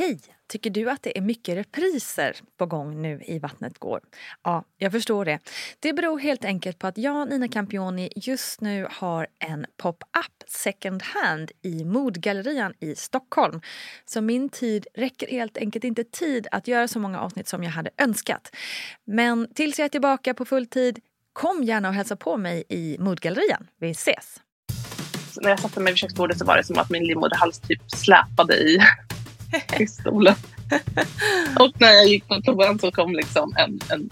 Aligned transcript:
Hej! 0.00 0.20
Tycker 0.48 0.70
du 0.70 0.90
att 0.90 1.02
det 1.02 1.18
är 1.18 1.22
mycket 1.22 1.56
repriser 1.56 2.36
på 2.56 2.66
gång 2.66 3.02
nu 3.02 3.22
i 3.26 3.38
Vattnet 3.38 3.78
går? 3.78 4.00
Ja, 4.42 4.64
jag 4.78 4.92
förstår 4.92 5.24
det. 5.24 5.38
Det 5.80 5.92
beror 5.92 6.18
helt 6.18 6.44
enkelt 6.44 6.78
på 6.78 6.86
att 6.86 6.98
jag, 6.98 7.30
Nina 7.30 7.48
Campioni, 7.48 8.12
just 8.16 8.60
nu 8.60 8.86
har 8.90 9.26
en 9.38 9.66
pop-up 9.76 10.42
second 10.46 11.02
hand 11.02 11.50
i 11.62 11.84
Modgallerian 11.84 12.74
i 12.80 12.94
Stockholm. 12.94 13.60
Så 14.04 14.20
min 14.20 14.48
tid 14.48 14.86
räcker 14.94 15.30
helt 15.30 15.56
enkelt 15.56 15.84
inte 15.84 16.04
tid 16.04 16.46
att 16.50 16.68
göra 16.68 16.88
så 16.88 16.98
många 16.98 17.20
avsnitt 17.20 17.48
som 17.48 17.64
jag 17.64 17.70
hade 17.70 17.90
önskat. 17.98 18.56
Men 19.04 19.54
tills 19.54 19.78
jag 19.78 19.84
är 19.84 19.88
tillbaka 19.88 20.34
på 20.34 20.44
full 20.44 20.66
tid, 20.66 20.98
kom 21.32 21.64
gärna 21.64 21.88
och 21.88 21.94
hälsa 21.94 22.16
på 22.16 22.36
mig 22.36 22.64
i 22.68 22.96
Modgallerian. 22.98 23.66
Vi 23.80 23.90
ses! 23.90 24.40
När 25.40 25.50
jag 25.50 25.60
satte 25.60 25.80
mig 25.80 25.92
vid 25.92 25.98
köksbordet 25.98 26.38
så 26.38 26.44
var 26.44 26.56
det 26.56 26.64
som 26.64 26.78
att 26.78 26.90
min 26.90 27.04
livmoderhals 27.06 27.58
typ 27.58 27.90
släpade 27.90 28.54
i 28.54 28.78
i 29.78 29.86
stolen. 29.86 30.34
och 31.58 31.80
när 31.80 31.92
jag 31.92 32.06
gick 32.06 32.28
på 32.28 32.40
toan 32.40 32.78
så 32.78 32.90
kom 32.90 33.12
liksom 33.14 33.54
en, 33.56 33.80
en 33.88 34.10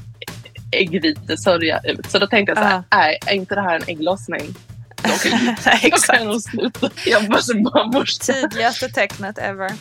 äggvitesörja 0.70 1.80
ut. 1.84 2.10
Så 2.10 2.18
då 2.18 2.26
tänkte 2.26 2.50
jag 2.50 2.58
så 2.58 2.64
här, 2.64 2.82
nej, 2.90 3.18
är 3.26 3.34
inte 3.34 3.54
det 3.54 3.60
här 3.60 3.77
en 3.77 3.88
ägglossning? 3.88 4.54
Då 5.02 5.10
kan, 5.30 6.16
jag 6.18 6.27
nog 6.27 6.42
sluta 6.42 6.90
jobba 7.06 7.38
som 7.38 7.62
barnmorska. 7.62 8.32
Tydligaste 8.32 8.88
tecknet 8.88 9.38
ever. 9.38 9.72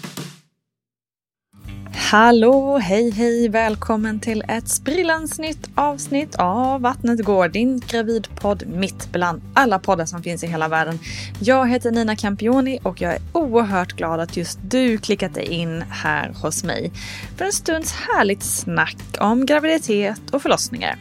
Hallå, 1.99 2.77
hej 2.77 3.11
hej, 3.11 3.49
välkommen 3.49 4.19
till 4.19 4.43
ett 4.47 4.69
sprillans 4.69 5.39
nytt 5.39 5.69
avsnitt 5.75 6.35
av 6.35 6.81
Vattnet 6.81 7.25
går, 7.25 7.47
din 7.47 7.79
gravidpodd 7.79 8.63
mitt 8.67 9.11
bland 9.11 9.41
alla 9.53 9.79
poddar 9.79 10.05
som 10.05 10.23
finns 10.23 10.43
i 10.43 10.47
hela 10.47 10.67
världen. 10.67 10.99
Jag 11.39 11.69
heter 11.69 11.91
Nina 11.91 12.15
Campioni 12.15 12.79
och 12.83 13.01
jag 13.01 13.13
är 13.13 13.19
oerhört 13.33 13.93
glad 13.93 14.19
att 14.19 14.37
just 14.37 14.59
du 14.61 14.97
klickat 14.97 15.33
dig 15.33 15.45
in 15.45 15.81
här 15.81 16.33
hos 16.41 16.63
mig 16.63 16.91
för 17.37 17.45
en 17.45 17.51
stunds 17.51 17.93
härligt 17.93 18.43
snack 18.43 18.97
om 19.19 19.45
graviditet 19.45 20.21
och 20.31 20.41
förlossningar. 20.41 20.95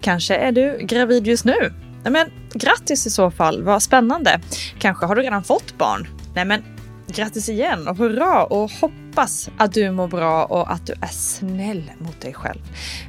Kanske 0.00 0.36
är 0.36 0.52
du 0.52 0.78
gravid 0.80 1.26
just 1.26 1.44
nu? 1.44 1.72
Men 2.04 2.30
grattis 2.54 3.06
i 3.06 3.10
så 3.10 3.30
fall, 3.30 3.62
vad 3.62 3.82
spännande. 3.82 4.40
Kanske 4.78 5.06
har 5.06 5.16
du 5.16 5.22
redan 5.22 5.44
fått 5.44 5.78
barn? 5.78 6.08
Nej 6.34 6.44
men 6.44 6.62
Grattis 7.06 7.48
igen 7.48 7.88
och 7.88 7.96
hurra 7.96 8.44
och 8.44 8.70
hoppas 8.70 9.50
att 9.58 9.72
du 9.72 9.90
mår 9.90 10.08
bra 10.08 10.44
och 10.44 10.72
att 10.72 10.86
du 10.86 10.92
är 10.92 11.12
snäll 11.12 11.90
mot 11.98 12.20
dig 12.20 12.34
själv. 12.34 12.60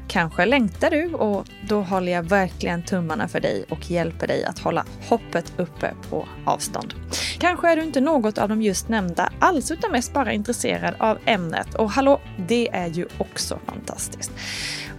Kanske 0.07 0.45
längtar 0.45 0.89
du 0.89 1.13
och 1.13 1.45
då 1.67 1.81
håller 1.81 2.11
jag 2.11 2.23
verkligen 2.23 2.83
tummarna 2.83 3.27
för 3.27 3.39
dig 3.39 3.65
och 3.69 3.91
hjälper 3.91 4.27
dig 4.27 4.43
att 4.43 4.59
hålla 4.59 4.85
hoppet 5.09 5.53
uppe 5.57 5.93
på 6.09 6.27
avstånd. 6.45 6.93
Kanske 7.39 7.71
är 7.71 7.75
du 7.75 7.83
inte 7.83 8.01
något 8.01 8.37
av 8.37 8.49
de 8.49 8.61
just 8.61 8.89
nämnda 8.89 9.29
alls 9.39 9.71
utan 9.71 9.91
mest 9.91 10.13
bara 10.13 10.33
intresserad 10.33 10.95
av 10.97 11.17
ämnet 11.25 11.75
och 11.75 11.91
hallå, 11.91 12.21
det 12.47 12.69
är 12.71 12.87
ju 12.87 13.07
också 13.17 13.59
fantastiskt. 13.65 14.31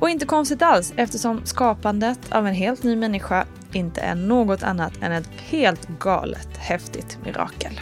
Och 0.00 0.10
inte 0.10 0.26
konstigt 0.26 0.62
alls 0.62 0.92
eftersom 0.96 1.40
skapandet 1.44 2.18
av 2.28 2.46
en 2.46 2.54
helt 2.54 2.82
ny 2.82 2.96
människa 2.96 3.46
inte 3.72 4.00
är 4.00 4.14
något 4.14 4.62
annat 4.62 4.92
än 5.02 5.12
ett 5.12 5.28
helt 5.36 5.88
galet 5.98 6.56
häftigt 6.56 7.18
mirakel. 7.24 7.80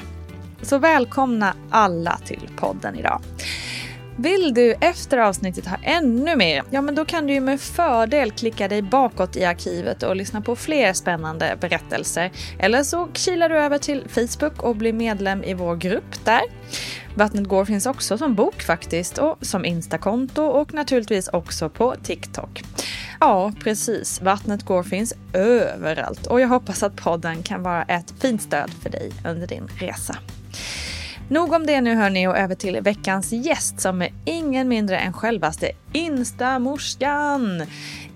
Så 0.64 0.78
välkomna 0.78 1.54
alla 1.70 2.18
till 2.24 2.48
podden 2.56 2.96
idag. 2.96 3.20
Vill 4.16 4.54
du 4.54 4.74
efter 4.80 5.18
avsnittet 5.18 5.66
ha 5.66 5.76
ännu 5.82 6.36
mer? 6.36 6.62
Ja, 6.70 6.82
men 6.82 6.94
då 6.94 7.04
kan 7.04 7.26
du 7.26 7.32
ju 7.32 7.40
med 7.40 7.60
fördel 7.60 8.30
klicka 8.30 8.68
dig 8.68 8.82
bakåt 8.82 9.36
i 9.36 9.44
arkivet 9.44 10.02
och 10.02 10.16
lyssna 10.16 10.40
på 10.40 10.56
fler 10.56 10.92
spännande 10.92 11.56
berättelser. 11.60 12.32
Eller 12.58 12.82
så 12.82 13.08
kilar 13.14 13.48
du 13.48 13.58
över 13.58 13.78
till 13.78 14.04
Facebook 14.08 14.62
och 14.62 14.76
blir 14.76 14.92
medlem 14.92 15.44
i 15.44 15.54
vår 15.54 15.76
grupp 15.76 16.24
där. 16.24 16.42
Vattnet 17.14 17.48
går 17.48 17.64
finns 17.64 17.86
också 17.86 18.18
som 18.18 18.34
bok 18.34 18.62
faktiskt 18.62 19.18
och 19.18 19.38
som 19.40 19.64
Instakonto 19.64 20.42
och 20.42 20.74
naturligtvis 20.74 21.28
också 21.28 21.68
på 21.68 21.94
TikTok. 22.02 22.62
Ja, 23.20 23.52
precis. 23.60 24.22
Vattnet 24.22 24.62
går 24.62 24.82
finns 24.82 25.14
överallt 25.32 26.26
och 26.26 26.40
jag 26.40 26.48
hoppas 26.48 26.82
att 26.82 26.96
podden 26.96 27.42
kan 27.42 27.62
vara 27.62 27.82
ett 27.82 28.14
fint 28.20 28.42
stöd 28.42 28.70
för 28.82 28.90
dig 28.90 29.12
under 29.24 29.46
din 29.46 29.68
resa. 29.78 30.16
Nog 31.28 31.52
om 31.52 31.66
det 31.66 31.80
nu 31.80 31.94
hörni 31.94 32.26
och 32.26 32.38
över 32.38 32.54
till 32.54 32.80
veckans 32.80 33.32
gäst 33.32 33.80
som 33.80 34.02
är 34.02 34.12
ingen 34.24 34.68
mindre 34.68 34.98
än 34.98 35.12
självaste 35.12 35.70
Instamorskan. 35.92 37.62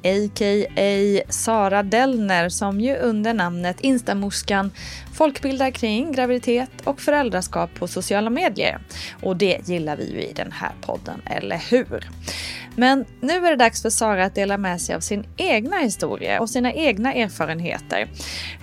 A.k.a. 0.04 1.22
Sara 1.28 1.82
Dellner 1.82 2.48
som 2.48 2.80
ju 2.80 2.96
under 2.96 3.34
namnet 3.34 3.80
Instamorskan 3.80 4.70
folkbildar 5.14 5.70
kring 5.70 6.12
graviditet 6.12 6.70
och 6.84 7.00
föräldraskap 7.00 7.70
på 7.74 7.88
sociala 7.88 8.30
medier. 8.30 8.78
Och 9.22 9.36
det 9.36 9.68
gillar 9.68 9.96
vi 9.96 10.12
ju 10.12 10.22
i 10.22 10.32
den 10.32 10.52
här 10.52 10.72
podden, 10.80 11.22
eller 11.26 11.62
hur? 11.70 12.10
Men 12.76 13.04
nu 13.20 13.46
är 13.46 13.50
det 13.50 13.56
dags 13.56 13.82
för 13.82 13.90
Sara 13.90 14.24
att 14.24 14.34
dela 14.34 14.58
med 14.58 14.80
sig 14.80 14.94
av 14.94 15.00
sin 15.00 15.26
egna 15.36 15.76
historia 15.76 16.40
och 16.40 16.50
sina 16.50 16.72
egna 16.72 17.14
erfarenheter. 17.14 18.08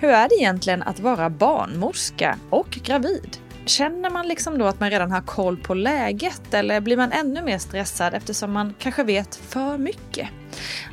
Hur 0.00 0.08
är 0.08 0.28
det 0.28 0.34
egentligen 0.34 0.82
att 0.82 1.00
vara 1.00 1.30
barnmorska 1.30 2.38
och 2.50 2.70
gravid? 2.70 3.38
Känner 3.66 4.10
man 4.10 4.28
liksom 4.28 4.58
då 4.58 4.66
att 4.66 4.80
man 4.80 4.90
redan 4.90 5.10
har 5.10 5.20
koll 5.20 5.56
på 5.56 5.74
läget 5.74 6.54
eller 6.54 6.80
blir 6.80 6.96
man 6.96 7.12
ännu 7.12 7.42
mer 7.42 7.58
stressad 7.58 8.14
eftersom 8.14 8.52
man 8.52 8.74
kanske 8.78 9.04
vet 9.04 9.36
för 9.36 9.78
mycket? 9.78 10.28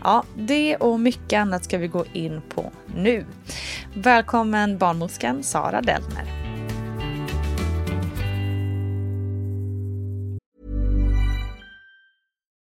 Ja, 0.03 0.23
det 0.35 0.75
och 0.75 0.99
mycket 0.99 1.39
annat 1.39 1.63
ska 1.63 1.77
vi 1.77 1.87
gå 1.87 2.05
in 2.13 2.41
på 2.49 2.71
nu. 2.95 3.25
Välkommen 3.95 4.77
barnmorskan 4.77 5.43
Sara 5.43 5.81
Dellner. 5.81 6.25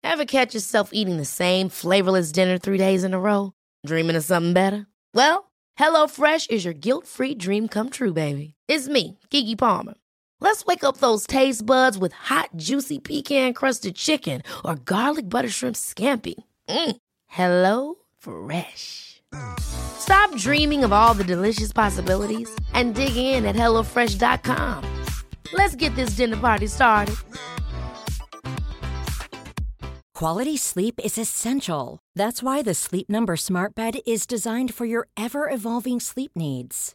Have 0.05 0.27
catch 0.27 0.55
yourself 0.55 0.89
eating 0.93 1.19
the 1.19 1.25
same 1.25 1.71
flavorless 1.71 2.33
dinner 2.33 2.59
three 2.59 2.79
days 2.79 3.05
in 3.05 3.15
a 3.15 3.19
row? 3.19 3.51
Dreaming 3.89 4.19
of 4.19 4.25
something 4.25 4.55
better? 4.55 4.85
Well, 5.15 5.45
Hello 5.77 6.09
Fresh 6.09 6.51
is 6.51 6.65
your 6.65 6.75
guilt-free 6.75 7.35
dream 7.35 7.69
come 7.69 7.91
true, 7.91 8.13
baby. 8.13 8.55
It's 8.75 8.89
me, 8.89 9.19
Gigi 9.29 9.55
Palmer. 9.55 9.93
Let's 10.41 10.65
wake 10.65 10.83
up 10.83 10.97
those 10.97 11.27
taste 11.27 11.67
buds 11.67 11.99
with 11.99 12.15
hot, 12.15 12.49
juicy 12.57 13.01
pecan 13.01 13.53
crusted 13.53 13.95
chicken 13.95 14.43
or 14.65 14.77
garlic 14.77 15.29
butter 15.29 15.51
shrimp 15.51 15.77
scampi. 15.77 16.33
Mm. 16.71 16.97
Hello 17.27 17.97
Fresh. 18.17 19.21
Stop 19.61 20.35
dreaming 20.39 20.85
of 20.85 20.93
all 20.93 21.13
the 21.13 21.23
delicious 21.23 21.71
possibilities 21.71 22.51
and 22.73 22.95
dig 22.95 23.15
in 23.15 23.45
at 23.45 23.57
HelloFresh.com. 23.57 24.85
Let's 25.53 25.77
get 25.77 25.95
this 25.95 26.17
dinner 26.17 26.39
party 26.39 26.67
started. 26.67 27.17
Quality 30.15 30.57
sleep 30.57 30.99
is 31.05 31.19
essential. 31.19 31.99
That's 32.15 32.43
why 32.43 32.63
the 32.63 32.73
Sleep 32.75 33.11
Number 33.11 33.37
Smart 33.37 33.75
Bed 33.75 33.99
is 34.07 34.27
designed 34.27 34.73
for 34.73 34.87
your 34.87 35.09
ever 35.15 35.51
evolving 35.51 36.01
sleep 36.01 36.33
needs. 36.35 36.95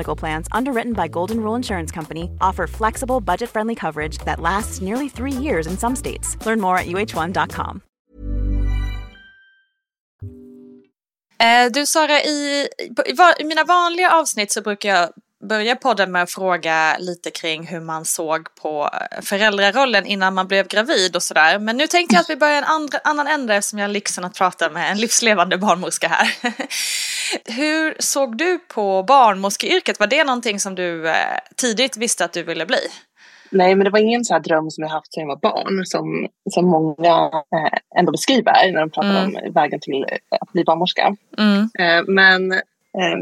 medical 0.00 0.16
Plans, 0.16 0.48
underwritten 0.52 0.92
by 0.92 1.08
Golden 1.08 1.36
Rule 1.36 1.56
Insurance 1.56 1.94
Company, 1.94 2.30
offer 2.40 2.66
flexible, 2.66 3.20
budget-friendly 3.20 3.74
coverage 3.74 4.18
that 4.24 4.40
lasts 4.40 4.80
nearly 4.80 5.08
three 5.08 5.42
years 5.44 5.66
in 5.66 5.76
some 5.76 5.96
states. 5.96 6.36
Learn 6.46 6.60
more 6.60 6.78
at 6.78 6.86
uh1.com. 6.86 7.82
Eh, 11.38 11.70
du 11.70 11.86
Sara, 11.86 12.20
i, 12.20 12.68
i, 12.78 12.90
i, 13.06 13.14
i, 13.40 13.44
mina 13.44 13.64
vanliga 13.64 14.10
avsnitt 14.10 14.52
så 14.52 14.62
brukar 14.62 14.88
jag 14.88 15.12
börja 15.48 15.76
podden 15.76 16.12
med 16.12 16.22
att 16.22 16.30
fråga 16.30 16.96
lite 16.98 17.30
kring 17.30 17.66
hur 17.66 17.80
man 17.80 18.04
såg 18.04 18.54
på 18.54 18.90
eh, 18.92 19.22
föräldrarollen 19.22 20.06
innan 20.06 20.34
man 20.34 20.48
blev 20.48 20.68
gravid 20.68 21.16
och 21.16 21.22
sådär. 21.22 21.58
Men 21.58 21.76
nu 21.76 21.86
tänkte 21.86 22.14
jag 22.14 22.20
att 22.20 22.30
vi 22.30 22.36
börjar 22.36 22.58
en 22.58 22.64
andra, 22.64 22.98
annan 23.04 23.26
ände 23.26 23.54
eftersom 23.54 23.78
jag 23.78 23.86
har 23.86 23.92
lyxen 23.92 24.24
att 24.24 24.34
prata 24.34 24.70
med 24.70 24.90
en 24.90 24.98
livslevande 24.98 25.58
barnmorska 25.58 26.08
här. 26.08 26.28
hur 27.56 27.94
såg 27.98 28.36
du 28.36 28.58
på 28.58 29.02
barnmorskeyrket? 29.02 30.00
Var 30.00 30.06
det 30.06 30.24
någonting 30.24 30.60
som 30.60 30.74
du 30.74 31.08
eh, 31.08 31.14
tidigt 31.56 31.96
visste 31.96 32.24
att 32.24 32.32
du 32.32 32.42
ville 32.42 32.66
bli? 32.66 32.80
Nej, 33.52 33.74
men 33.74 33.84
det 33.84 33.90
var 33.90 33.98
ingen 33.98 34.24
så 34.24 34.38
dröm 34.38 34.70
som 34.70 34.82
jag 34.84 34.90
haft 34.90 35.14
sedan 35.14 35.20
jag 35.20 35.28
var 35.28 35.36
barn 35.36 35.86
som, 35.86 36.28
som 36.50 36.66
många 36.66 37.30
eh, 37.56 37.98
ändå 37.98 38.12
beskriver 38.12 38.72
när 38.72 38.80
de 38.80 38.90
pratar 38.90 39.24
mm. 39.24 39.36
om 39.36 39.52
vägen 39.52 39.80
till 39.80 40.04
att 40.40 40.52
bli 40.52 40.64
barnmorska. 40.64 41.16
Mm. 41.38 41.68
Men 42.06 42.60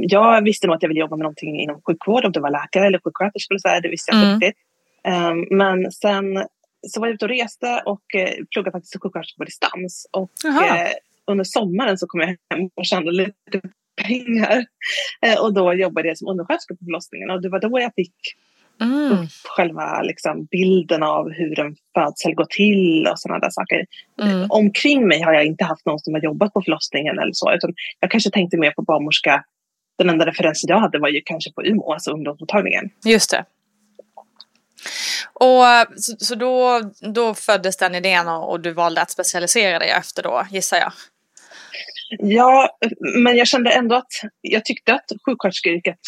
jag 0.01 0.45
visste 0.45 0.67
nog 0.67 0.77
att 0.77 0.83
jag 0.83 0.89
ville 0.89 1.01
jobba 1.01 1.17
med 1.17 1.23
någonting 1.23 1.61
inom 1.61 1.83
sjukvård, 1.83 2.25
om 2.25 2.33
det 2.33 2.41
var 2.41 2.51
läkare 2.51 2.87
eller 2.87 3.01
sjuksköterska 3.05 3.53
eller 3.53 3.59
så 3.59 3.69
här, 3.69 3.81
det 3.81 3.89
visste 3.89 4.13
jag 4.13 4.23
mm. 4.23 4.41
riktigt. 4.41 4.63
Eh, 5.05 5.35
men 5.51 5.93
sen 5.93 6.45
så 6.89 7.01
var 7.01 7.07
jag 7.07 7.15
ute 7.15 7.25
och 7.25 7.29
reste 7.29 7.83
och 7.87 8.15
eh, 8.15 8.35
pluggade 8.53 8.73
faktiskt 8.73 8.93
till 8.93 9.01
sjuksköterska 9.01 9.39
på 9.39 9.45
distans. 9.45 10.07
Och 10.13 10.31
eh, 10.45 10.89
under 11.27 11.45
sommaren 11.45 11.99
så 11.99 12.07
kom 12.07 12.21
jag 12.21 12.29
hem 12.29 12.71
och 12.75 12.87
tjänade 12.87 13.13
lite 13.13 13.61
pengar. 14.03 14.65
Eh, 15.27 15.43
och 15.43 15.55
då 15.55 15.75
jobbade 15.75 16.09
jag 16.09 16.19
som 16.19 16.29
undersköterska 16.29 16.75
på 16.75 16.85
förlossningen 16.85 17.31
och 17.31 17.43
det 17.43 17.49
var 17.49 17.61
då 17.61 17.81
jag 17.81 17.95
fick 17.95 18.15
mm. 18.81 19.13
upp 19.13 19.31
själva 19.45 20.03
liksom, 20.03 20.45
bilden 20.45 21.03
av 21.03 21.31
hur 21.31 21.61
en 21.61 21.77
födsel 21.95 22.35
går 22.35 22.47
till 22.51 23.07
och 23.07 23.19
sådana 23.21 23.39
där 23.39 23.51
saker. 23.51 23.87
Mm. 24.23 24.47
Omkring 24.51 25.09
mig 25.09 25.21
har 25.21 25.33
jag 25.33 25.45
inte 25.45 25.65
haft 25.65 25.87
någon 25.87 25.99
som 25.99 26.15
har 26.15 26.21
jobbat 26.21 26.53
på 26.53 26.63
förlossningen 26.63 27.19
eller 27.19 27.33
så, 27.33 27.53
utan 27.53 27.75
jag 28.01 28.11
kanske 28.11 28.31
tänkte 28.31 28.57
mer 28.57 28.71
på 28.71 28.83
barnmorska. 28.83 29.45
Den 29.99 30.11
enda 30.11 30.27
referensen 30.27 30.69
jag 30.69 30.81
hade 30.81 30.99
var 30.99 31.09
ju 31.09 31.21
kanske 31.25 31.53
på 31.53 31.65
Umeå, 31.65 31.93
alltså 31.93 32.11
ungdomsmottagningen. 32.11 32.91
Just 33.05 33.31
det. 33.31 33.45
Och 35.33 35.65
så, 35.97 36.17
så, 36.19 36.35
då, 36.35 36.81
då 37.15 37.35
föddes 37.35 37.77
den 37.77 37.95
idén 37.95 38.29
och, 38.29 38.51
och, 38.51 38.61
du 38.61 38.73
valde 38.73 39.03
att 39.03 39.11
specialisera 39.11 39.79
dig 39.79 39.91
efter 39.91 40.23
då, 40.23 40.47
gissar 40.51 40.77
jag? 40.77 40.93
Ja, 42.19 42.79
men 43.15 43.37
jag 43.37 43.47
kände 43.47 43.71
ändå 43.71 43.95
att 43.95 44.13
jag 44.41 44.65
tyckte 44.65 44.95
att 44.95 45.13
sjuksköterskeyrket 45.25 45.99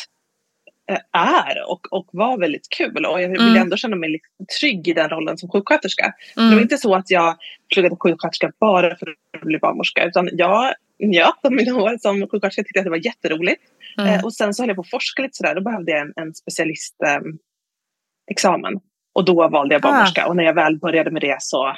Eh, 0.91 0.99
är 1.13 1.71
och, 1.71 1.93
och 1.93 2.07
var 2.13 2.39
väldigt 2.39 2.69
kul 2.69 3.07
och 3.07 3.23
jag 3.23 3.29
vill 3.29 3.41
mm. 3.41 3.57
ändå 3.57 3.77
känna 3.77 3.97
mig 3.97 4.21
trygg 4.61 4.89
i 4.89 4.93
den 4.93 5.09
rollen 5.09 5.39
som 5.39 5.49
sjuksköterska. 5.49 6.15
Mm. 6.37 6.51
Det 6.51 6.55
var 6.55 6.63
inte 6.63 6.79
så 6.79 6.95
att 6.95 7.11
jag 7.11 7.37
pluggade 7.75 7.97
sjuksköterska 7.97 8.53
bara 8.61 8.97
för 8.97 9.15
att 9.37 9.41
bli 9.41 9.59
barnmorska 9.59 10.05
utan 10.05 10.29
jag 10.33 10.75
njöt 10.99 11.45
av 11.45 11.53
mina 11.53 11.77
år 11.77 11.97
som 12.01 12.21
sjuksköterska 12.21 12.63
tyckte 12.63 12.81
att 12.81 12.85
det 12.85 12.91
var 12.91 13.07
jätteroligt. 13.07 13.63
Mm. 13.99 14.15
Eh, 14.15 14.25
och 14.25 14.35
sen 14.35 14.55
så 14.55 14.63
höll 14.63 14.69
jag 14.69 14.77
på 14.77 14.83
att 14.83 14.91
forska 14.91 15.23
lite 15.23 15.37
sådär, 15.37 15.55
då 15.55 15.61
behövde 15.61 15.93
jag 15.93 16.01
en, 16.01 16.13
en 16.17 16.35
specialistexamen. 16.35 18.75
Eh, 18.75 18.81
och 19.13 19.25
då 19.25 19.49
valde 19.49 19.75
jag 19.75 19.83
barnmorska 19.83 20.25
ah. 20.25 20.29
och 20.29 20.37
när 20.37 20.45
jag 20.45 20.55
väl 20.55 20.79
började 20.79 21.11
med 21.11 21.23
det 21.23 21.37
så 21.39 21.77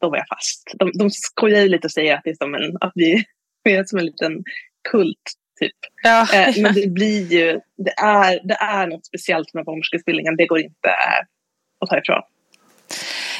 då 0.00 0.10
var 0.10 0.16
jag 0.16 0.28
fast. 0.28 0.74
De, 0.78 0.90
de 0.94 1.10
skojar 1.10 1.60
ju 1.60 1.68
lite 1.68 1.86
och 1.86 1.92
säger 1.92 2.16
att, 2.16 2.24
det 2.24 2.30
är 2.30 2.34
som 2.34 2.54
en, 2.54 2.76
att 2.80 2.92
vi 2.94 3.24
är 3.64 3.84
som 3.84 3.98
en 3.98 4.06
liten 4.06 4.44
kult 4.90 5.34
Typ. 5.60 5.76
Ja. 6.02 6.34
Eh, 6.34 6.62
men 6.62 6.74
det 6.74 6.86
blir 6.86 7.32
ju, 7.32 7.60
det 7.76 7.94
är, 7.96 8.40
det 8.44 8.54
är 8.54 8.86
något 8.86 9.06
speciellt 9.06 9.54
med 9.54 9.64
barnmorskeutbildningen. 9.64 10.36
Det 10.36 10.46
går 10.46 10.58
inte 10.58 10.94
att 11.80 11.90
ta 11.90 11.98
ifrån. 11.98 12.22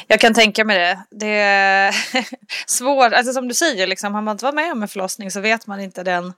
Jag 0.07 0.19
kan 0.19 0.33
tänka 0.33 0.65
mig 0.65 0.79
det. 0.79 0.99
Det 1.11 1.35
är 1.35 1.95
svårt, 2.67 3.13
alltså 3.13 3.33
som 3.33 3.47
du 3.47 3.53
säger, 3.53 3.87
liksom, 3.87 4.13
har 4.13 4.21
man 4.21 4.31
inte 4.31 4.45
varit 4.45 4.55
med 4.55 4.71
om 4.71 4.81
en 4.81 4.87
förlossning 4.87 5.31
så 5.31 5.41
vet 5.41 5.67
man 5.67 5.79
inte 5.79 6.03
den, 6.03 6.33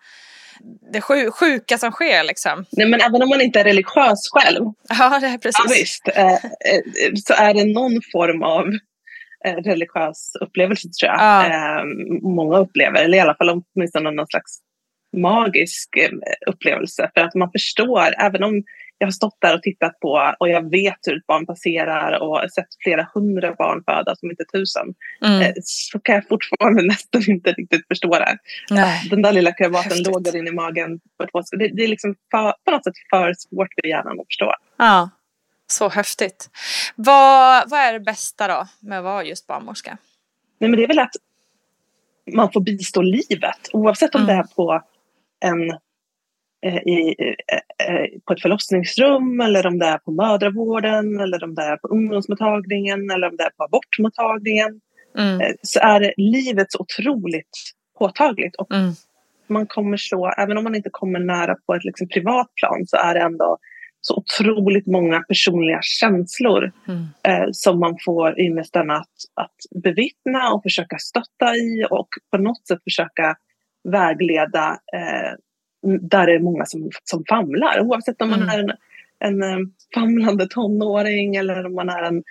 det 0.93 1.01
sjuka 1.31 1.77
som 1.77 1.91
sker. 1.91 2.23
Liksom. 2.23 2.65
Nej, 2.71 2.87
men 2.87 3.01
även 3.01 3.21
om 3.21 3.29
man 3.29 3.41
inte 3.41 3.59
är 3.59 3.63
religiös 3.63 4.29
själv. 4.31 4.65
Ja, 4.99 5.19
det 5.19 5.27
är 5.27 5.37
precis. 5.37 5.61
Ja, 5.65 5.73
visst, 5.75 6.07
eh, 6.07 6.33
eh, 6.33 7.13
så 7.25 7.33
är 7.33 7.53
det 7.53 7.65
någon 7.65 8.01
form 8.11 8.43
av 8.43 8.65
religiös 9.65 10.31
upplevelse 10.41 10.89
tror 10.89 11.11
jag. 11.11 11.19
Ja. 11.19 11.83
många 12.21 12.57
upplever, 12.57 13.03
eller 13.03 13.17
i 13.17 13.21
alla 13.21 13.35
fall 13.35 13.63
åtminstone 13.75 14.11
någon 14.11 14.27
slags 14.27 14.59
magisk 15.17 15.97
eh, 15.97 16.09
upplevelse 16.47 17.11
för 17.13 17.21
att 17.21 17.35
man 17.35 17.51
förstår, 17.51 18.13
även 18.19 18.43
om 18.43 18.63
jag 19.01 19.07
har 19.07 19.11
stått 19.11 19.37
där 19.39 19.55
och 19.55 19.61
tittat 19.61 19.99
på 19.99 20.35
och 20.39 20.49
jag 20.49 20.69
vet 20.69 20.97
hur 21.07 21.17
ett 21.17 21.27
barn 21.27 21.45
passerar 21.45 22.19
och 22.19 22.51
sett 22.55 22.67
flera 22.83 23.07
hundra 23.13 23.53
barn 23.53 23.83
födas, 23.85 24.23
om 24.23 24.31
inte 24.31 24.43
tusen, 24.53 24.93
mm. 25.25 25.41
Eh, 25.41 25.53
så 25.63 25.99
kan 25.99 26.15
jag 26.15 26.27
fortfarande 26.27 26.83
nästan 26.93 27.21
inte 27.27 27.51
riktigt 27.51 27.87
förstå 27.87 28.09
det. 28.09 28.37
Nej. 28.69 29.09
Den 29.09 29.21
där 29.21 29.31
lilla 29.31 29.51
kravaten 29.51 30.03
låg 30.03 30.23
där 30.23 30.35
inne 30.35 30.49
i 30.49 30.53
magen. 30.53 30.99
Det, 31.51 31.67
det 31.67 31.83
är 31.83 31.87
liksom 31.87 32.15
för, 32.31 32.53
på 32.65 32.71
något 32.71 32.83
sätt 32.83 32.93
för 33.09 33.33
svårt 33.33 33.73
för 33.81 33.87
hjärnan 33.87 34.19
att 34.19 34.25
förstå. 34.27 34.53
Ja, 34.77 35.09
så 35.67 35.89
häftigt. 35.89 36.49
Vad, 36.95 37.69
vad 37.69 37.79
är 37.79 37.93
det 37.93 37.99
bästa 37.99 38.47
då 38.47 38.67
med 38.79 38.97
att 38.97 39.03
vara 39.03 39.23
just 39.23 39.47
barnmorska? 39.47 39.97
Nej, 40.59 40.69
men 40.69 40.77
det 40.77 40.83
är 40.83 40.87
väl 40.87 40.99
att 40.99 41.15
man 42.33 42.51
får 42.51 42.61
bistå 42.61 43.01
livet 43.01 43.69
oavsett 43.73 44.15
om 44.15 44.21
mm. 44.21 44.35
det 44.35 44.41
är 44.43 44.55
på 44.55 44.81
en 45.39 45.77
i, 46.63 47.15
eh, 47.19 47.87
eh, 47.87 48.07
på 48.27 48.33
ett 48.33 48.41
förlossningsrum 48.41 49.41
eller 49.41 49.67
om 49.67 49.79
det 49.79 49.85
är 49.85 49.97
på 49.97 50.11
mödravården 50.11 51.19
eller 51.19 51.43
om 51.43 51.55
det 51.55 51.61
är 51.61 51.77
på 51.77 51.87
ungdomsmottagningen 51.87 53.11
eller 53.11 53.27
om 53.27 53.37
det 53.37 53.43
är 53.43 53.49
på 53.49 53.63
abortmottagningen. 53.63 54.81
Mm. 55.17 55.55
Så 55.61 55.79
är 55.79 56.13
livet 56.17 56.71
så 56.71 56.79
otroligt 56.79 57.57
påtagligt. 57.99 58.55
Och 58.55 58.73
mm. 58.73 58.91
man 59.47 59.67
kommer 59.67 59.97
så, 59.97 60.31
även 60.37 60.57
om 60.57 60.63
man 60.63 60.75
inte 60.75 60.89
kommer 60.91 61.19
nära 61.19 61.55
på 61.65 61.73
ett 61.73 61.83
liksom 61.83 62.07
privat 62.07 62.47
plan 62.55 62.87
så 62.87 62.97
är 62.97 63.13
det 63.13 63.19
ändå 63.19 63.57
så 64.01 64.15
otroligt 64.15 64.87
många 64.87 65.19
personliga 65.19 65.79
känslor 65.81 66.71
mm. 66.87 67.05
eh, 67.23 67.49
som 67.51 67.79
man 67.79 67.97
får 68.05 68.39
ynnesten 68.39 68.91
att, 68.91 69.15
att 69.33 69.83
bevittna 69.83 70.53
och 70.53 70.63
försöka 70.63 70.97
stötta 70.97 71.55
i 71.55 71.85
och 71.89 72.07
på 72.31 72.37
något 72.37 72.67
sätt 72.67 72.83
försöka 72.83 73.35
vägleda 73.83 74.69
eh, 74.93 75.33
där 75.81 76.27
det 76.27 76.35
är 76.35 76.39
många 76.39 76.65
som, 76.65 76.89
som 77.03 77.23
famlar. 77.29 77.81
Oavsett 77.81 78.21
om 78.21 78.29
man 78.29 78.41
mm. 78.41 78.49
är 78.49 78.59
en, 78.59 78.71
en 79.19 79.43
eh, 79.43 79.67
famlande 79.93 80.47
tonåring 80.47 81.35
eller 81.35 81.65
om 81.65 81.75
man 81.75 81.89
är 81.89 82.03
en 82.03 82.23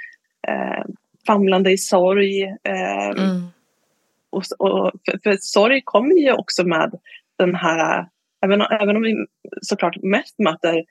eh, 0.49 0.85
famlande 1.27 1.71
i 1.73 1.79
sorg. 1.79 2.43
Eh, 2.45 3.09
mm. 3.09 3.47
och, 4.31 4.43
och, 4.59 4.93
för, 5.05 5.19
för 5.23 5.37
sorg 5.41 5.83
kommer 5.85 6.15
ju 6.15 6.33
också 6.33 6.65
med 6.65 6.95
den 7.39 7.55
här, 7.55 8.07
även, 8.45 8.61
även 8.61 8.97
om 8.97 9.03
vi 9.03 9.27
såklart 9.63 10.03
mest 10.03 10.39
möter 10.39 10.85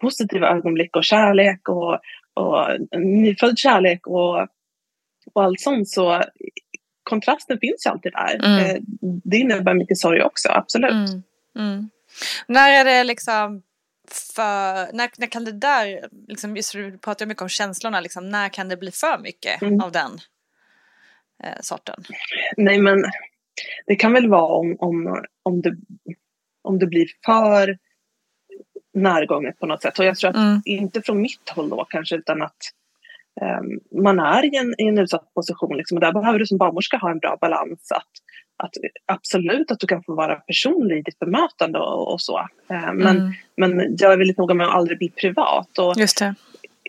positiva 0.00 0.48
ögonblick 0.48 0.96
och 0.96 1.04
kärlek 1.04 1.68
och, 1.68 1.98
och 2.34 2.66
nyfödd 2.98 3.58
kärlek 3.58 4.06
och, 4.06 4.48
och 5.34 5.42
allt 5.42 5.60
sånt 5.60 5.88
så 5.88 6.22
kontrasten 7.02 7.58
finns 7.58 7.86
ju 7.86 7.90
alltid 7.90 8.12
där. 8.12 8.34
Mm. 8.34 8.76
Eh, 8.76 8.82
det 9.00 9.36
innebär 9.36 9.74
mycket 9.74 9.98
sorg 9.98 10.22
också, 10.22 10.48
absolut. 10.48 10.92
Mm. 10.92 11.22
Mm. 11.58 11.90
När 12.46 12.70
är 12.70 12.84
det 12.84 13.04
liksom 13.04 13.62
för, 14.10 14.92
när, 14.96 15.10
när 15.18 15.26
kan 15.26 15.44
det 15.44 15.52
där, 15.52 16.08
liksom, 16.28 16.56
just 16.56 16.72
du 16.72 16.98
pratar 16.98 17.26
mycket 17.26 17.42
om 17.42 17.48
känslorna, 17.48 18.00
liksom, 18.00 18.28
när 18.28 18.48
kan 18.48 18.68
det 18.68 18.76
bli 18.76 18.90
för 18.90 19.18
mycket 19.18 19.62
mm. 19.62 19.80
av 19.80 19.92
den 19.92 20.10
eh, 21.44 21.60
sorten? 21.60 22.04
Nej 22.56 22.78
men 22.78 23.04
det 23.86 23.96
kan 23.96 24.12
väl 24.12 24.28
vara 24.28 24.54
om, 24.54 24.76
om, 24.78 25.24
om, 25.42 25.62
det, 25.62 25.76
om 26.62 26.78
det 26.78 26.86
blir 26.86 27.06
för 27.24 27.78
närgånget 28.94 29.58
på 29.58 29.66
något 29.66 29.82
sätt. 29.82 29.98
Och 29.98 30.04
jag 30.04 30.16
tror 30.16 30.30
att, 30.30 30.36
mm. 30.36 30.62
inte 30.64 31.02
från 31.02 31.20
mitt 31.20 31.48
håll 31.48 31.68
då 31.68 31.84
kanske, 31.84 32.16
utan 32.16 32.42
att 32.42 32.56
um, 33.40 34.02
man 34.02 34.18
är 34.18 34.54
i 34.54 34.56
en, 34.56 34.74
i 34.78 34.88
en 34.88 34.98
utsatt 34.98 35.34
position. 35.34 35.76
Liksom, 35.76 35.96
och 35.96 36.00
där 36.00 36.12
behöver 36.12 36.38
du 36.38 36.46
som 36.46 36.58
barnmorska 36.58 36.96
ha 36.96 37.10
en 37.10 37.18
bra 37.18 37.38
balans. 37.40 37.92
Att, 37.92 38.10
att 38.56 38.72
absolut 39.06 39.70
att 39.70 39.80
du 39.80 39.86
kan 39.86 40.02
få 40.02 40.14
vara 40.14 40.34
personlig 40.34 40.98
i 40.98 41.02
ditt 41.02 41.18
bemötande 41.18 41.78
och, 41.78 42.12
och 42.12 42.20
så. 42.20 42.38
Uh, 42.38 42.92
men, 42.94 43.16
mm. 43.16 43.32
men 43.56 43.96
jag 43.98 44.12
är 44.12 44.16
väldigt 44.16 44.38
noga 44.38 44.54
med 44.54 44.66
att 44.66 44.74
aldrig 44.74 44.98
bli 44.98 45.10
privat. 45.10 45.78
Och 45.78 45.94
Just 45.96 46.18
det. 46.18 46.34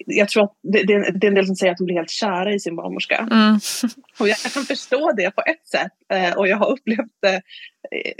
Jag 0.05 0.29
tror 0.29 0.43
att 0.43 0.53
det, 0.63 0.83
det, 0.83 0.93
är 0.93 1.27
en 1.27 1.35
del 1.35 1.45
som 1.45 1.55
säger 1.55 1.71
att 1.71 1.77
de 1.77 1.85
blir 1.85 1.95
helt 1.95 2.09
kära 2.09 2.53
i 2.53 2.59
sin 2.59 2.75
barnmorska. 2.75 3.27
Mm. 3.31 3.59
och 4.19 4.27
jag 4.27 4.37
kan 4.37 4.63
förstå 4.63 5.11
det 5.11 5.31
på 5.31 5.41
ett 5.41 5.67
sätt. 5.67 5.91
Uh, 6.13 6.37
och 6.37 6.47
jag 6.47 6.57
har 6.57 6.71
upplevt 6.71 7.21
det, 7.21 7.35
uh, 7.35 8.11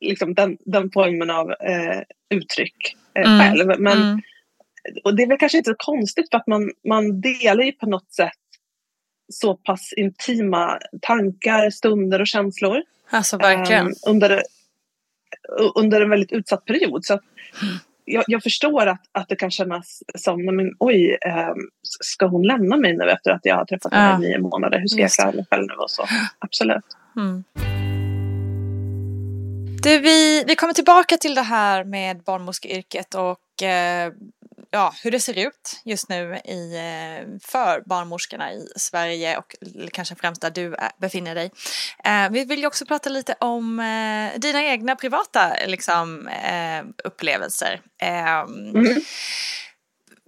liksom 0.00 0.34
den, 0.34 0.56
den 0.60 0.90
formen 0.90 1.30
av 1.30 1.48
uh, 1.48 2.02
uttryck 2.30 2.96
mm. 3.14 3.40
själv. 3.40 3.66
Men, 3.78 4.02
mm 4.02 4.20
och 5.04 5.16
det 5.16 5.22
är 5.22 5.26
väl 5.26 5.38
kanske 5.38 5.58
inte 5.58 5.70
så 5.70 5.76
konstigt 5.78 6.30
för 6.30 6.38
att 6.38 6.46
man, 6.46 6.70
man 6.88 7.20
delar 7.20 7.64
ju 7.64 7.72
på 7.72 7.86
något 7.86 8.12
sätt 8.12 8.32
så 9.30 9.54
pass 9.54 9.92
intima 9.96 10.78
tankar, 11.02 11.70
stunder 11.70 12.20
och 12.20 12.26
känslor. 12.26 12.82
Alltså 13.10 13.36
verkligen. 13.36 13.86
Um, 13.86 13.92
under, 14.06 14.42
under 15.74 16.00
en 16.00 16.10
väldigt 16.10 16.32
utsatt 16.32 16.64
period. 16.64 17.04
Så 17.04 17.20
jag, 18.04 18.24
jag, 18.26 18.42
förstår 18.42 18.86
att, 18.86 19.00
att 19.12 19.28
det 19.28 19.36
kan 19.36 19.50
kännas 19.50 20.02
som, 20.18 20.44
men, 20.44 20.74
oj, 20.78 21.18
um, 21.26 21.70
ska 21.82 22.26
hon 22.26 22.46
lämna 22.46 22.76
mig 22.76 22.96
nu 22.96 23.10
efter 23.10 23.30
att 23.30 23.40
jag 23.42 23.56
har 23.56 23.64
träffat 23.64 23.94
henne 23.94 24.10
ja. 24.10 24.28
i 24.28 24.28
nio 24.28 24.38
månader? 24.38 24.78
Hur 24.78 24.86
ska 24.86 25.00
jag 25.00 25.10
klara 25.10 25.32
mig 25.32 25.46
själv 25.50 25.66
nu 25.66 25.74
och 25.74 25.90
så? 25.90 26.06
Absolut. 26.38 26.84
Mm. 27.16 27.44
Du, 29.82 29.98
vi, 29.98 30.44
vi 30.46 30.56
kommer 30.56 30.72
tillbaka 30.72 31.16
till 31.16 31.34
det 31.34 31.42
här 31.42 31.84
med 31.84 32.22
barnmorskeyrket 32.22 33.14
och 33.14 33.62
eh, 33.62 34.12
ja, 34.70 34.94
hur 35.02 35.10
det 35.10 35.20
ser 35.20 35.38
ut 35.38 35.80
just 35.84 36.08
nu 36.08 36.40
i, 36.44 36.74
eh, 36.74 37.38
för 37.42 37.82
barnmorskorna 37.86 38.52
i 38.52 38.68
Sverige 38.76 39.36
och 39.36 39.56
kanske 39.92 40.14
främst 40.14 40.42
där 40.42 40.50
du 40.50 40.74
eh, 40.74 40.88
befinner 41.00 41.34
dig. 41.34 41.50
Eh, 42.04 42.30
vi 42.30 42.44
vill 42.44 42.60
ju 42.60 42.66
också 42.66 42.86
prata 42.86 43.10
lite 43.10 43.34
om 43.40 43.80
eh, 43.80 44.40
dina 44.40 44.62
egna 44.64 44.96
privata 44.96 45.52
liksom, 45.66 46.28
eh, 46.28 46.84
upplevelser. 47.04 47.80
Ehm, 47.98 48.70
mm. 48.70 49.00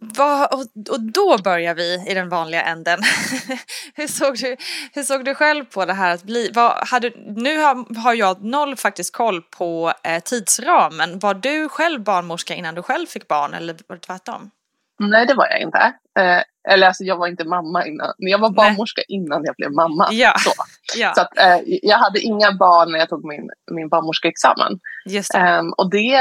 Vad, 0.04 0.54
och, 0.54 0.60
och, 0.90 1.00
då 1.00 1.38
börjar 1.44 1.74
vi 1.74 2.04
i 2.08 2.14
den 2.14 2.28
vanliga 2.28 2.62
änden. 2.62 2.98
hur, 3.94 4.06
såg 4.06 4.36
du, 4.36 4.56
hur 4.94 5.02
såg 5.02 5.24
du 5.24 5.34
själv 5.34 5.64
på 5.64 5.84
det 5.84 5.92
här 5.92 6.14
att 6.14 6.22
bli? 6.22 6.50
Vad, 6.54 6.88
hade, 6.88 7.12
nu 7.16 7.58
har, 7.58 8.00
har 8.02 8.14
jag 8.14 8.44
noll 8.44 8.76
faktiskt 8.76 9.16
koll 9.16 9.42
på 9.42 9.92
eh, 10.04 10.22
tidsramen. 10.22 11.18
Var 11.18 11.34
du 11.34 11.68
själv 11.68 12.02
barnmorska 12.02 12.54
innan 12.54 12.74
du 12.74 12.82
själv 12.82 13.06
fick 13.06 13.28
barn 13.28 13.54
eller 13.54 13.76
var 13.86 13.96
det 13.96 14.02
tvärtom? 14.02 14.50
Nej, 14.98 15.26
det 15.26 15.34
var 15.34 15.46
jag 15.46 15.60
inte. 15.60 15.92
Eh, 16.18 16.42
eller 16.72 16.86
alltså, 16.86 17.04
jag 17.04 17.16
var 17.16 17.26
inte 17.26 17.44
mamma 17.44 17.86
innan. 17.86 18.12
Jag 18.16 18.38
var 18.38 18.50
barnmorska 18.50 19.02
Nej. 19.08 19.18
innan 19.18 19.44
jag 19.44 19.54
blev 19.56 19.72
mamma. 19.72 20.08
Ja. 20.10 20.34
Så, 20.38 20.50
ja. 20.96 21.12
så 21.14 21.20
att, 21.20 21.38
eh, 21.38 21.58
jag 21.82 21.98
hade 21.98 22.20
inga 22.20 22.52
barn 22.52 22.92
när 22.92 22.98
jag 22.98 23.08
tog 23.08 23.24
min, 23.24 23.50
min 23.70 23.88
barnmorskeexamen. 23.88 24.80
Just 25.06 25.32
det. 25.32 25.38
Eh, 25.38 25.62
och 25.76 25.90
det 25.90 26.14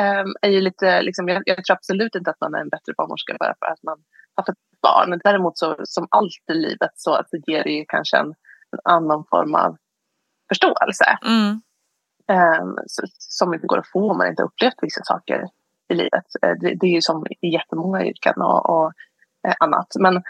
um, 0.00 0.34
är 0.40 0.50
ju 0.50 0.60
lite, 0.60 1.02
liksom, 1.02 1.28
jag, 1.28 1.42
jag, 1.46 1.64
tror 1.64 1.76
absolut 1.76 2.14
inte 2.14 2.30
att 2.30 2.40
man 2.40 2.54
är 2.54 2.58
en 2.58 2.68
bättre 2.68 2.92
barnmorska 2.96 3.36
bara 3.38 3.54
för 3.58 3.66
att 3.66 3.82
man 3.82 3.98
har 4.34 4.44
fått 4.44 4.58
barn. 4.82 5.20
Däremot 5.24 5.58
så 5.58 5.76
som 5.84 6.06
allt 6.10 6.50
i 6.52 6.54
livet 6.54 6.90
så 6.94 7.22
det 7.30 7.52
ger 7.52 7.68
ju 7.68 7.84
kanske 7.88 8.16
en, 8.16 8.34
en 8.72 8.78
annan 8.84 9.24
form 9.30 9.54
av 9.54 9.76
förståelse. 10.48 11.18
Mm. 11.24 11.60
Um, 12.62 12.78
som 13.18 13.54
inte 13.54 13.66
går 13.66 13.78
att 13.78 13.90
få 13.92 14.10
om 14.10 14.18
man 14.18 14.28
inte 14.28 14.42
upplevt 14.42 14.82
vissa 14.82 15.04
saker 15.04 15.48
i 15.88 15.94
livet. 15.94 16.24
Uh, 16.46 16.52
det, 16.60 16.74
det, 16.74 16.86
är 16.86 16.94
ju 16.94 17.02
som 17.02 17.26
i 17.40 17.48
jättemånga 17.48 18.04
yrken 18.04 18.42
och, 18.42 18.70
och 18.70 18.92
uh, 19.48 19.54
annat. 19.60 19.88
Men 19.98 20.22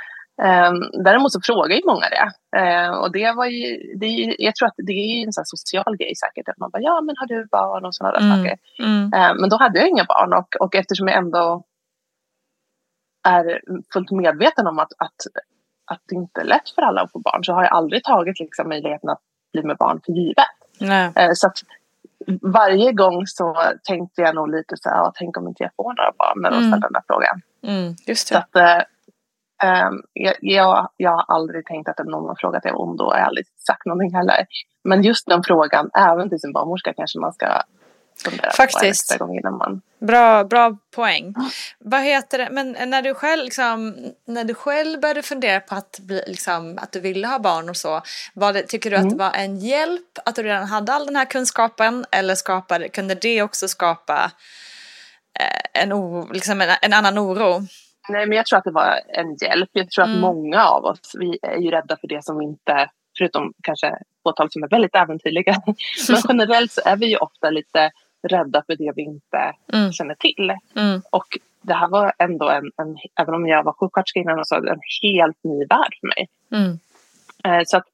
um, 0.42 1.04
däremot 1.04 1.32
så 1.32 1.40
frågar 1.40 1.76
ju 1.76 1.82
många 1.86 2.06
det. 2.08 2.26
Uh, 2.60 2.90
och 2.90 3.12
det 3.12 3.32
var 3.32 3.46
ju, 3.46 3.96
det 3.96 4.36
jag 4.38 4.54
tror 4.54 4.68
att 4.68 4.74
det 4.76 4.92
är 4.92 5.26
en 5.26 5.32
sån 5.32 5.44
social 5.44 5.96
grej 5.96 6.12
säkert. 6.16 6.48
Att 6.48 6.58
man 6.58 6.70
bara, 6.70 6.82
ja 6.82 7.00
men 7.00 7.16
har 7.18 7.26
du 7.26 7.46
barn 7.50 7.84
och 7.84 7.94
sådana 7.94 8.18
mm. 8.18 8.36
saker. 8.36 8.58
Mm. 8.78 9.10
men 9.40 9.50
då 9.50 9.56
hade 9.56 9.78
jag 9.78 9.88
inga 9.88 10.04
barn 10.04 10.32
och, 10.32 10.56
och 10.60 10.74
eftersom 10.74 11.08
jag 11.08 11.18
ändå 11.18 11.64
är 13.28 13.60
fullt 13.92 14.10
medveten 14.10 14.66
om 14.66 14.78
att, 14.78 14.92
att, 14.98 15.20
att 15.90 16.00
det 16.08 16.14
inte 16.14 16.40
är 16.40 16.44
lätt 16.44 16.70
för 16.74 16.82
alla 16.82 17.00
att 17.00 17.12
få 17.12 17.18
barn 17.18 17.44
så 17.44 17.52
har 17.52 17.62
jag 17.62 17.72
aldrig 17.72 18.04
tagit 18.04 18.40
liksom, 18.40 18.68
möjligheten 18.68 19.10
att 19.10 19.20
bli 19.52 19.62
med 19.62 19.76
barn 19.76 20.00
för 20.06 20.12
givet. 20.12 20.54
Eh, 21.16 21.30
så 21.34 21.46
att 21.46 21.58
varje 22.42 22.92
gång 22.92 23.26
så 23.26 23.56
tänkte 23.84 24.22
jag 24.22 24.34
nog 24.34 24.50
lite 24.50 24.76
så 24.76 24.88
här, 24.90 25.12
tänk 25.14 25.36
om 25.36 25.48
inte 25.48 25.62
jag 25.62 25.72
får 25.76 25.84
några 25.84 26.12
barn 26.18 26.42
när 26.42 26.50
de 26.50 26.56
mm. 26.56 26.70
ställer 26.70 26.82
den 26.82 26.92
där 26.92 27.02
frågan. 27.06 27.40
Mm, 27.62 27.94
just 28.06 28.28
det. 28.28 28.34
Så 28.34 28.38
att, 28.38 28.56
eh, 28.56 28.84
um, 29.62 30.02
jag, 30.12 30.34
jag, 30.40 30.88
jag, 30.96 31.11
har 31.11 31.25
aldrig 31.28 31.66
tänkt 31.66 31.88
att 31.88 32.06
någon 32.06 32.28
har 32.28 32.37
frågat 32.40 32.64
jag 32.64 32.80
om 32.80 32.96
då, 32.96 33.04
jag 33.04 33.18
har 33.18 33.26
aldrig 33.26 33.46
sagt 33.46 33.87
någonting 33.87 34.14
heller. 34.14 34.46
Men 34.84 35.02
just 35.02 35.26
den 35.26 35.42
frågan, 35.42 35.90
även 35.94 36.28
till 36.28 36.40
sin 36.40 36.52
barnmorska 36.52 36.94
kanske 36.94 37.18
man 37.18 37.32
ska 37.32 37.62
Faktiskt. 38.56 39.18
Gång 39.18 39.38
innan 39.38 39.56
man... 39.56 39.82
Bra, 39.99 40.44
bra 40.44 40.76
poäng. 40.94 41.34
Vad 41.78 42.02
heter 42.02 42.38
det, 42.38 42.49
men 42.50 42.90
när 42.90 43.02
du 43.02 43.14
själv, 43.14 43.44
liksom, 43.44 43.96
när 44.26 44.44
du 44.44 44.54
själv 44.54 45.00
började 45.00 45.23
fundera 45.23 45.61
på 45.61 45.75
att, 45.75 45.99
bli, 45.99 46.23
liksom, 46.26 46.78
att 46.82 46.92
du 46.92 47.00
ville 47.00 47.26
ha 47.26 47.38
barn 47.38 47.68
och 47.68 47.76
så, 47.76 48.02
det, 48.34 48.62
tycker 48.62 48.90
du 48.90 48.96
mm. 48.96 49.06
att 49.06 49.12
det 49.12 49.18
var 49.18 49.32
en 49.32 49.58
hjälp 49.58 50.18
att 50.25 50.34
du 50.34 50.42
redan 50.42 50.66
hade 50.66 50.92
all 50.92 51.06
den 51.06 51.16
här 51.16 51.25
kunskapen 51.25 52.04
eller 52.11 52.34
skapade, 52.34 52.88
kunde 52.88 53.14
det 53.14 53.42
också 53.42 53.68
skapa 53.68 54.30
eh, 55.40 55.82
en, 55.82 55.92
oro, 55.92 56.32
liksom 56.32 56.61
en, 56.61 56.68
en 56.82 56.92
annan 56.92 57.18
oro? 57.18 57.66
Nej, 58.08 58.26
men 58.26 58.37
jag 58.37 58.46
tror 58.46 58.58
att 58.58 58.64
det 58.64 58.70
var 58.70 59.00
en 59.08 59.37
hjälp. 59.42 59.70
Jag 59.73 59.90
tror 59.90 60.04
mm. 60.04 60.16
att 60.16 60.20
många 60.20 60.64
av 60.64 60.84
oss, 60.84 61.14
vi 61.18 61.38
är 61.42 61.58
ju 61.58 61.70
rädda 61.70 61.96
för 61.96 62.08
det 62.08 62.25
som 62.25 62.38
vi 62.38 62.44
inte 62.44 62.90
förutom 63.18 63.52
kanske 63.62 63.99
fåtal 64.23 64.50
som 64.50 64.62
är 64.62 64.68
väldigt 64.68 64.94
äventyrliga. 64.94 65.56
Men 66.08 66.20
generellt 66.28 66.73
så 66.73 66.80
är 66.84 66.96
vi 66.96 67.06
ju 67.06 67.16
ofta 67.16 67.50
lite 67.50 67.90
rädda 68.28 68.62
för 68.66 68.76
det 68.76 68.92
vi 68.96 69.02
inte 69.02 69.52
mm. 69.73 69.92
känner 69.92 70.14
till. 70.14 70.52
Mm. 70.76 71.02
Och 71.11 71.38
det 71.62 71.75
här 71.75 71.88
var 71.88 72.12
ändå 72.18 72.49
en, 72.49 72.64
en, 72.64 72.96
även 73.20 73.34
om 73.34 73.46
jag 73.46 73.62
var 73.62 73.73
sjuksköterska 73.73 74.20
innan, 74.20 74.44
så 74.44 74.54
en 74.54 74.80
helt 75.02 75.44
ny 75.44 75.66
värld 75.66 75.94
för 76.00 76.06
mig. 76.06 76.28
Mm. 76.52 76.78
Eh, 77.44 77.62
så 77.66 77.76
att, 77.76 77.87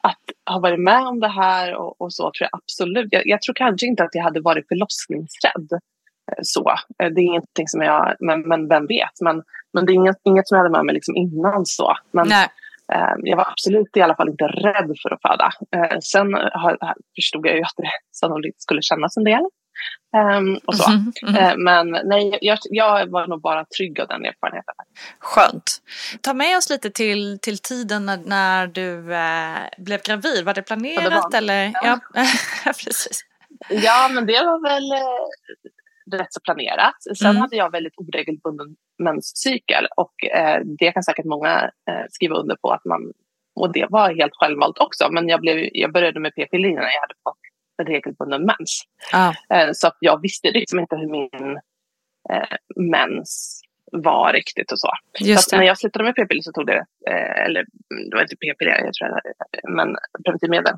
att 0.00 0.52
ha 0.54 0.60
varit 0.60 0.80
med 0.80 1.06
om 1.06 1.20
det 1.20 1.28
här 1.28 1.74
och, 1.74 2.00
och 2.00 2.12
så 2.12 2.22
tror 2.22 2.48
jag 2.50 2.60
absolut. 2.62 3.08
Jag, 3.10 3.22
jag, 3.26 3.42
tror 3.42 3.54
kanske 3.54 3.86
inte 3.86 4.04
att 4.04 4.14
jag 4.14 4.22
hade 4.22 4.40
varit 4.40 4.68
förlossningsrädd. 4.68 5.68
Eh, 6.32 6.38
så. 6.42 6.70
Eh, 6.70 7.10
det 7.10 7.20
är 7.20 7.24
ingenting 7.24 7.68
som 7.68 7.80
jag, 7.80 8.16
men, 8.20 8.40
men 8.40 8.68
vem 8.68 8.86
vet. 8.86 9.20
Men, 9.20 9.42
men 9.72 9.86
det 9.86 9.92
är 9.92 9.94
inget, 9.94 10.20
inget 10.24 10.48
som 10.48 10.56
jag 10.56 10.62
hade 10.62 10.76
med 10.76 10.84
mig 10.84 10.94
liksom 10.94 11.16
innan 11.16 11.66
så. 11.66 11.96
Men. 12.10 12.32
Ehm, 12.92 13.20
jag 13.22 13.36
var 13.36 13.48
absolut 13.50 13.96
i 13.96 14.00
alla 14.00 14.16
fall 14.16 14.28
inte 14.28 14.44
rädd 14.44 14.96
för 15.02 15.10
att 15.14 15.22
föda. 15.22 15.50
Ehm, 15.76 16.00
sen 16.00 16.26
förstod 17.16 17.46
jag 17.46 17.56
ju 17.56 17.62
att 17.62 17.76
det 17.76 17.90
sannolikt 18.12 18.62
skulle 18.62 18.82
kännas 18.82 19.16
en 19.16 19.24
del. 19.24 19.42
Ehm, 20.16 20.56
och 20.66 20.74
så. 20.74 20.90
Mm, 20.90 21.12
mm. 21.36 21.64
Men 21.64 22.08
nej, 22.08 22.38
jag, 22.40 22.58
jag, 22.62 23.10
var 23.10 23.26
nog 23.26 23.40
bara 23.40 23.64
trygg 23.64 24.00
av 24.00 24.08
den 24.08 24.24
erfarenheten. 24.24 24.74
Skönt. 25.18 25.82
Ta 26.20 26.34
med 26.34 26.56
oss 26.56 26.70
lite 26.70 26.90
till, 26.90 27.38
till 27.42 27.58
tiden 27.58 28.06
när, 28.06 28.16
när 28.16 28.66
du 28.66 29.02
blev 29.84 30.02
gravid. 30.02 30.44
Var 30.44 30.54
det 30.54 30.62
planerat? 30.62 31.04
Ja, 31.04 31.10
det 31.10 31.16
var. 31.16 31.38
Eller? 31.38 31.72
Ja. 31.82 31.98
ja. 32.14 32.24
precis. 32.64 33.24
Ja, 33.68 34.08
men 34.10 34.26
det 34.26 34.32
var 34.32 34.62
väl 34.62 34.92
eh, 34.92 35.24
rätt 36.12 36.32
så 36.32 36.40
planerat. 36.40 37.02
Sen 37.18 37.30
mm. 37.30 37.40
hade 37.40 37.56
jag 37.56 37.70
väldigt 37.70 37.94
oregelbunden 37.96 38.76
menscykel 38.98 39.86
och 39.96 40.24
eh, 40.24 40.60
det 40.78 40.92
kan 40.92 41.02
säkert 41.02 41.24
många 41.24 41.70
eh, 41.90 42.04
skriva 42.10 42.36
under 42.36 42.56
på 42.56 42.70
att 42.70 42.84
man 42.84 43.12
och 43.56 43.72
det 43.72 43.86
var 43.90 44.14
helt 44.14 44.32
självvalt 44.34 44.78
också. 44.78 45.08
Men 45.10 45.28
jag, 45.28 45.40
blev, 45.40 45.68
jag 45.72 45.92
började 45.92 46.20
med 46.20 46.34
p-piller 46.34 46.68
när 46.68 46.76
jag 46.76 47.00
hade 47.00 47.14
fått 47.24 47.38
en 47.82 47.86
regelbunden 47.86 48.42
mens. 48.44 48.82
Ah. 49.12 49.32
Eh, 49.54 49.68
så 49.72 49.86
att 49.86 49.96
jag 50.00 50.22
visste 50.22 50.50
liksom 50.50 50.78
inte 50.78 50.96
hur 50.96 51.10
min 51.10 51.60
eh, 52.32 52.56
mens 52.76 53.60
var 53.92 54.32
riktigt 54.32 54.72
och 54.72 54.80
så. 54.80 54.90
Just 55.20 55.50
så 55.50 55.56
när 55.56 55.64
jag 55.64 55.78
slutade 55.78 56.04
med 56.04 56.14
p-piller 56.14 56.42
så 56.42 56.52
tog 56.52 56.66
det, 56.66 56.84
eh, 57.10 57.44
eller 57.44 57.64
det 58.10 58.16
var 58.16 58.22
inte 58.22 58.36
p-piller, 58.36 58.84
jag 58.84 58.94
tror 58.94 59.08
det, 59.08 59.32
men 59.68 59.96
preventivmedel. 60.24 60.74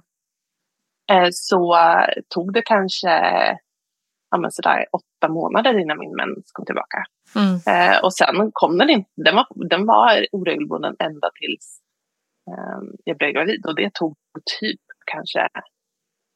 Eh, 1.12 1.28
så 1.30 1.76
tog 2.35 2.52
det 2.52 2.62
kanske 2.62 3.09
ja, 4.30 4.38
men 4.38 4.50
sådär 4.50 4.87
åtta 4.92 5.33
månader 5.33 5.78
innan 5.78 5.99
min 5.99 6.16
mens 6.16 6.52
kom 6.52 6.66
tillbaka. 6.66 7.04
Mm. 7.37 7.54
Eh, 7.66 7.99
och 8.04 8.14
sen 8.14 8.50
kom 8.52 8.78
den 8.78 8.90
inte. 8.90 9.11
Den 9.16 9.37
var, 9.37 9.47
den 9.68 9.87
var 9.87 10.26
oregelbunden 10.33 10.97
ända 10.99 11.30
tills 11.40 11.80
eh, 12.50 12.78
jag 13.04 13.18
blev 13.18 13.33
gravid. 13.33 13.66
Och 13.66 13.75
det 13.75 13.95
tog 13.95 14.16
typ 14.61 14.80
kanske 15.06 15.49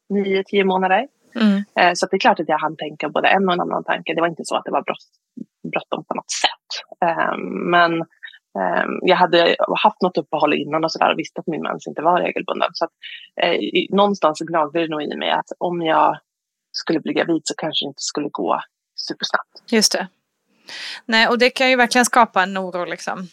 nio, 0.09 0.45
tio 0.45 0.65
månader. 0.65 1.09
Mm. 1.35 1.63
Eh, 1.81 1.93
så 1.95 2.07
det 2.07 2.17
är 2.17 2.19
klart 2.19 2.41
att 2.41 2.49
jag 2.49 2.59
hann 2.59 2.77
tänka 2.77 3.09
både 3.09 3.29
en 3.29 3.49
och 3.49 3.55
en 3.55 3.61
annan 3.61 3.85
tanke. 3.85 4.15
Det 4.15 4.21
var 4.21 4.29
inte 4.29 4.45
så 4.45 4.57
att 4.57 4.65
det 4.65 4.71
var 4.71 4.85
bråttom 5.73 6.05
på 6.05 6.15
något 6.15 6.31
sätt. 6.31 6.71
Eh, 7.05 7.37
men 7.71 7.93
eh, 8.59 8.85
jag 9.03 9.17
hade 9.17 9.57
haft 9.83 10.03
något 10.03 10.19
uppehåll 10.19 10.55
innan 10.55 10.85
och, 10.85 10.93
så 10.93 10.99
där, 10.99 11.13
och 11.13 11.19
visste 11.19 11.41
att 11.41 11.47
min 11.47 11.63
mens 11.63 11.87
inte 11.87 12.03
var 12.03 12.21
regelbunden. 12.21 12.71
Så 12.73 12.85
att, 12.85 12.93
eh, 13.43 13.59
någonstans 13.91 14.41
gnagde 14.41 14.81
det 14.81 14.89
nog 14.89 15.03
i 15.03 15.17
mig 15.17 15.31
att 15.31 15.53
om 15.59 15.83
jag 15.83 16.19
skulle 16.73 17.01
bli 17.01 17.13
gravid 17.13 17.43
så 17.45 17.55
kanske 17.57 17.85
det 17.85 17.89
inte 17.89 18.03
skulle 18.03 18.29
gå 18.29 18.61
supersnabbt. 18.97 19.63
Just 19.73 19.93
det. 19.93 20.09
Nej, 21.05 21.29
och 21.29 21.39
det 21.39 21.51
kan 21.51 21.71
ju 21.71 21.77
verkligen 21.77 22.05
skapa 22.05 22.43
en 22.43 22.59
oro 22.59 22.85
liksom. 22.85 23.27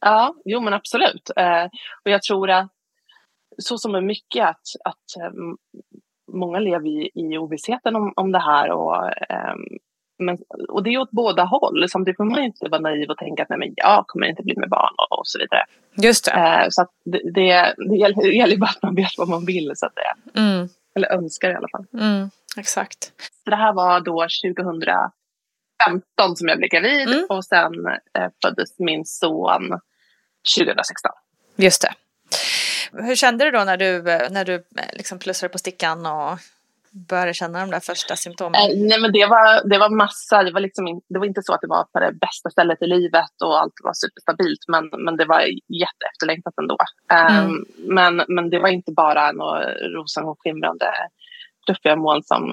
Ja, 0.00 0.34
jo 0.44 0.60
men 0.60 0.74
absolut. 0.74 1.30
Eh, 1.36 1.64
och 2.04 2.10
jag 2.10 2.22
tror 2.22 2.50
att 2.50 2.72
så 3.58 3.78
som 3.78 3.94
är 3.94 4.00
mycket 4.00 4.48
att, 4.48 4.62
att 4.84 5.22
eh, 5.22 5.30
många 6.32 6.58
lever 6.58 6.86
i, 6.86 7.10
i 7.14 7.38
ovissheten 7.38 7.96
om, 7.96 8.12
om 8.16 8.32
det 8.32 8.38
här 8.38 8.70
och, 8.70 9.06
eh, 9.06 9.54
men, 10.18 10.38
och 10.68 10.82
det 10.82 10.90
är 10.90 10.98
åt 10.98 11.10
båda 11.10 11.44
håll. 11.44 11.88
Samtidigt 11.88 12.16
får 12.16 12.24
man 12.24 12.42
inte 12.42 12.68
vara 12.68 12.80
naiv 12.80 13.10
och 13.10 13.18
tänka 13.18 13.42
att 13.42 13.48
nej, 13.48 13.58
men 13.58 13.72
jag 13.76 14.06
kommer 14.06 14.26
inte 14.26 14.42
bli 14.42 14.56
med 14.56 14.68
barn 14.68 14.94
och, 14.98 15.18
och 15.18 15.26
så 15.26 15.38
vidare. 15.38 15.64
Just 15.94 16.24
det. 16.24 16.30
Eh, 16.30 16.66
så 16.70 16.82
att 16.82 16.90
det, 17.04 17.20
det, 17.34 17.74
det 17.76 17.96
gäller, 17.96 18.22
det 18.22 18.36
gäller 18.36 18.56
bara 18.56 18.70
att 18.70 18.82
man 18.82 18.94
vet 18.94 19.18
vad 19.18 19.28
man 19.28 19.44
vill 19.44 19.72
så 19.74 19.86
att 19.86 19.94
säga. 19.94 20.14
Mm. 20.34 20.68
Eller 20.94 21.12
önskar 21.12 21.50
i 21.50 21.54
alla 21.54 21.68
fall. 21.68 21.86
Mm. 21.92 22.30
Exakt. 22.58 23.12
Så 23.44 23.50
det 23.50 23.56
här 23.56 23.72
var 23.72 24.00
då 24.00 24.26
2015 24.44 26.36
som 26.36 26.48
jag 26.48 26.58
blev 26.58 26.70
gravid 26.70 27.08
mm. 27.08 27.26
och 27.28 27.44
sen 27.44 27.86
eh, 28.18 28.28
föddes 28.42 28.78
min 28.78 29.04
son 29.04 29.80
2016. 30.56 31.10
Just 31.56 31.82
det. 31.82 31.92
Hur 32.92 33.16
kände 33.16 33.44
du 33.44 33.50
då 33.50 33.64
när 33.64 33.76
du, 33.76 34.02
när 34.30 34.44
du 34.44 34.54
eh, 34.54 34.62
liksom 34.92 35.18
plussade 35.18 35.52
på 35.52 35.58
stickan 35.58 36.06
och 36.06 36.38
började 36.90 37.34
känna 37.34 37.60
de 37.60 37.70
där 37.70 37.80
första 37.80 38.16
symptomen? 38.16 38.60
Eh, 38.60 38.76
nej 38.76 39.00
men 39.00 39.12
det 39.12 39.26
var, 39.26 39.68
det 39.68 39.78
var 39.78 39.90
massa, 39.90 40.42
det 40.42 40.52
var, 40.52 40.60
liksom 40.60 41.00
det 41.08 41.18
var 41.18 41.26
inte 41.26 41.42
så 41.42 41.54
att 41.54 41.60
det 41.60 41.66
var 41.66 41.84
på 41.84 42.00
det 42.00 42.12
bästa 42.12 42.50
stället 42.50 42.82
i 42.82 42.86
livet 42.86 43.42
och 43.44 43.60
allt 43.60 43.74
var 43.84 43.92
superstabilt 43.92 44.64
men, 44.68 45.04
men 45.04 45.16
det 45.16 45.24
var 45.24 45.40
jätteefterlängtat 45.68 46.54
ändå. 46.58 46.76
Mm. 47.12 47.46
Um, 47.46 47.66
men, 47.76 48.24
men 48.28 48.50
det 48.50 48.58
var 48.58 48.68
inte 48.68 48.92
bara 48.92 49.32
några 49.32 49.74
rosenskimrande 49.74 50.86
fluffiga 51.68 51.96
moln 51.96 52.22
som, 52.22 52.52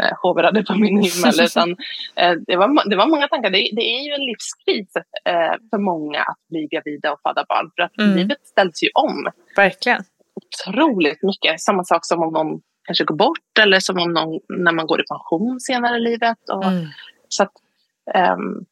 eh, 0.00 0.12
hovrade 0.22 0.62
på 0.64 0.74
min 0.74 1.02
himmel. 1.02 1.34
utan, 1.46 1.70
eh, 2.16 2.32
det, 2.46 2.56
var, 2.56 2.90
det 2.90 2.96
var 2.96 3.06
många 3.06 3.28
tankar. 3.28 3.50
Det, 3.50 3.58
det 3.72 3.82
är 3.96 4.00
ju 4.06 4.12
en 4.12 4.26
livskris 4.26 4.92
eh, 5.24 5.54
för 5.70 5.78
många 5.78 6.20
att 6.20 6.38
bli 6.50 6.66
gravida 6.72 7.12
och 7.12 7.20
föda 7.22 7.44
barn. 7.48 7.70
För 7.76 7.82
att 7.82 7.98
Mm. 7.98 8.16
livet 8.16 8.46
ställs 8.46 8.82
ju 8.82 8.88
om 8.94 9.30
Verkligen. 9.56 10.02
otroligt 10.40 11.22
mycket. 11.22 11.60
Samma 11.60 11.84
sak 11.84 12.06
som 12.06 12.22
om 12.22 12.32
någon 12.32 12.60
kanske 12.86 13.04
går 13.04 13.16
bort 13.16 13.58
eller 13.60 13.80
som 13.80 13.98
om 13.98 14.12
någon, 14.12 14.40
när 14.48 14.72
man 14.72 14.86
går 14.86 15.00
i 15.00 15.04
pension 15.04 15.60
senare 15.60 15.96
i 15.96 16.00
livet. 16.00 16.38
Och, 16.52 16.64
Mm. 16.64 16.86
så 17.28 17.42
att, 17.42 17.52
ehm, 18.14 18.64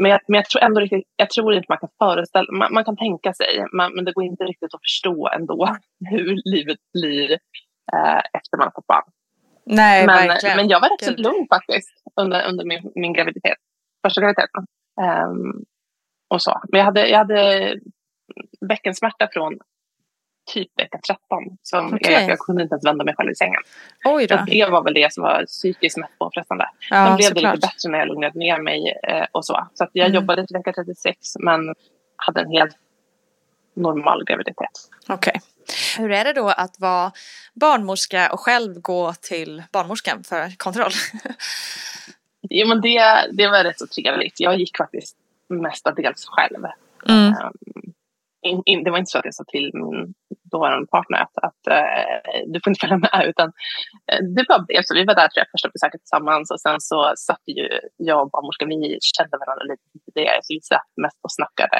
men, 0.00 0.10
jag, 0.10 0.20
men 0.28 0.38
jag 0.38 0.44
tror 0.44 0.62
ändå 0.62 0.80
riktigt, 0.80 1.04
jag 1.16 1.30
tror 1.30 1.54
inte 1.54 1.66
man 1.68 1.78
kan 1.78 1.88
föreställa, 1.98 2.52
man, 2.52 2.72
man 2.74 2.84
kan 2.84 2.96
tänka 2.96 3.32
sig, 3.34 3.64
man, 3.72 3.94
men 3.94 4.04
det 4.04 4.12
går 4.12 4.24
inte 4.24 4.44
riktigt 4.44 4.74
att 4.74 4.80
förstå 4.82 5.28
ändå 5.28 5.76
hur 6.10 6.40
livet 6.44 6.78
blir 6.94 7.38
efter 8.32 8.56
man 8.56 8.66
har 8.66 8.72
fått 8.72 8.86
barn. 8.86 9.02
Nej, 9.64 10.06
Men, 10.06 10.28
verkligen. 10.28 10.56
men 10.56 10.68
jag 10.68 10.80
var 10.80 10.88
rätt 10.88 11.04
så 11.04 11.22
lugn 11.22 11.46
faktiskt 11.50 11.90
under, 12.16 12.48
under 12.48 12.64
min, 12.64 12.92
min 12.94 13.12
graviditet, 13.12 13.58
första 14.06 14.20
graviditeten. 14.20 14.66
Ehm, 15.00 15.64
och 16.28 16.42
så. 16.42 16.60
Men 16.68 16.78
jag 16.78 16.84
hade, 16.84 17.08
jag 17.08 17.18
hade 17.18 17.74
bäckensmärta 18.68 19.28
från 19.32 19.58
typ 20.52 20.68
vecka 20.80 20.98
13. 21.06 21.18
Som 21.62 21.94
Okej. 21.94 22.12
jag, 22.12 22.30
jag 22.30 22.38
kunde 22.38 22.62
inte 22.62 22.72
ens 22.74 22.86
vända 22.86 23.04
mig 23.04 23.14
själv 23.16 23.30
i 23.30 23.34
sängen. 23.34 23.60
Oj 24.04 24.26
då. 24.26 24.44
Det 24.46 24.66
var 24.70 24.82
väl 24.82 24.94
det 24.94 25.12
som 25.12 25.22
var 25.24 25.44
psykiskt 25.46 25.96
mest 25.98 26.18
påfrestande. 26.18 26.66
Sen 26.88 26.98
Ja, 26.98 27.16
blev 27.16 27.16
det 27.16 27.24
såklart. 27.34 27.54
lite 27.54 27.66
bättre 27.66 27.90
när 27.90 27.98
jag 27.98 28.08
lugnade 28.08 28.38
ner 28.38 28.58
mig 28.60 29.00
eh, 29.08 29.26
och 29.32 29.44
så. 29.44 29.66
Så 29.74 29.86
jag 29.92 30.06
Mm. 30.06 30.14
jobbade 30.14 30.46
till 30.46 30.56
vecka 30.56 30.72
36 30.72 31.18
men 31.40 31.74
hade 32.16 32.40
en 32.40 32.50
helt 32.50 32.76
normal 33.76 34.24
graviditet. 34.24 34.70
Okej. 35.08 35.40
Hur 35.98 36.10
är 36.10 36.24
det 36.24 36.32
då 36.32 36.48
att 36.48 36.80
vara 36.80 37.12
barnmorska 37.54 38.32
och 38.32 38.40
själv 38.40 38.80
gå 38.80 39.14
till 39.14 39.62
barnmorskan 39.72 40.24
för 40.24 40.56
kontroll? 40.56 40.92
Jo, 42.50 42.68
men 42.68 42.80
det, 42.80 43.26
det 43.32 43.48
var 43.48 43.64
rätt 43.64 43.78
så 43.78 43.86
trevligt. 43.86 44.40
Jag 44.40 44.58
gick 44.58 44.76
faktiskt 44.76 45.16
mestadels 45.48 46.24
själv. 46.26 46.64
Mm. 47.08 47.26
Ehm, 47.26 47.52
in, 48.42 48.62
in, 48.66 48.84
det 48.84 48.90
var 48.90 48.98
inte 48.98 49.10
så 49.10 49.18
att 49.18 49.24
jag 49.24 49.34
sa 49.34 49.44
till 49.44 49.70
min 49.74 50.14
dåvarande 50.56 50.86
partner 50.96 51.18
att, 51.24 51.36
att 51.48 51.62
eh, 51.76 52.40
du 52.52 52.56
får 52.60 52.70
inte 52.70 52.82
följa 52.84 52.98
med. 53.06 53.18
Utan, 53.30 53.48
eh, 54.10 54.20
det 54.36 54.42
bara 54.50 54.62
blev 54.68 54.82
så. 54.86 54.94
Vi 55.00 55.04
var 55.10 55.16
där 55.20 55.28
tror 55.28 55.40
jag, 55.42 55.50
första 55.54 55.68
besöket 55.74 56.00
tillsammans 56.04 56.46
och 56.54 56.60
sen 56.66 56.78
så 56.90 56.98
satt 57.28 57.44
ju 57.56 57.66
jag 58.08 58.18
och 58.22 58.30
barnmorskan, 58.34 58.68
vi 58.68 58.98
kände 59.16 59.34
varandra 59.42 59.64
lite 59.70 59.84
tidigare 60.04 60.38
så 60.44 60.50
vi 60.54 60.60
satt 60.72 60.90
mest 61.04 61.20
och 61.26 61.32
snackade 61.38 61.78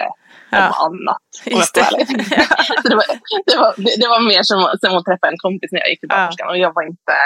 Ja. 0.56 0.62
om 0.68 0.74
annat. 0.86 1.26
om 1.56 1.62
det. 1.76 1.88
det, 2.88 2.94
var, 3.00 3.06
det, 3.50 3.56
var, 3.62 3.70
det, 4.00 4.08
var 4.14 4.20
mer 4.32 4.42
som, 4.50 4.58
som 4.82 4.92
att 4.98 5.06
träffa 5.10 5.26
en 5.32 5.40
kompis 5.46 5.70
när 5.72 5.80
jag 5.84 5.90
gick 5.90 6.00
till 6.00 6.12
Ja. 6.12 6.16
barnmorskan 6.16 6.48
och 6.52 6.58
jag 6.64 6.72
var 6.78 6.84
inte, 6.92 7.16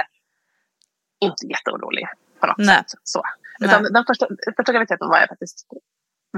inte 1.26 1.42
jätteorolig 1.54 2.06
på 2.40 2.46
något 2.46 2.58
Nej. 2.70 2.76
sätt. 2.76 3.00
Så. 3.14 3.20
Utan 3.64 3.82
Nej. 3.82 3.92
den 3.92 4.04
första, 4.08 4.24
första 4.56 4.72
graviditeten 4.72 5.08
var 5.12 5.18
jag 5.22 5.28
faktiskt 5.28 5.58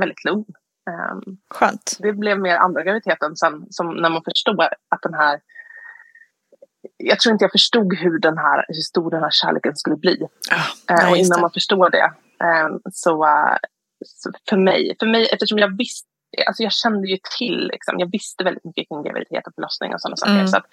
väldigt 0.01 0.25
lugn. 0.25 0.45
Ehm, 0.91 1.37
Skönt. 1.51 1.97
det 2.01 2.13
blev 2.13 2.41
mer 2.41 2.57
andra 2.57 2.83
graviditeten 2.83 3.37
sen, 3.37 3.67
som 3.71 3.97
när 3.97 4.11
man 4.11 4.23
förstod 4.25 4.61
att 4.61 5.03
den 5.03 5.15
här... 5.15 5.41
Jag 6.97 7.21
tror 7.21 7.33
inte 7.33 7.45
jag 7.45 7.53
förstod 7.53 7.95
hur, 7.95 8.19
den 8.19 8.39
här, 8.39 8.65
hur 8.69 8.83
stor 8.83 9.11
den 9.11 9.23
här 9.23 9.31
kärleken 9.33 9.77
skulle 9.77 9.97
bli. 9.97 10.29
Ja, 10.51 10.57
Eh, 10.95 11.03
nej, 11.03 11.11
och 11.11 11.17
innan 11.17 11.41
man 11.41 11.51
förstår 11.51 11.91
det, 11.91 12.13
eh, 12.45 12.69
så, 12.93 13.27
så 14.05 14.31
för 14.49 14.57
mig, 14.57 14.97
för 14.99 15.07
mig, 15.07 15.29
eftersom 15.33 15.59
jag 15.59 15.77
visste, 15.79 16.09
alltså 16.47 16.63
jag 16.63 16.73
kände 16.73 17.09
ju 17.09 17.19
till, 17.39 17.69
liksom, 17.73 17.99
jag 17.99 18.11
visste 18.13 18.45
väldigt 18.45 18.65
mycket 18.65 18.89
kring 18.89 19.03
graviditet 19.03 19.47
och 19.47 19.55
förlossning 19.55 19.95
och 19.95 20.01
sådana 20.01 20.17
saker. 20.17 20.33
Mm. 20.33 20.49
Så 20.49 20.57
att, 20.57 20.67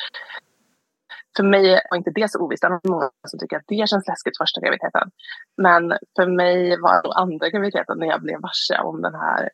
för 1.38 1.44
mig 1.44 1.82
var 1.90 1.98
inte 1.98 2.12
det 2.12 2.32
så 2.32 2.40
ovisst. 2.40 2.62
Det 2.62 2.68
är 2.68 2.90
många 2.90 3.10
som 3.28 3.40
tycker 3.40 3.58
att 3.58 3.68
det 3.68 3.90
känns 3.90 4.08
läskigt 4.08 4.38
första 4.38 4.62
graviditeten. 4.62 5.12
Men 5.58 5.94
för 6.16 6.28
mig 6.28 6.80
var 6.82 7.04
det 7.04 7.14
andra 7.14 7.50
graviditeten 7.50 7.98
när 8.00 8.08
jag 8.08 8.22
blev 8.22 8.42
varse 8.42 8.78
om 8.78 9.02
den 9.02 9.16
här 9.16 9.50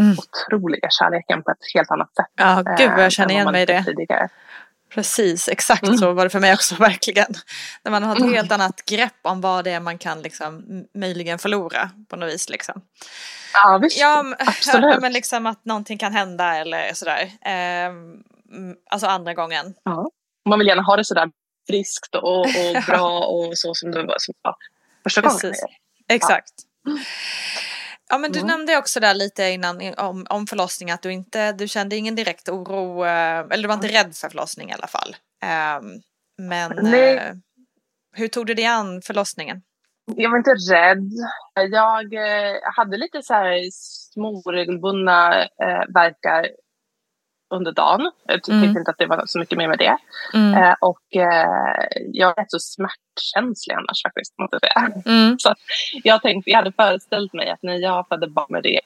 Mm. 0.00 0.16
otroliga 0.18 0.88
kärleken 0.90 1.42
på 1.42 1.50
ett 1.50 1.58
helt 1.74 1.90
annat 1.90 2.14
sätt. 2.14 2.26
Ja, 2.36 2.62
gud 2.78 2.88
vad 2.90 2.98
eh, 2.98 3.02
jag 3.02 3.12
känner 3.12 3.28
än 3.28 3.40
igen 3.40 3.52
mig 3.52 3.62
i 3.62 3.66
det. 3.66 3.84
Tidigare. 3.84 4.28
Precis, 4.94 5.48
exakt 5.48 5.82
Mm. 5.82 5.96
så 5.98 6.12
var 6.12 6.24
det 6.24 6.30
för 6.30 6.40
mig 6.40 6.52
också 6.52 6.74
verkligen. 6.78 7.34
När 7.84 7.90
man 7.90 8.02
har 8.02 8.12
ett 8.16 8.20
Mm. 8.22 8.34
helt 8.34 8.52
annat 8.52 8.84
grepp 8.84 9.14
om 9.22 9.40
vad 9.40 9.64
det 9.64 9.70
är 9.70 9.80
man 9.80 9.98
kan 9.98 10.22
liksom 10.22 10.64
möjligen 10.94 11.38
förlora 11.38 11.90
på 12.08 12.16
något 12.16 12.32
vis 12.34 12.48
liksom. 12.50 12.82
Ja, 13.54 13.78
visst. 13.82 14.00
Ja, 14.00 14.24
absolut. 14.38 14.90
ja, 14.94 15.00
men 15.00 15.12
liksom 15.12 15.46
att 15.46 15.64
någonting 15.64 15.98
kan 15.98 16.12
hända 16.12 16.56
eller 16.56 16.94
sådär. 16.94 17.30
Mm, 17.44 18.22
alltså 18.90 19.06
andra 19.06 19.34
gången. 19.34 19.74
Ja. 19.84 20.10
Man 20.48 20.58
vill 20.58 20.68
gärna 20.68 20.82
ha 20.82 20.96
det 20.96 21.04
sådär 21.04 21.30
friskt 21.68 22.14
och, 22.14 22.40
och 22.40 22.46
bra 22.86 23.18
och 23.20 23.58
så 23.58 23.74
som 23.74 23.90
det 23.90 24.02
var 24.02 24.16
som 24.18 24.34
var 24.42 24.54
första 25.02 25.20
gången. 25.20 25.38
Precis. 25.40 25.64
Exakt. 26.08 26.52
Ja 26.84 26.92
men 28.18 28.32
du 28.32 28.38
Mm. 28.38 28.48
nämnde 28.48 28.76
också 28.78 29.00
där 29.00 29.14
lite 29.14 29.44
innan 29.44 29.94
om, 29.98 30.26
om 30.30 30.46
förlossning 30.46 30.90
att 30.90 31.02
du 31.02 31.12
inte, 31.12 31.52
du 31.52 31.68
kände 31.68 31.96
ingen 31.96 32.14
direkt 32.14 32.48
oro, 32.48 33.04
eh, 33.04 33.38
eller 33.38 33.62
du 33.62 33.66
var 33.66 33.74
inte 33.74 33.88
rädd 33.88 34.14
för 34.16 34.28
förlossning 34.28 34.70
i 34.70 34.72
alla 34.72 34.86
fall. 34.86 35.16
Ehm, 35.44 35.84
men 36.38 36.72
Nej. 36.82 37.16
eh, 37.16 37.34
hur 38.16 38.28
tog 38.28 38.46
du 38.46 38.54
dig 38.54 38.64
an 38.66 39.02
förlossningen? 39.02 39.62
Jag 40.16 40.30
var 40.30 40.38
inte 40.38 40.54
rädd. 40.72 41.10
Jag 41.70 42.14
eh, 42.14 42.56
hade 42.76 42.96
lite 42.96 43.22
så 43.22 43.34
här 43.34 43.68
små 43.72 44.42
regelbundna 44.42 45.42
eh, 45.42 45.84
verkar 45.94 46.46
under 47.50 47.72
dagen. 47.72 48.10
Jag 48.26 48.34
tyckte 48.36 48.52
Mm. 48.52 48.76
inte 48.76 48.90
att 48.90 48.98
det 48.98 49.06
var 49.06 49.22
så 49.26 49.38
mycket 49.38 49.58
mer 49.58 49.68
med 49.68 49.78
det. 49.78 49.96
Mm. 50.34 50.62
Eh, 50.62 50.74
och 50.80 51.16
eh, 51.16 51.74
jag 52.12 52.30
är 52.30 52.34
rätt 52.42 52.50
så 52.50 52.58
smärtkänslig 52.58 53.74
annars 53.74 54.02
faktiskt. 54.02 54.38
Måste 54.38 54.58
jag, 54.62 54.72
säga. 54.72 55.02
Mm. 55.06 55.36
jag 56.04 56.22
tänkte, 56.22 56.50
jag 56.50 56.56
hade 56.56 56.72
föreställt 56.72 57.32
mig 57.32 57.50
att 57.50 57.62
när 57.62 57.76
jag 57.76 58.08
födde 58.08 58.28
barn 58.28 58.46
med 58.48 58.62
det 58.62 58.80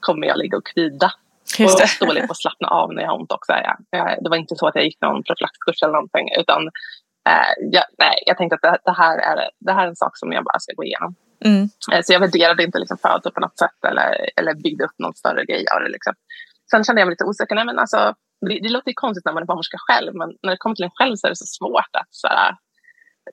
kommer 0.00 0.26
jag 0.26 0.38
ligga 0.38 0.56
och 0.56 0.66
kvida. 0.66 1.12
Just 1.58 1.82
och 1.82 1.88
stå 1.88 2.12
lite 2.12 2.26
och 2.30 2.36
slappna 2.36 2.68
av 2.68 2.94
när 2.94 3.02
jag 3.02 3.08
har 3.10 3.18
ont 3.18 3.32
också. 3.32 3.52
Ja. 3.52 3.76
Eh, 3.98 4.14
Det 4.20 4.28
var 4.30 4.36
inte 4.36 4.56
så 4.56 4.66
att 4.68 4.74
jag 4.74 4.84
gick 4.84 5.00
någon 5.00 5.22
profylaxkurs 5.22 5.82
eller 5.82 5.92
någonting. 5.92 6.28
Utan 6.38 6.62
eh, 7.28 7.52
jag, 7.72 7.84
nej, 7.98 8.22
jag 8.26 8.36
tänkte 8.38 8.54
att 8.54 8.62
det, 8.62 8.78
det, 8.84 8.96
här 8.96 9.18
är, 9.18 9.50
det 9.58 9.72
här 9.72 9.84
är 9.84 9.88
en 9.88 9.96
sak 9.96 10.16
som 10.18 10.32
jag 10.32 10.44
bara 10.44 10.58
ska 10.58 10.72
gå 10.76 10.84
igenom. 10.84 11.14
Mm. 11.44 11.62
Eh, 11.92 12.00
Så 12.02 12.12
jag 12.12 12.20
värderade 12.20 12.62
inte 12.64 12.78
liksom 12.78 12.98
födelse 12.98 13.30
på 13.30 13.40
något 13.40 13.58
sätt 13.58 13.84
eller, 13.88 14.30
eller 14.36 14.54
byggde 14.54 14.84
upp 14.84 14.98
någon 14.98 15.14
större 15.14 15.44
grej 15.44 15.64
av 15.74 15.80
det. 15.82 15.88
Liksom. 15.88 16.14
Sen 16.70 16.84
kände 16.84 17.00
jag 17.00 17.06
mig 17.06 17.12
lite 17.12 17.24
osäker. 17.24 17.54
Nej, 17.54 17.64
men 17.64 17.78
alltså, 17.78 18.14
det, 18.48 18.60
det 18.62 18.68
låter 18.68 18.88
ju 18.88 18.94
konstigt 18.94 19.24
när 19.24 19.32
man 19.32 19.42
är 19.42 19.46
barnmorska 19.46 19.76
själv, 19.86 20.14
men 20.14 20.28
när 20.42 20.50
det 20.50 20.56
kommer 20.56 20.76
till 20.76 20.84
en 20.84 20.90
själv 20.98 21.16
så 21.16 21.26
är 21.26 21.30
det 21.30 21.36
så 21.36 21.46
svårt 21.46 21.92
att 22.00 22.08
så 22.10 22.28
här, 22.28 22.50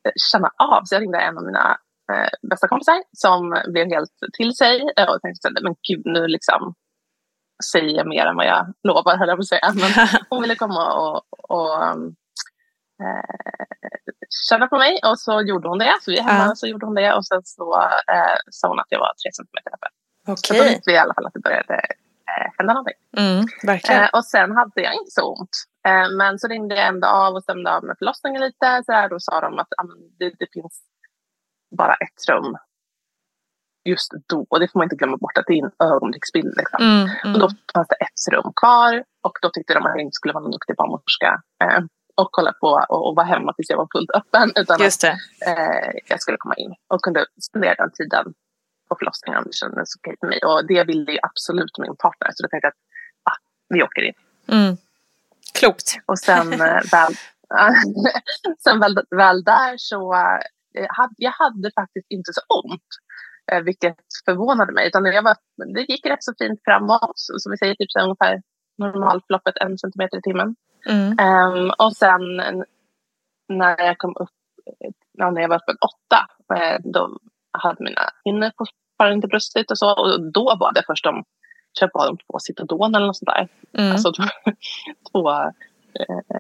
eh, 0.04 0.12
känna 0.32 0.50
av. 0.58 0.82
Så 0.86 0.96
jag 0.96 1.02
ringde 1.02 1.20
en 1.20 1.38
av 1.38 1.44
mina 1.44 1.78
eh, 2.14 2.30
bästa 2.50 2.68
kompisar 2.68 3.04
som 3.12 3.62
blev 3.74 3.88
helt 3.88 4.10
till 4.38 4.56
sig 4.56 4.90
eh, 4.98 5.10
och 5.10 5.22
tänkte 5.22 5.50
men 5.64 5.76
gud, 5.88 6.02
nu 6.06 6.28
liksom 6.28 6.74
säger 7.72 7.98
jag 7.98 8.08
mer 8.08 8.26
än 8.26 8.36
vad 8.36 8.46
jag 8.46 8.74
lovar, 8.84 9.18
höll 9.18 9.28
jag 9.28 9.38
på 9.38 9.42
att 9.42 9.48
säga. 9.48 9.74
Men 9.76 10.08
hon 10.30 10.42
ville 10.42 10.56
komma 10.56 10.94
och, 10.94 11.22
och 11.56 11.84
um, 11.92 12.16
eh, 13.04 13.38
känna 14.50 14.68
på 14.68 14.78
mig 14.78 15.00
och 15.06 15.20
så 15.20 15.42
gjorde 15.42 15.70
hon 15.70 15.78
det. 15.80 15.94
Så 16.02 16.12
vi 16.12 16.18
är 16.18 16.24
hemma 16.24 16.46
Ja. 16.46 16.56
så 16.56 16.68
gjorde 16.68 16.86
hon 16.86 16.96
det 16.96 17.14
och 17.14 17.26
sen 17.26 17.42
så 17.44 17.82
eh, 18.14 18.38
sa 18.52 18.68
hon 18.68 18.80
att 18.80 18.86
jag 18.90 19.00
var 19.00 19.14
tre 19.24 19.32
centimeter 19.32 19.72
öppen. 19.76 19.92
Så 20.38 20.54
då 20.54 20.64
visste 20.64 20.84
vi 20.86 20.94
i 20.94 20.98
alla 20.98 21.14
fall 21.14 21.26
att 21.26 21.34
det 21.34 21.40
började 21.40 21.82
hända 22.58 22.74
någonting. 22.74 23.00
Mm. 23.18 23.46
Eh, 24.04 24.10
och 24.14 24.26
sen 24.26 24.52
hade 24.52 24.82
jag 24.82 24.94
inte 24.94 25.12
så 25.12 25.34
ont. 25.34 25.56
Eh, 25.88 26.18
men 26.18 26.40
så 26.40 26.48
ringde 26.48 26.76
jag 26.76 26.88
ändå 26.88 27.08
av 27.08 27.34
och 27.34 27.44
stämde 27.44 27.76
av 27.76 27.84
med 27.84 27.96
förlossningen 28.00 28.42
lite. 28.42 28.84
Så 28.86 28.92
där, 28.92 29.10
då 29.10 29.20
sa 29.20 29.42
de 29.42 29.60
att 29.60 29.68
ah, 29.78 29.84
det, 30.20 30.34
det 30.40 30.48
finns 30.54 30.82
bara 31.78 31.94
ett 31.94 32.30
rum 32.30 32.58
just 33.90 34.12
då. 34.28 34.46
Och 34.50 34.60
det 34.60 34.72
får 34.72 34.80
man 34.80 34.86
inte 34.86 34.96
glömma 34.96 35.18
bort 35.18 35.38
att 35.38 35.46
det 35.48 35.54
är 35.54 35.66
en 35.66 35.92
ögonblicksbild. 35.94 36.54
Liksom. 36.58 36.80
Mm, 36.82 37.04
Och 37.04 37.26
mm. 37.26 37.40
då 37.40 37.50
fanns 37.74 37.88
det 37.88 37.96
ett 37.96 38.34
rum 38.34 38.52
kvar 38.62 39.04
och 39.24 39.36
då 39.42 39.50
tyckte 39.50 39.74
de 39.74 39.86
att 39.86 39.96
jag 39.96 40.02
inte 40.02 40.20
skulle 40.20 40.34
vara 40.34 40.44
någon 40.44 40.52
duktig 40.52 40.76
barnmorska 40.76 41.42
eh, 41.64 41.82
och 42.16 42.30
kolla 42.32 42.54
på 42.62 42.86
och, 42.90 43.08
och 43.08 43.16
vara 43.16 43.26
hemma 43.26 43.54
tills 43.54 43.70
jag 43.70 43.78
var 43.78 43.88
fullt 43.96 44.12
öppen. 44.20 44.52
Utan 44.56 44.76
att 44.76 45.04
eh, 45.04 45.90
jag 46.06 46.22
skulle 46.22 46.38
komma 46.38 46.56
in 46.56 46.74
och 46.88 47.02
kunde 47.02 47.26
spendera 47.50 47.76
den 47.76 47.92
tiden 47.92 48.34
på 48.90 48.96
förlossningen 49.00 49.38
om 49.38 49.44
det 49.48 49.54
kändes 49.54 49.96
okej 49.96 50.16
för 50.20 50.28
mig. 50.28 50.40
Och 50.50 50.68
det 50.68 50.84
ville 50.84 51.12
ju 51.12 51.20
absolut 51.22 51.78
min 51.78 51.96
partner. 51.96 52.30
Så 52.34 52.44
då 52.44 52.50
tänkte 52.50 52.66
jag 52.66 52.72
att 52.72 52.84
ah, 53.32 53.40
vi 53.70 53.84
åker 53.84 54.02
in. 54.02 54.14
Mm. 54.48 54.78
Klokt. 55.60 55.88
Och 56.06 56.20
sen 56.20 56.54
eh, 56.54 56.82
väl, 56.92 57.14
sen 58.64 58.80
väl, 58.80 58.96
väl 59.10 59.44
där 59.44 59.76
så 59.78 60.14
eh, 60.78 60.88
hade 60.90 61.16
jag 61.18 61.32
hade 61.32 61.72
faktiskt 61.76 62.08
inte 62.10 62.34
så 62.34 62.42
ont. 62.62 62.90
Eh, 63.52 63.62
vilket 63.62 63.98
förvånade 64.26 64.74
mig. 64.74 64.88
Utan 64.88 65.06
jag 65.06 65.24
var, 65.24 65.36
det 65.74 65.82
gick 65.82 66.06
rätt 66.06 66.24
så 66.24 66.34
fint 66.40 66.60
framåt. 66.66 67.12
Som 67.16 67.52
vi 67.52 67.58
säger, 67.58 67.76
typ 67.76 67.92
så 67.92 68.00
ungefär 68.00 68.42
normalförloppet 68.78 69.58
en 69.58 69.78
centimeter 69.78 70.18
i 70.18 70.22
timmen. 70.22 70.56
Mm. 70.90 71.20
Ehm, 71.20 71.70
och 71.78 71.96
sen 71.96 72.22
när 73.50 73.82
jag 73.86 73.98
kom 73.98 74.16
upp, 74.20 74.30
när 75.18 75.42
jag 75.42 75.50
var 75.50 75.56
uppe 75.56 75.72
åtta, 75.72 76.28
då 76.84 77.20
hade 77.58 77.84
mina 77.84 78.02
hinnor 78.26 78.52
fortfarande 78.58 79.16
inte 79.16 79.28
brustit 79.28 79.72
och 79.72 79.78
så. 79.78 80.02
Och 80.02 80.32
då 80.32 80.56
var 80.60 80.74
det 80.74 80.84
först 80.88 81.04
de 81.04 81.24
köpte 81.80 81.94
på 81.94 82.06
dem 82.06 82.18
två 82.18 82.40
Citodon 82.40 82.96
eller 82.96 83.08
något 83.08 83.18
sånt 83.18 83.30
där. 83.36 83.48
Mm. 83.74 83.92
Alltså 83.92 84.12
två, 84.12 84.24
två 85.12 85.32
eh, 86.00 86.40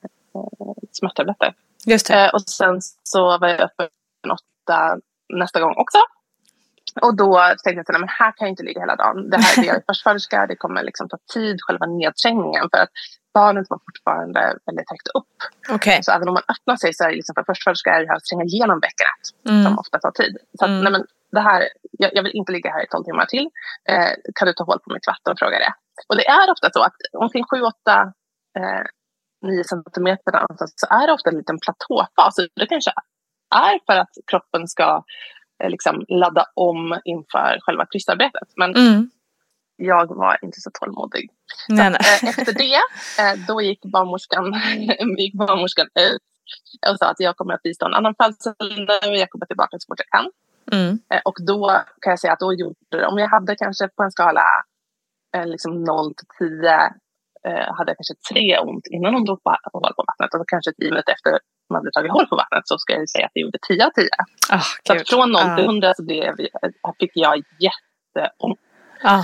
smärttabletter. 0.92 1.54
Just 1.86 2.08
det. 2.08 2.26
Eh, 2.26 2.34
och 2.34 2.42
sen 2.42 2.82
så 3.04 3.38
var 3.38 3.48
jag 3.48 3.62
uppe 3.62 3.84
en 3.84 3.90
hämta 4.68 4.98
nästa 5.34 5.60
gång 5.60 5.74
också. 5.78 5.98
Och 7.02 7.16
då 7.16 7.34
tänkte 7.64 7.94
jag 7.94 8.04
att 8.04 8.10
här 8.10 8.32
kan 8.32 8.46
jag 8.46 8.50
inte 8.50 8.64
ligga 8.64 8.82
hela 8.82 8.96
dagen. 8.96 9.30
Det 9.30 9.38
här 9.38 9.64
är 9.64 9.68
jag 9.74 9.86
förstföderska, 9.86 10.46
det 10.48 10.56
kommer 10.56 10.84
liksom 10.84 11.10
ta 11.10 11.18
tid, 11.34 11.58
själva 11.62 11.86
nedträngningen. 11.86 12.70
För 12.72 12.78
att 12.78 12.90
barnet 13.39 13.67
var 13.71 13.80
fortfarande 13.88 14.41
väldigt 14.67 14.89
högt 14.93 15.08
upp. 15.19 15.36
Okay. 15.76 16.00
Så 16.06 16.10
även 16.12 16.28
om 16.30 16.34
man 16.39 16.47
öppnar 16.54 16.76
sig 16.84 16.89
så 16.93 17.02
är 17.04 17.10
det 17.10 17.15
liksom 17.21 17.34
för 17.38 17.43
förstföderska 17.52 17.89
är 17.95 18.00
det 18.04 18.10
här 18.12 18.17
att 18.19 18.28
tränga 18.30 18.45
igenom 18.52 18.78
bäckenet 18.86 19.23
Mm. 19.50 19.63
som 19.65 19.73
ofta 19.84 19.97
tar 20.00 20.12
tid. 20.21 20.34
Så 20.60 20.62
att, 20.65 20.69
Mm. 20.71 20.84
nej 20.84 20.91
men, 20.95 21.04
det 21.36 21.43
här, 21.50 21.62
jag, 22.04 22.10
jag 22.17 22.23
vill 22.26 22.36
inte 22.39 22.52
ligga 22.52 22.69
här 22.76 22.84
i 22.84 22.88
12 22.88 23.04
timmar 23.04 23.26
till. 23.34 23.45
Eh, 23.91 24.12
kan 24.36 24.45
du 24.47 24.54
ta 24.54 24.63
hål 24.69 24.80
på 24.84 24.89
mitt 24.93 25.08
vatten? 25.13 25.34
frågar 25.41 25.60
det. 25.65 25.73
Och 26.10 26.15
det 26.19 26.28
är 26.28 26.52
ofta 26.56 26.67
så 26.76 26.82
att 26.88 26.97
omkring 27.26 27.43
7, 27.52 27.62
8, 27.62 28.13
eh, 28.60 28.84
9 29.45 29.63
centimeter 29.63 30.32
så 30.76 30.88
är 31.00 31.08
det 31.08 31.13
ofta 31.13 31.30
en 31.30 31.38
liten 31.38 31.60
platåfas. 31.65 32.36
Det 32.60 32.65
kanske 32.73 32.91
är 33.56 33.80
för 33.88 33.97
att 34.04 34.13
kroppen 34.32 34.67
ska 34.67 35.04
eh, 35.63 35.69
liksom 35.69 36.06
ladda 36.08 36.45
om 36.56 37.00
inför 37.06 37.58
själva 37.62 37.86
krystarbetet. 37.91 38.47
Men 38.56 38.69
Mm. 38.76 39.10
Jag 39.78 40.16
var 40.16 40.38
inte 40.42 40.62
så 40.62 40.70
tålmodig. 40.80 41.30
Nej, 41.70 41.90
nej. 41.90 42.00
Eh, 42.24 42.30
Efter 42.30 42.54
det, 42.54 42.76
eh, 43.24 43.46
då 43.48 43.62
gick 43.62 43.82
barnmorskan, 43.86 44.46
gick 45.18 45.34
barnmorskan 45.34 45.88
ut 46.00 46.22
och 46.92 46.98
sa 46.98 47.06
att 47.10 47.20
jag 47.20 47.38
kommer 47.38 47.54
att 47.54 47.63
bistå 47.63 47.86
en 47.86 47.94
annan 47.94 48.16
födsel 48.22 48.56
nu 48.60 49.10
och 49.10 49.18
jag 49.18 49.30
kommer 49.30 49.46
tillbaka 49.46 49.78
så 49.80 49.86
fort 49.92 50.00
jag 50.06 50.22
kan. 50.22 50.32
Mm. 50.72 51.00
Eh, 51.13 51.22
Och 51.26 51.36
då 51.48 51.68
kan 52.02 52.10
jag 52.12 52.20
säga 52.20 52.34
att 52.34 52.40
då 52.40 52.54
gjorde 52.54 52.76
det, 52.92 53.06
om 53.08 53.18
jag 53.18 53.30
hade 53.30 53.56
kanske 53.56 53.88
på 53.88 54.04
en 54.04 54.12
skala 54.12 54.44
liksom 55.46 55.84
0 55.84 56.13
till 56.16 56.28
10 56.62 56.72
eh, 57.48 57.76
hade 57.78 57.90
jag 57.92 57.98
kanske 57.98 58.13
tre 58.34 58.58
ont 58.60 58.88
innan 58.88 59.13
hon 59.13 59.26
drog 59.26 59.44
på 59.44 59.50
hål 59.74 59.94
på 59.98 60.04
vattnet 60.08 60.34
och 60.42 60.50
kanske 60.50 60.72
10 60.74 60.90
minuter 60.90 61.12
efter 61.13 61.40
man 61.70 61.80
hade 61.80 61.92
tagit 61.92 62.12
hål 62.12 62.28
på 62.28 62.36
vattnet 62.36 62.62
så 62.68 62.78
ska 62.78 62.94
jag 62.94 63.10
säga 63.10 63.26
att 63.26 63.32
det 63.34 63.40
gjorde 63.40 63.58
10 63.68 63.86
av 63.86 63.90
10. 63.90 64.08
Ah, 64.50 64.62
Så 64.88 64.94
från 65.16 65.32
0 65.32 65.42
till 65.42 65.50
Ah. 65.66 65.72
100 65.72 65.94
så 65.98 66.04
blev, 66.04 66.36
fick 67.00 67.12
jag 67.13 67.36
jätteont. 67.68 68.60
Ah. 69.04 69.24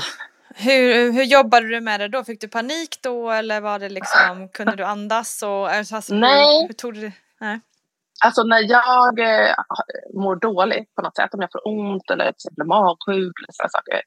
Hur, 0.55 1.11
hur 1.11 1.23
jobbade 1.23 1.67
du 1.67 1.81
med 1.81 1.99
det 1.99 2.07
då? 2.07 2.23
Fick 2.23 2.41
du 2.41 2.47
panik 2.47 2.99
då 3.03 3.31
eller 3.31 3.61
var 3.61 3.79
det 3.79 3.89
liksom, 3.89 4.49
kunde 4.53 4.75
du 4.75 4.83
andas? 4.83 5.41
Och, 5.43 5.69
alltså, 5.69 6.01
Nej. 6.09 6.61
Hur, 6.61 6.67
hur 6.67 6.73
tog 6.73 6.93
du 6.93 7.01
det? 7.01 7.11
Nej. 7.39 7.59
Alltså 8.25 8.43
när 8.43 8.69
jag 8.69 9.19
eh, 9.19 9.55
mår 10.13 10.35
dåligt 10.35 10.95
på 10.95 11.01
något 11.01 11.15
sätt, 11.15 11.33
om 11.33 11.41
jag 11.41 11.51
får 11.51 11.67
ont 11.67 12.09
eller 12.11 12.25
till 12.25 12.35
exempel 12.35 12.67
magsjuk 12.67 13.33
eller 13.39 13.51
sådana 13.51 13.69
saker, 13.69 14.01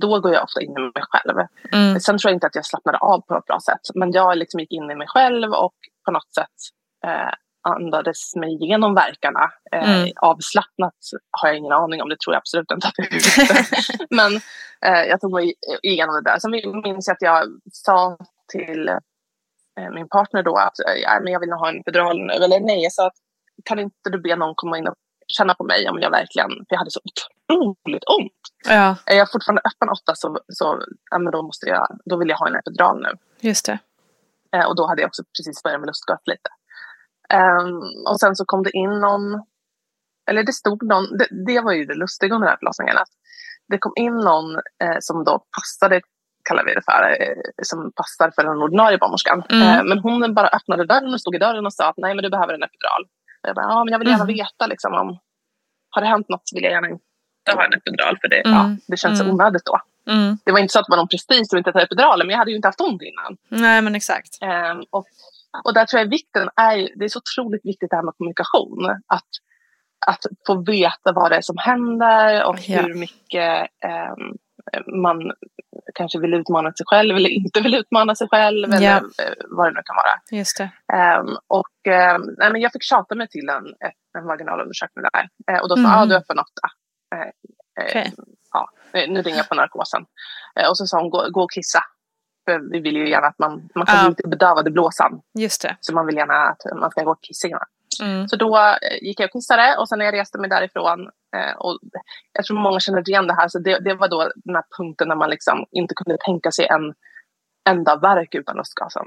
då 0.00 0.20
går 0.20 0.32
jag 0.32 0.44
ofta 0.44 0.60
in 0.62 0.70
i 0.70 0.80
mig 0.80 1.04
själv. 1.10 1.46
Mm. 1.72 2.00
Sen 2.00 2.18
tror 2.18 2.30
jag 2.30 2.36
inte 2.36 2.46
att 2.46 2.54
jag 2.54 2.66
slappnade 2.66 2.98
av 2.98 3.20
på 3.20 3.36
ett 3.36 3.46
bra 3.46 3.58
sätt, 3.60 3.84
men 3.94 4.12
jag 4.12 4.38
liksom 4.38 4.60
gick 4.60 4.72
in 4.72 4.90
i 4.90 4.94
mig 4.94 5.06
själv 5.06 5.52
och 5.52 5.74
på 6.04 6.10
något 6.10 6.34
sätt 6.34 6.58
eh, 7.06 7.32
andades 7.68 8.36
mig 8.36 8.50
igenom 8.54 8.94
verkarna. 8.94 9.50
Eh, 9.72 9.90
Mm. 9.90 10.12
Avslappnat 10.16 10.94
har 11.30 11.48
jag 11.48 11.58
ingen 11.58 11.72
aning 11.72 12.02
om, 12.02 12.08
det 12.08 12.18
tror 12.20 12.34
jag 12.34 12.38
absolut 12.40 12.70
inte 12.70 12.86
att 12.88 12.94
det 12.96 13.02
gjorde. 13.02 13.64
men 14.10 14.40
jag 14.88 15.20
tog 15.20 15.32
mig 15.32 15.54
igenom 15.82 16.14
det 16.14 16.30
där. 16.30 16.38
Sen 16.38 16.50
minns 16.84 17.08
jag 17.08 17.14
att 17.14 17.22
jag 17.22 17.60
sa 17.72 18.18
till 18.52 18.88
eh, 18.88 19.90
min 19.94 20.08
partner 20.08 20.42
då 20.42 20.56
att 20.56 20.78
eh, 20.78 20.94
ja, 21.02 21.20
men 21.22 21.32
jag 21.32 21.40
vill 21.40 21.48
nog 21.48 21.58
ha 21.58 21.68
en 21.68 21.80
epidural 21.80 22.18
nu. 22.26 22.32
Eller 22.32 22.60
nej, 22.60 22.82
jag 22.82 22.92
sa 22.92 23.06
att 23.06 23.16
kan 23.64 23.78
inte 23.78 24.10
du 24.10 24.20
be 24.20 24.36
någon 24.36 24.54
komma 24.54 24.78
in 24.78 24.88
och 24.88 24.94
känna 25.26 25.54
på 25.54 25.64
mig 25.64 25.88
om 25.88 25.98
jag 26.00 26.10
verkligen, 26.10 26.48
för 26.48 26.66
jag 26.68 26.78
hade 26.78 26.90
så 26.90 27.00
otroligt 27.04 28.04
ont. 28.18 28.32
Ja, 28.64 28.96
Är 29.06 29.16
jag 29.16 29.30
fortfarande 29.32 29.62
öppen 29.64 29.88
åtta 29.88 30.14
så, 30.14 30.38
så 30.48 30.82
ja, 31.10 31.18
men 31.18 31.32
då, 31.32 31.42
måste 31.42 31.66
jag, 31.66 31.98
då 32.04 32.16
vill 32.16 32.28
jag 32.28 32.36
ha 32.36 32.48
en 32.48 32.56
epidural 32.56 33.02
nu. 33.02 33.08
just 33.40 33.66
det. 33.66 33.78
Eh, 34.52 34.66
och 34.66 34.76
då 34.76 34.86
hade 34.86 35.02
jag 35.02 35.08
också 35.08 35.22
precis 35.38 35.62
börjat 35.62 35.80
med 35.80 35.86
lustgas 35.86 36.20
lite. 36.24 36.50
Ehm, 37.28 37.80
och 38.08 38.20
sen 38.20 38.36
så 38.36 38.44
kom 38.44 38.62
det 38.62 38.70
in 38.70 39.00
någon, 39.00 39.42
eller 40.30 40.42
det 40.42 40.52
stod 40.52 40.82
någon, 40.82 41.18
det, 41.18 41.28
det 41.46 41.60
var 41.60 41.72
ju 41.72 41.84
det 41.84 41.94
lustiga 41.94 42.34
under 42.34 42.46
den 42.46 42.52
här 42.52 42.58
förlossningen. 42.58 42.96
Att 42.96 43.12
det 43.70 43.78
kom 43.78 43.92
in 43.96 44.16
någon 44.16 44.54
eh, 44.56 44.96
som 45.00 45.24
då 45.24 45.34
passade, 45.56 46.00
kallar 46.48 46.64
vi 46.64 46.74
det 46.74 46.82
för, 46.90 47.02
eh, 47.22 47.36
som 47.62 47.92
passar 48.00 48.30
för 48.34 48.42
den 48.44 48.62
ordinarie 48.62 48.98
barnmorskan. 48.98 49.42
Mm. 49.48 49.62
Eh, 49.68 49.84
men 49.84 49.98
hon 49.98 50.34
bara 50.34 50.48
öppnade 50.48 50.84
dörren 50.86 51.14
och 51.14 51.20
stod 51.20 51.34
i 51.34 51.38
dörren 51.38 51.66
och 51.66 51.72
sa 51.74 51.88
att 51.88 51.96
nej 51.96 52.14
men 52.14 52.22
du 52.22 52.30
behöver 52.30 52.54
en 52.54 52.62
epidural. 52.62 53.02
Jag 53.42 53.54
bara, 53.54 53.66
ja 53.68 53.84
men 53.84 53.92
jag 53.92 53.98
vill 53.98 54.08
gärna 54.08 54.24
Mm. 54.24 54.34
veta 54.34 54.66
liksom 54.66 54.94
om, 54.94 55.18
har 55.90 56.02
det 56.02 56.08
hänt 56.08 56.28
något 56.28 56.42
så 56.44 56.56
vill 56.56 56.64
jag 56.64 56.72
gärna 56.72 56.88
inte 56.88 57.04
ha 57.54 57.64
en 57.64 57.72
epidural 57.72 58.18
för 58.20 58.28
det, 58.28 58.40
Mm. 58.40 58.52
ja, 58.58 58.76
det 58.86 58.96
känns 58.96 59.20
Mm. 59.20 59.32
onödigt 59.34 59.64
då. 59.64 59.80
Mm. 60.12 60.38
Det 60.44 60.52
var 60.52 60.58
inte 60.58 60.72
så 60.72 60.78
att 60.78 60.86
det 60.86 60.90
var 60.90 60.96
någon 60.96 61.08
prestige 61.08 61.46
att 61.52 61.58
inte 61.58 61.72
ta 61.72 61.80
epiduralen 61.80 62.26
men 62.26 62.34
jag 62.34 62.38
hade 62.38 62.50
ju 62.50 62.56
inte 62.56 62.68
haft 62.68 62.80
ont 62.80 63.02
innan. 63.02 63.36
Nej 63.48 63.82
men 63.82 63.94
exakt. 63.94 64.38
Ehm, 64.42 64.78
och, 64.90 65.06
och 65.64 65.74
där 65.74 65.84
tror 65.84 66.00
jag 66.00 66.08
vikten 66.10 66.48
är, 66.56 66.98
det 66.98 67.04
är 67.04 67.08
så 67.08 67.18
otroligt 67.24 67.64
viktigt 67.64 67.90
det 67.90 67.96
här 67.96 68.02
med 68.02 68.14
kommunikation. 68.18 68.84
Att, 69.06 69.28
att 70.06 70.18
få 70.46 70.62
veta 70.62 71.12
vad 71.12 71.30
det 71.30 71.36
är 71.36 71.40
som 71.42 71.56
händer 71.58 72.44
och 72.44 72.56
Ja. 72.60 72.82
hur 72.82 72.94
mycket 72.94 73.68
ehm, 73.84 74.36
man 75.02 75.32
kanske 75.94 76.18
vill 76.18 76.34
utmana 76.34 76.72
sig 76.72 76.86
själv 76.86 77.16
eller 77.16 77.28
inte 77.30 77.60
vill 77.60 77.74
utmana 77.74 78.14
sig 78.14 78.28
själv 78.28 78.72
eller 78.72 78.96
eh, 78.96 79.02
vad 79.48 79.66
det 79.66 79.70
nu 79.70 79.80
kan 79.84 79.96
vara. 79.96 80.38
Just 80.38 80.58
det. 80.58 80.70
Ehm, 80.96 81.36
och 81.46 81.86
ehm, 81.86 82.22
nej, 82.38 82.52
men 82.52 82.60
jag 82.60 82.72
fick 82.72 82.82
tjata 82.82 83.14
mig 83.14 83.28
till 83.28 83.48
en, 83.48 83.64
en 84.18 84.26
vaginalundersökning 84.26 85.04
där. 85.12 85.28
Eh, 85.54 85.60
och 85.62 85.68
då 85.68 85.76
sa 85.76 85.80
Mm. 85.80 85.90
mm. 85.90 86.02
ah, 86.02 86.06
du 86.06 86.14
är 86.14 86.18
öppen 86.18 86.38
åtta. 86.38 86.68
Eh, 87.14 87.20
eh, 87.84 87.88
Okej. 87.88 88.12
ja, 88.52 88.70
eh, 88.92 89.10
nu 89.10 89.22
ringer 89.22 89.36
jag 89.38 89.48
på 89.48 89.54
narkosen. 89.54 90.04
Eh, 90.60 90.68
och 90.68 90.76
så 90.76 90.86
sa 90.86 91.00
hon 91.00 91.10
gå, 91.10 91.26
gå 91.30 91.42
och 91.42 91.50
kissa. 91.50 91.80
För 92.44 92.72
vi 92.72 92.80
vill 92.80 92.96
ju 92.96 93.10
gärna 93.10 93.26
att 93.26 93.38
man, 93.38 93.68
man 93.74 93.86
kan 93.86 93.98
bli 94.04 94.08
lite 94.10 94.28
bedövad 94.28 94.68
i 94.68 94.70
blåsan. 94.70 95.20
Just 95.38 95.62
det. 95.62 95.76
Så 95.80 95.94
man 95.94 96.06
vill 96.06 96.16
gärna 96.16 96.34
att 96.34 96.62
man 96.80 96.90
ska 96.90 97.02
gå 97.04 97.10
och 97.10 97.22
kissa 97.22 97.48
innan. 97.48 97.60
Mm. 98.02 98.28
Så 98.28 98.36
då 98.36 98.58
eh, 98.58 98.98
gick 99.02 99.20
jag 99.20 99.26
och 99.26 99.32
kissade 99.32 99.76
och 99.78 99.88
sen 99.88 99.98
när 99.98 100.04
jag 100.04 100.14
reste 100.14 100.38
mig 100.38 100.50
därifrån. 100.50 101.00
Eh, 101.36 101.56
och 101.58 101.78
jag 102.32 102.44
tror 102.44 102.58
många 102.58 102.80
känner 102.80 103.08
igen 103.08 103.26
det 103.26 103.34
här. 103.34 103.48
Så 103.48 103.58
det, 103.58 103.78
det 103.78 103.94
var 103.94 104.08
då 104.08 104.30
den 104.34 104.54
här 104.54 104.64
punkten 104.78 105.08
när 105.08 105.16
man 105.16 105.30
liksom 105.30 105.64
inte 105.70 105.94
kunde 105.94 106.18
tänka 106.24 106.50
sig 106.52 106.66
en 106.66 106.94
enda 107.68 107.96
verk 107.96 108.34
utan 108.34 108.56
lustgasen. 108.56 109.06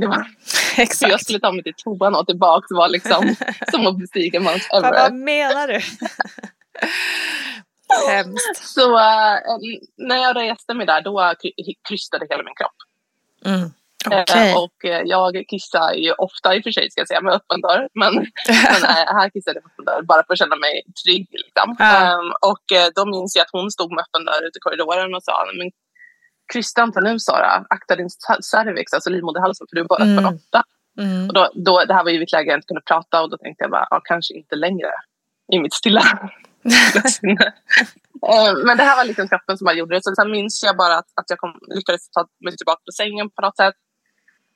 Det 0.00 0.06
var, 0.06 0.16
så 0.44 0.72
jag 0.76 0.82
Exakt. 0.82 1.22
skulle 1.24 1.40
ta 1.40 1.52
mig 1.52 1.62
till 1.62 1.74
toan 1.76 2.14
och 2.14 2.26
tillbaka 2.26 2.66
var 2.70 2.88
liksom 2.88 3.34
som 3.70 3.86
att 3.86 3.98
bestiga 3.98 4.40
Mount 4.40 4.64
Vad, 4.72 4.82
vad 4.82 4.94
Everest. 4.94 5.12
menar 5.14 5.68
du? 5.68 5.80
Hemskt. 8.10 8.56
Så 8.56 8.98
eh, 8.98 9.38
när 9.96 10.16
jag 10.16 10.36
reste 10.36 10.74
mig 10.74 10.86
där 10.86 11.00
då 11.00 11.20
kry- 11.20 11.74
krystade 11.88 12.26
hela 12.30 12.42
min 12.42 12.54
kropp. 12.54 12.76
Mm. 13.54 13.70
Eh, 14.10 14.20
Okej. 14.20 14.54
och 14.54 14.84
eh, 14.84 15.02
jag 15.04 15.44
kissar 15.48 15.92
ju 15.92 16.12
ofta 16.12 16.54
i 16.54 16.58
och 16.60 16.62
för 16.62 16.70
sig 16.70 16.90
ska 16.90 17.00
jag 17.00 17.08
säga 17.08 17.20
med 17.20 17.34
öppen 17.34 17.60
dörr. 17.60 17.88
Men, 17.94 18.14
men 18.72 18.82
eh, 18.96 19.06
här 19.18 19.30
kissade 19.30 19.56
jag 19.58 19.64
med 19.64 19.70
öppen 19.72 19.84
dörr 19.84 20.02
bara 20.02 20.22
för 20.26 20.32
att 20.32 20.38
känna 20.38 20.56
mig 20.56 20.82
trygg. 21.04 21.28
Liksom. 21.44 21.76
Ja. 21.78 21.96
Ehm, 21.96 22.30
och 22.50 22.66
då 22.94 23.06
minns 23.06 23.36
jag 23.36 23.42
att 23.42 23.52
hon 23.52 23.70
stod 23.70 23.90
med 23.92 24.02
öppen 24.04 24.24
dörr 24.24 24.42
ute 24.46 24.58
i 24.58 24.64
korridoren 24.66 25.14
och 25.14 25.22
sa 25.22 25.46
men 25.58 25.70
krysta 26.52 26.82
inte 26.82 27.00
nu 27.00 27.18
Sara, 27.18 27.64
akta 27.70 27.96
din 27.96 28.10
cervix, 28.52 28.92
alltså 28.92 29.10
livmoderhalsen 29.10 29.66
för 29.70 29.76
du 29.76 29.80
är 29.80 29.84
bara 29.94 30.02
öppen 30.02 30.18
Mm. 30.18 30.34
åtta. 30.34 30.62
Mm. 30.98 31.28
Och 31.28 31.34
då, 31.34 31.50
då, 31.54 31.84
det 31.88 31.94
här 31.94 32.04
var 32.04 32.10
ju 32.10 32.22
ett 32.22 32.32
läge 32.32 32.50
jag 32.50 32.58
inte 32.58 32.66
kunde 32.66 32.82
prata 32.92 33.22
och 33.22 33.30
då 33.30 33.36
tänkte 33.36 33.64
jag 33.64 33.70
bara, 33.70 33.86
ja, 33.90 34.00
kanske 34.04 34.34
inte 34.34 34.56
längre 34.56 34.90
i 35.52 35.58
mitt 35.60 35.74
stilla 35.74 36.02
sinne. 37.06 37.46
Eh, 38.32 38.52
Men 38.66 38.76
det 38.76 38.82
här 38.84 38.96
var 38.96 39.04
liksom 39.04 39.28
kroppen 39.28 39.58
som 39.58 39.64
bara 39.64 39.74
gjorde 39.74 39.94
det. 39.96 40.04
Så 40.04 40.14
sen 40.14 40.30
minns 40.30 40.62
jag 40.62 40.76
bara 40.76 40.94
att, 40.98 41.10
att 41.20 41.30
jag 41.30 41.38
kom, 41.38 41.58
lyckades 41.76 42.10
ta 42.10 42.26
mig 42.44 42.56
tillbaka 42.56 42.80
på 42.86 42.92
sängen 42.92 43.30
på 43.30 43.42
något 43.42 43.56
sätt. 43.56 43.74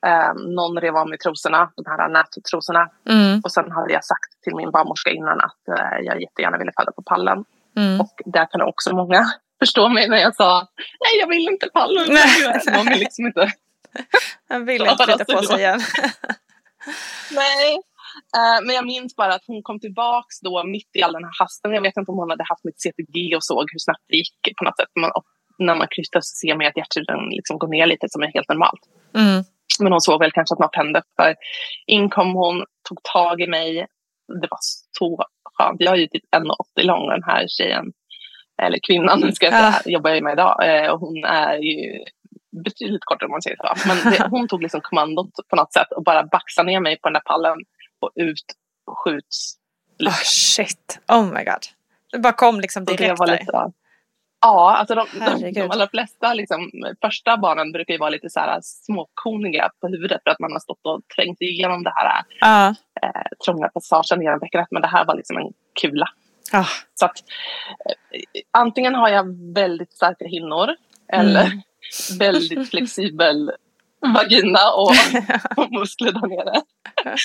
Eh, 0.05 0.33
någon 0.33 0.81
rev 0.81 0.95
av 0.97 1.09
mig 1.09 1.17
trosorna, 1.17 1.71
de 1.75 1.85
här 1.85 2.09
nättrosorna. 2.09 2.89
Mm. 3.09 3.41
Och 3.43 3.51
sen 3.51 3.71
hade 3.71 3.93
jag 3.93 4.05
sagt 4.05 4.41
till 4.43 4.55
min 4.55 4.71
barnmorska 4.71 5.11
innan 5.11 5.41
att 5.41 5.67
eh, 5.67 6.05
jag 6.05 6.21
jättegärna 6.21 6.57
ville 6.57 6.71
falla 6.77 6.91
på 6.91 7.01
pallen. 7.01 7.45
Mm. 7.77 8.01
Och 8.01 8.13
där 8.25 8.45
kan 8.51 8.61
också 8.61 8.95
många 8.95 9.25
förstå 9.59 9.89
mig 9.89 10.09
när 10.09 10.17
jag 10.17 10.35
sa 10.35 10.67
nej 11.03 11.19
jag 11.19 11.27
vill 11.27 11.47
inte 11.47 11.69
palla. 11.73 12.01
Nej. 12.07 12.61
Man 12.73 12.85
vill 12.85 12.99
liksom 12.99 13.25
inte 13.25 13.51
Han 14.49 14.65
vill 14.65 14.81
inte 14.81 15.03
flytta 15.03 15.25
på 15.35 15.41
sig 15.41 15.59
igen. 15.59 15.79
Nej. 17.31 17.73
Eh, 18.37 18.65
men 18.65 18.75
jag 18.75 18.85
minns 18.85 19.15
bara 19.15 19.33
att 19.33 19.43
hon 19.47 19.63
kom 19.63 19.79
tillbaks 19.79 20.39
då 20.41 20.63
mitt 20.63 20.89
i 20.93 21.01
all 21.03 21.13
den 21.13 21.23
här 21.23 21.33
hasten. 21.39 21.73
Jag 21.73 21.81
vet 21.81 21.97
inte 21.97 22.11
om 22.11 22.17
hon 22.17 22.29
hade 22.29 22.43
haft 22.43 22.63
mitt 22.63 22.81
CTG 22.81 23.35
och 23.35 23.43
såg 23.43 23.65
hur 23.71 23.79
snabbt 23.79 24.03
det 24.09 24.15
gick 24.15 24.57
på 24.57 24.63
något 24.63 24.77
sätt. 24.77 24.89
Man, 24.99 25.11
när 25.57 25.75
man 25.75 25.87
krystar 25.91 26.21
så 26.21 26.33
ser 26.41 26.55
man 26.55 26.67
att 26.67 26.77
hjärtrytmen 26.77 27.29
liksom 27.29 27.57
går 27.57 27.67
ner 27.67 27.85
lite 27.85 28.07
som 28.09 28.23
är 28.23 28.27
helt 28.27 28.49
normalt. 28.49 28.81
Mm. 29.15 29.43
Men 29.79 29.91
hon 29.91 30.01
såg 30.01 30.19
väl 30.19 30.31
kanske 30.31 30.53
att 30.53 30.59
något 30.59 30.75
hände. 30.75 31.01
För 31.15 31.35
in 31.87 32.09
kom 32.09 32.33
hon, 32.33 32.63
tog 32.89 33.03
tag 33.13 33.41
i 33.41 33.47
mig. 33.47 33.87
Det 34.41 34.47
var 34.51 34.59
så 34.97 35.23
skönt. 35.53 35.81
Jag 35.81 35.93
är 35.93 35.97
ju 35.97 36.07
typ 36.07 36.23
1,80 36.35 36.83
lång 36.83 37.09
den 37.09 37.23
här 37.23 37.45
tjejen. 37.47 37.85
Eller 38.61 38.79
kvinnan 38.87 39.33
ska 39.33 39.45
jag 39.45 39.53
säga. 39.53 39.93
Jobbar 39.93 40.09
jag 40.09 40.23
med 40.23 40.33
idag. 40.33 40.83
Eh, 40.83 40.91
och 40.91 40.99
hon 40.99 41.23
är 41.23 41.57
ju 41.57 42.03
betydligt 42.63 43.05
kortare 43.05 43.27
om 43.27 43.31
man 43.31 43.41
säger 43.41 43.57
så. 43.57 43.87
Men 43.87 44.11
det, 44.11 44.27
hon 44.31 44.47
tog 44.47 44.61
liksom 44.61 44.81
kommandot 44.81 45.29
på 45.49 45.55
något 45.55 45.73
sätt 45.73 45.91
och 45.91 46.03
bara 46.03 46.23
baxade 46.23 46.67
ner 46.71 46.79
mig 46.79 46.99
på 47.01 47.07
den 47.07 47.13
där 47.13 47.21
pallen 47.25 47.57
och 47.99 48.11
ut 48.15 48.45
och 48.85 48.97
skjuts. 48.97 49.55
Oh, 49.99 50.21
shit. 50.23 50.99
Oh 51.07 51.25
my 51.33 51.43
god. 51.43 51.65
Det 52.11 52.19
bara 52.19 52.33
kom 52.33 52.59
liksom 52.59 52.83
Och 52.83 52.85
det 52.85 52.97
direkt 52.97 53.19
var 53.19 53.27
där. 53.27 53.71
Ja, 54.45 54.75
alltså 54.77 54.95
de, 54.95 55.05
de, 55.41 55.51
de 55.51 55.61
allra 55.71 55.87
flesta 55.87 56.33
liksom, 56.33 56.71
första 57.01 57.37
barnen 57.37 57.71
brukar 57.71 57.93
ju 57.93 57.97
vara 57.99 58.09
lite 58.09 58.29
så 58.29 58.39
här 58.39 58.59
småkoniga 58.63 59.69
på 59.81 59.87
huvudet 59.87 60.21
för 60.23 60.31
att 60.31 60.39
man 60.39 60.51
har 60.51 60.59
stått 60.59 60.79
och 60.85 61.01
trängt 61.15 61.41
igenom 61.41 61.83
det 61.83 61.93
här 61.95 62.23
Ja. 62.39 62.67
eh, 63.01 63.21
trånga 63.45 63.67
passagen 63.69 64.21
genom 64.21 64.39
bäckenet. 64.39 64.67
Men 64.71 64.81
det 64.81 64.87
här 64.87 65.05
var 65.05 65.15
liksom 65.15 65.37
en 65.37 65.53
kula. 65.81 66.07
Ah. 66.53 66.65
Så 66.93 67.05
att, 67.05 67.17
eh, 67.89 68.41
antingen 68.57 68.95
har 68.95 69.09
jag 69.09 69.53
väldigt 69.53 69.93
starka 69.93 70.25
hinnor 70.25 70.69
eller 71.13 71.45
Mm. 71.45 71.61
väldigt 72.19 72.69
flexibel 72.69 73.51
vagina 74.15 74.59
och, 74.77 74.91
och 75.63 75.71
muskler 75.71 76.11
där 76.11 76.27
nere. 76.27 76.61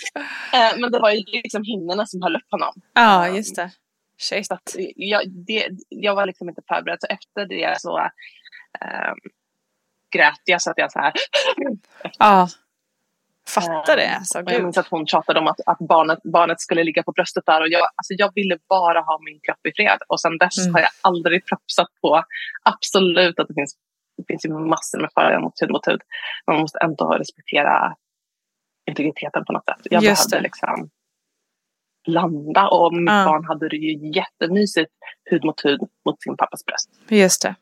Eh, 0.52 0.78
Men 0.80 0.92
det 0.92 0.98
var 0.98 1.11
ju 1.11 1.22
liksom 1.33 1.62
hinnorna 1.64 2.06
som 2.06 2.22
höll 2.22 2.37
upp 2.37 2.50
honom. 2.50 2.74
Ja, 2.94 3.28
just 3.28 3.56
det. 3.56 3.70
Shit. 4.20 4.46
Så 4.46 4.59
jag, 4.96 5.22
det, 5.46 5.68
jag 5.88 6.14
var 6.14 6.26
liksom 6.26 6.48
inte 6.48 6.62
förberedd. 6.68 6.98
Så 7.00 7.06
efter 7.06 7.46
det 7.46 7.80
så 7.80 7.98
eh, 8.80 9.12
grät 10.14 10.40
jag 10.44 10.62
så 10.62 10.70
att 10.70 10.78
jag 10.78 10.92
så 10.92 10.98
här. 10.98 11.12
Ja. 12.18 12.48
Fattar 13.48 13.96
det. 13.96 14.14
Alltså, 14.16 14.38
Och 14.38 14.50
jag 14.52 14.62
minns 14.62 14.78
att 14.78 14.88
hon 14.88 15.06
tjatade 15.06 15.40
om 15.40 15.46
att, 15.46 15.61
att 15.66 15.78
barnet, 15.78 16.18
barnet 16.24 16.61
skulle 16.61 16.85
ligga 16.85 17.02
på 17.02 17.12
bröstet 17.12 17.46
där. 17.46 17.61
Och 17.61 17.68
jag, 17.68 17.80
alltså 17.80 18.14
jag 18.16 18.33
ville 18.35 18.59
bara 18.68 19.00
ha 19.00 19.18
min 19.24 19.40
kropp 19.40 19.66
i 19.66 19.72
fred. 19.76 19.98
Och 20.09 20.20
sen 20.20 20.38
dess 20.38 20.59
Mm. 20.59 20.74
har 20.74 20.80
jag 20.80 20.90
aldrig 21.00 21.46
propsat 21.46 21.88
på 22.00 22.24
absolut 22.62 23.38
att 23.38 23.48
det 23.48 23.54
finns, 23.54 23.74
det 24.16 24.24
finns 24.28 24.44
ju 24.44 24.48
massor 24.50 25.00
med 25.00 25.11
fördelar 25.14 25.40
mot 25.40 25.62
hud 25.62 25.70
mot 25.70 25.88
hud. 25.88 26.00
Man 26.46 26.61
måste 26.61 26.78
ändå 26.78 27.11
respektera 27.11 27.94
integriteten 28.88 29.44
på 29.44 29.52
något 29.52 29.64
sätt. 29.64 29.76
Jag 29.83 30.02
Just 30.02 30.30
behövde 30.30 30.37
det. 30.37 30.42
liksom 30.42 30.90
landa 32.06 32.68
och 32.68 32.92
mitt 32.94 33.10
Ja. 33.12 33.24
barn 33.24 33.44
hade 33.44 33.68
det 33.68 33.76
ju 33.76 34.12
jättemysigt 34.14 34.92
hud 35.30 35.44
mot 35.44 35.64
hud 35.64 35.80
mot 36.06 36.22
sin 36.22 36.36
pappas 36.36 36.64
bröst. 36.64 36.90
Just 37.08 37.42
det. 37.42 37.54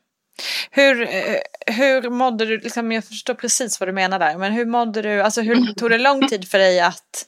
Hur, 0.71 1.01
eh, 1.01 1.73
hur 1.75 2.09
mådde 2.09 2.45
du, 2.45 2.57
liksom, 2.57 2.91
jag 2.91 3.05
förstår 3.05 3.33
precis 3.33 3.79
vad 3.79 3.89
du 3.89 3.93
menar 3.93 4.19
där, 4.19 4.37
men 4.37 4.51
hur 4.51 4.65
mådde 4.65 5.01
du, 5.01 5.21
alltså 5.21 5.41
hur 5.41 5.73
tog 5.77 5.89
det 5.89 5.97
lång 5.97 6.27
tid 6.27 6.47
för 6.47 6.57
dig 6.57 6.79
att, 6.79 7.27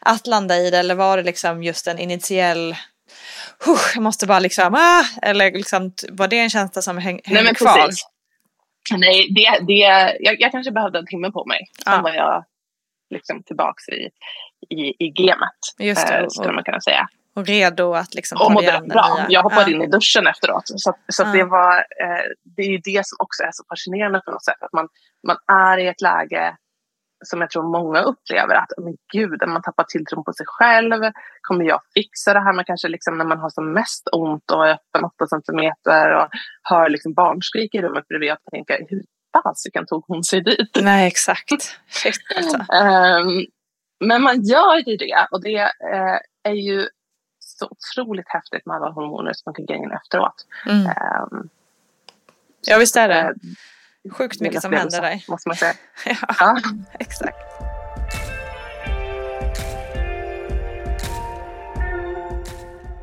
att 0.00 0.26
landa 0.26 0.56
i 0.56 0.70
det 0.70 0.78
eller 0.78 0.94
var 0.94 1.16
det 1.16 1.22
liksom 1.22 1.62
just 1.62 1.86
en 1.86 1.98
initiell, 1.98 2.76
"Huh, 3.66 3.78
jag 3.94 4.02
måste 4.02 4.26
bara 4.26 4.38
liksom, 4.38 4.74
ah, 4.74 5.04
eller 5.22 5.50
liksom, 5.52 5.92
var 6.10 6.28
det 6.28 6.38
en 6.38 6.50
känsla 6.50 6.82
som 6.82 6.98
häng, 6.98 7.20
hängde 7.24 7.42
Nej 7.42 7.44
men 7.44 7.54
kvar? 7.54 7.86
precis. 7.86 8.04
Nej, 8.96 9.28
det, 9.30 9.64
det, 9.66 9.72
jag, 10.20 10.40
jag 10.40 10.52
kanske 10.52 10.72
behövde 10.72 10.98
en 10.98 11.06
timme 11.06 11.30
på 11.30 11.44
mig. 11.44 11.58
Sen 11.84 11.92
Ja. 11.92 12.00
var 12.02 12.12
jag 12.14 12.44
liksom 13.10 13.42
tillbaks 13.42 13.88
i, 13.88 14.08
i, 14.70 14.94
i 15.04 15.10
gamet. 15.10 15.58
Just 15.78 16.06
det, 16.08 16.14
eh, 16.14 16.24
och- 16.24 16.32
skulle 16.32 16.52
man 16.52 16.64
kunna 16.64 16.80
säga. 16.80 17.06
Och 17.36 17.46
redo 17.46 17.92
att 17.94 18.14
liksom 18.14 18.38
Och 18.40 18.52
mådde 18.52 18.82
bra. 18.88 19.14
nya. 19.14 19.26
Jag 19.28 19.42
hoppade 19.42 19.70
Ja. 19.70 19.76
in 19.76 19.82
i 19.82 19.86
duschen 19.86 20.26
efteråt. 20.26 20.62
Så, 20.66 20.90
att- 20.90 20.98
så 21.08 21.22
att 21.22 21.28
Ja. 21.28 21.34
det, 21.34 21.44
var, 21.44 21.76
eh, 21.78 22.24
det 22.56 22.62
är 22.62 22.70
ju 22.70 22.78
det 22.78 23.06
som 23.06 23.16
också 23.18 23.42
är 23.42 23.50
så 23.52 23.64
fascinerande 23.68 24.20
på 24.24 24.30
något 24.30 24.44
sätt. 24.44 24.62
Att 24.62 24.72
man, 24.72 24.88
man 25.26 25.36
är 25.72 25.78
i 25.78 25.86
ett 25.88 26.00
läge 26.00 26.56
som 27.24 27.40
jag 27.40 27.50
tror 27.50 27.62
många 27.62 28.00
upplever 28.02 28.54
att 28.54 28.68
men 28.78 28.94
gud, 29.12 29.48
man 29.48 29.62
tappar 29.62 29.84
tilltron 29.84 30.24
på 30.24 30.32
sig 30.32 30.46
själv. 30.48 31.12
Kommer 31.40 31.64
jag 31.64 31.80
fixa 31.94 32.32
det 32.34 32.40
här? 32.40 32.52
Man 32.52 32.64
kanske 32.64 32.88
liksom 32.88 33.18
när 33.18 33.24
man 33.24 33.38
har 33.38 33.50
som 33.50 33.72
mest 33.72 34.08
ont 34.12 34.50
och 34.50 34.66
är 34.68 34.72
öppen 34.72 35.04
8 35.04 35.26
centimeter 35.26 36.10
och 36.16 36.28
hör 36.62 36.88
liksom 36.88 37.12
barnskrik 37.14 37.74
i 37.74 37.82
rummet 37.82 38.08
bredvid 38.08 38.32
att 38.32 38.38
tänka 38.52 38.76
hur 38.88 39.02
fasiken 39.42 39.86
tog 39.86 40.04
hon 40.06 40.24
sig 40.24 40.40
dit? 40.40 40.78
Nej, 40.82 41.06
exakt. 41.06 41.50
Shit 41.88 42.14
alltså. 42.36 42.56
Ehm, 42.72 43.46
men 44.06 44.22
man 44.22 44.42
gör 44.42 44.88
ju 44.88 44.96
det 44.96 45.26
och 45.30 45.42
det 45.42 45.58
eh, 45.60 46.18
är 46.42 46.54
ju 46.54 46.88
så 47.38 47.68
otroligt 47.70 48.28
häftigt 48.28 48.66
med 48.66 48.76
alla 48.76 48.90
hormoner 48.90 49.32
som 49.32 49.42
man 49.46 49.54
kan 49.54 49.66
gå 49.66 49.74
in 49.74 49.90
efteråt. 49.92 50.46
Mm. 50.66 50.86
Ehm, 50.86 51.48
Ja, 52.66 52.78
visst 52.78 52.96
är 52.96 53.08
eh, 53.08 53.14
det. 53.24 53.34
Sjukt 54.10 54.38
det 54.38 54.42
är 54.42 54.48
mycket 54.48 54.62
som 54.62 54.72
händer 54.72 55.00
där. 55.02 55.24
Måste 55.28 55.48
man 55.48 55.56
säga. 55.56 55.74
Ja, 56.06 56.16
Ja. 56.40 56.56
exakt. 56.98 57.36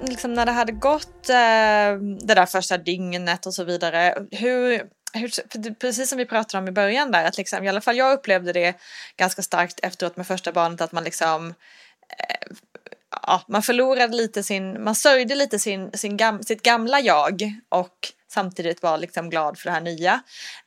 Liksom 0.08 0.34
när 0.34 0.46
det 0.46 0.52
hade 0.52 0.72
gått 0.72 1.30
eh, 1.30 1.98
det 2.28 2.34
där 2.36 2.46
första 2.46 2.78
dygnet 2.78 3.46
och 3.46 3.54
så 3.54 3.64
vidare. 3.64 4.16
Hur, 4.32 4.82
hur, 5.14 5.74
precis 5.74 6.10
som 6.10 6.18
vi 6.18 6.26
pratade 6.26 6.62
om 6.62 6.68
i 6.68 6.72
början 6.72 7.12
där, 7.12 7.26
att 7.26 7.38
liksom, 7.38 7.64
i 7.64 7.70
alla 7.70 7.82
fall 7.82 7.98
jag 7.98 8.14
upplevde 8.14 8.54
det 8.54 8.76
ganska 9.18 9.42
starkt 9.42 9.80
efteråt 9.84 10.18
med 10.18 10.28
första 10.28 10.52
barnet 10.52 10.82
att 10.82 10.92
man 10.92 11.04
liksom 11.04 11.48
eh, 12.18 12.56
ja, 13.28 13.42
man 13.48 13.62
förlorade 13.62 14.16
lite 14.16 14.44
sin, 14.44 14.84
man 14.84 14.96
sörjde 14.96 15.36
lite 15.36 15.60
sin, 15.60 15.92
sin 15.92 16.18
gam, 16.18 16.44
sitt 16.44 16.62
gamla 16.62 17.00
jag 17.00 17.42
och 17.70 17.98
samtidigt 18.32 18.84
var 18.84 18.98
liksom 18.98 19.30
glad 19.30 19.58
för 19.58 19.66
det 19.66 19.74
här 19.74 19.82
nya. 19.82 20.22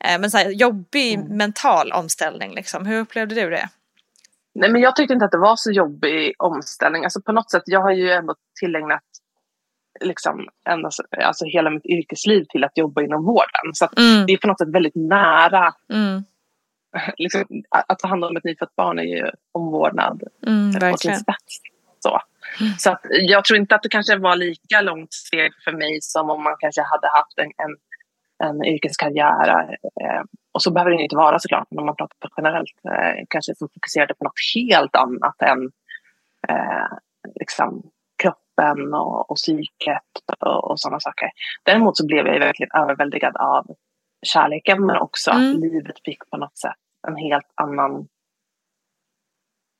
Eh, 0.05 0.21
men 0.21 0.31
så 0.31 0.39
här, 0.39 0.51
jobbig 0.51 1.19
mental 1.19 1.93
omställning 1.93 2.55
liksom. 2.55 2.87
Hur 2.87 3.01
upplevde 3.01 3.35
du 3.35 3.51
det? 3.51 3.69
Nej, 4.55 4.71
men 4.71 4.81
jag 4.81 4.97
tyckte 4.97 5.15
inte 5.15 5.25
att 5.25 5.33
det 5.33 5.39
var 5.39 5.57
så 5.57 5.71
jobbig 5.71 6.35
omställning. 6.39 7.05
Alltså 7.05 7.21
på 7.21 7.33
något 7.33 7.51
sätt, 7.51 7.63
jag 7.67 7.81
har 7.81 7.93
ju 7.93 8.11
ändå 8.11 8.35
tillägnat 8.61 9.03
liksom, 10.01 10.49
ända, 10.69 10.91
alltså 11.25 11.45
hela 11.45 11.71
mitt 11.71 11.87
yrkesliv 11.87 12.45
till 12.45 12.65
att 12.65 12.79
jobba 12.79 13.03
inom 13.03 13.25
vården. 13.25 13.75
Så 13.75 13.89
Mm, 13.97 14.27
det 14.27 14.33
är 14.33 14.37
på 14.37 14.47
något 14.47 14.59
sätt 14.59 14.69
väldigt 14.75 14.95
nära. 14.95 15.75
mm, 15.93 16.25
Liksom, 17.17 17.45
att 17.71 17.99
ta 17.99 18.09
hand 18.09 18.25
om 18.25 18.37
ett 18.37 18.45
nyfött 18.45 18.77
barn 18.77 18.99
är 18.99 19.03
ju 19.05 19.31
omvårdnad 19.53 20.23
mm, 20.47 20.93
på 20.93 20.97
sin 20.97 21.17
spets. 21.17 21.61
Så. 21.99 22.21
Så 22.79 22.91
att 22.91 23.01
jag 23.11 23.45
tror 23.45 23.59
inte 23.59 23.75
att 23.75 23.83
det 23.83 23.89
kanske 23.89 24.17
var 24.17 24.37
lika 24.37 24.81
långt 24.81 25.13
steg 25.13 25.53
för 25.65 25.73
mig 25.73 25.99
som 26.01 26.31
om 26.31 26.43
man 26.43 26.57
kanske 26.59 26.83
hade 26.83 27.09
haft 27.09 27.39
en, 27.39 27.51
en, 27.65 27.77
en 28.49 28.65
yrkeskarriär. 28.65 29.49
Eh, 30.03 30.23
och 30.53 30.63
så 30.63 30.71
behöver 30.71 30.91
det 30.91 31.03
inte 31.03 31.17
vara 31.17 31.39
såklart, 31.39 31.67
men 31.71 31.79
om 31.79 31.87
man 31.87 31.97
pratar 31.97 32.31
generellt. 32.37 32.71
Eh, 32.85 33.25
kanske 33.29 33.55
som 33.55 33.69
fokuserade 33.75 34.15
på 34.15 34.25
något 34.25 34.41
helt 34.55 34.97
annat 34.97 35.43
än 35.43 35.71
eh, 36.49 36.99
liksom, 37.41 37.83
kroppen 38.57 38.95
och, 38.95 39.31
och 39.31 39.37
psyket 39.37 40.03
och, 40.41 40.71
och 40.71 40.81
sådana 40.81 41.01
saker. 41.01 41.31
Däremot 41.63 41.97
så 41.97 42.07
blev 42.07 42.27
jag 42.27 42.39
verkligen 42.39 42.71
överväldigad 42.83 43.37
av 43.37 43.67
kärleken 44.27 44.87
men 44.87 44.97
också 44.97 45.31
Mm. 45.31 45.51
att 45.51 45.61
livet 45.61 45.97
fick 46.05 46.31
på 46.31 46.37
något 46.37 46.59
sätt 46.59 46.73
en 47.09 47.17
helt 47.17 47.51
annan 47.55 48.09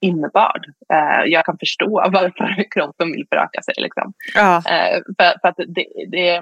innebörd. 0.01 0.67
Eh, 0.93 1.25
jag 1.27 1.45
kan 1.45 1.59
förstå 1.59 1.91
varför 2.13 2.71
kroppen 2.71 3.13
vill 3.13 3.27
föröka 3.29 3.63
sig. 3.63 3.75
Liksom. 3.77 4.13
Ja, 4.35 4.57
Eh, 4.57 5.01
för, 5.19 5.39
för 5.41 5.49
att 5.49 5.57
det, 5.57 5.87
det, 6.11 6.41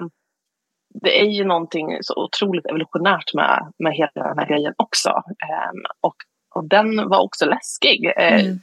det 1.01 1.21
är 1.21 1.25
ju 1.29 1.43
någonting 1.43 1.97
så 2.01 2.23
otroligt 2.23 2.65
evolutionärt 2.65 3.33
med, 3.33 3.71
med 3.79 3.93
hela 3.93 4.11
den 4.27 4.37
här 4.39 4.47
grejen 4.47 4.73
också. 4.77 5.09
Eh, 5.09 5.71
och, 6.01 6.15
och 6.55 6.63
den 6.65 7.09
var 7.09 7.19
också 7.23 7.45
läskig. 7.45 8.05
Eh, 8.17 8.45
Mm. 8.45 8.59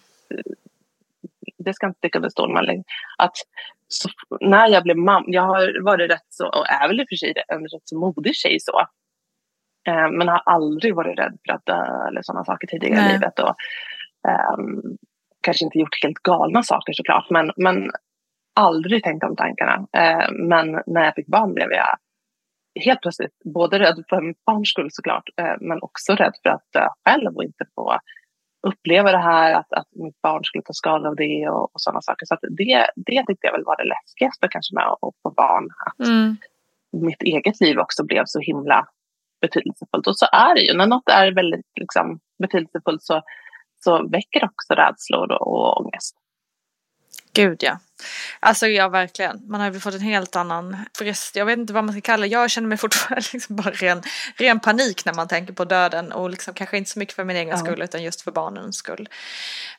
Det 1.65 1.75
ska 1.75 1.87
inte 1.87 1.99
sticka 1.99 2.19
under 2.19 2.29
stol 2.29 2.53
med. 2.53 2.85
Att 3.19 3.37
så, 3.89 4.09
när 4.41 4.69
jag 4.69 4.83
blev 4.83 4.97
mamma, 4.97 5.25
jag 5.27 5.43
har 5.43 5.85
varit 5.85 6.11
rätt 6.11 6.27
så, 6.29 6.47
och 6.47 6.69
är 6.69 6.89
väl 6.89 7.01
i 7.01 7.05
och 7.05 7.09
för 7.09 7.17
sig 7.17 7.35
en 7.49 7.63
rätt 7.63 7.83
så 7.85 7.99
modig 7.99 8.35
tjej 8.35 8.61
så. 8.61 8.81
Eh, 9.89 10.11
men 10.11 10.29
har 10.29 10.43
aldrig 10.47 10.95
varit 10.95 11.19
rädd 11.19 11.39
för 11.47 11.55
att 11.55 11.67
dö 11.67 12.09
eller 12.09 12.23
sådana 12.23 12.45
saker 12.45 12.67
tidigare 12.67 13.01
Nej. 13.01 13.11
i 13.11 13.13
livet. 13.13 13.39
Och, 13.39 13.55
ehm, 14.29 14.97
kanske 15.43 15.65
inte 15.65 15.79
gjort 15.79 16.03
helt 16.03 16.19
galna 16.19 16.63
saker 16.63 16.93
såklart, 16.93 17.31
men, 17.31 17.51
men 17.57 17.91
aldrig 18.55 19.05
tänkt 19.05 19.21
de 19.21 19.37
tankarna. 19.37 19.87
Eh, 19.93 20.31
men 20.33 20.83
när 20.87 21.05
jag 21.05 21.15
fick 21.15 21.27
barn 21.27 21.55
blev 21.55 21.73
jag 21.73 21.97
helt 22.85 23.01
plötsligt 23.01 23.39
både 23.55 23.79
rädd 23.79 24.05
för 24.09 24.21
mitt 24.21 24.45
barns 24.45 24.69
skull 24.69 24.89
såklart, 24.91 25.29
eh, 25.37 25.55
men 25.61 25.83
också 25.83 26.15
rädd 26.15 26.33
för 26.43 26.51
att 26.51 26.73
dö 26.73 26.89
själv 27.05 27.37
och 27.37 27.45
inte 27.45 27.65
få 27.75 27.99
uppleva 28.63 29.13
det 29.13 29.23
här, 29.23 29.55
att, 29.55 29.73
att 29.73 29.87
mitt 29.91 30.23
barn 30.23 30.45
skulle 30.45 30.63
ta 30.63 30.73
skada 30.73 31.09
av 31.09 31.17
det 31.17 31.49
och, 31.49 31.75
och 31.75 31.81
sådana 31.81 32.01
saker. 32.03 32.27
Så 32.27 32.37
det, 32.41 32.87
det 32.97 33.27
tyckte 33.27 33.47
jag 33.47 33.53
väl 33.53 33.65
var 33.65 33.77
det 33.77 33.89
läskigaste 33.89 34.49
kanske 34.51 34.75
med 34.75 34.85
att 34.85 35.15
få 35.23 35.31
barn. 35.37 35.69
Att 35.87 36.09
mm, 36.09 36.37
mitt 36.93 37.23
eget 37.23 37.61
liv 37.61 37.79
också 37.79 38.05
blev 38.05 38.23
så 38.27 38.41
himla 38.41 38.87
betydelsefullt. 39.41 40.07
Och 40.07 40.19
så 40.19 40.27
är 40.33 40.55
det 40.55 40.61
ju, 40.61 40.77
när 40.77 40.87
något 40.87 41.09
är 41.09 41.33
väldigt 41.33 41.71
liksom, 41.81 42.21
betydelsefullt 42.43 43.03
så, 43.03 43.23
så 43.85 44.09
väcker 44.09 44.41
det 44.41 44.47
också 44.47 44.75
rädslor 44.75 45.33
och, 45.33 45.49
och 45.49 45.81
ångest. 45.81 46.17
Gud 47.33 47.63
ja. 47.63 47.79
Alltså 48.41 48.67
ja, 48.67 48.89
verkligen. 48.89 49.41
Man 49.49 49.61
har 49.61 49.73
ju 49.73 49.81
fått 49.81 49.95
en 49.95 50.01
helt 50.01 50.37
annan 50.37 50.77
frist. 50.99 51.37
Jag 51.37 51.47
vet 51.47 51.59
inte 51.59 51.73
vad 51.73 51.85
man 51.85 51.93
ska 51.95 52.01
kalla 52.01 52.21
det. 52.21 52.27
Jag 52.27 52.51
känner 52.51 52.69
mig 52.69 52.79
fortfarande 52.79 53.27
liksom 53.33 53.57
bara 53.57 53.71
ren, 53.71 54.03
ren 54.37 54.61
panik 54.61 55.05
när 55.05 55.15
man 55.15 55.29
tänker 55.29 55.53
på 55.53 55.65
döden. 55.65 56.13
Och 56.13 56.31
liksom 56.31 56.55
kanske 56.55 56.77
inte 56.79 56.91
så 56.91 56.99
mycket 56.99 57.15
för 57.15 57.25
min 57.25 57.37
egen 57.37 57.49
Ja. 57.49 57.57
skull 57.57 57.83
utan 57.83 58.03
just 58.03 58.21
för 58.23 58.31
barnens 58.33 58.77
skull. 58.77 59.09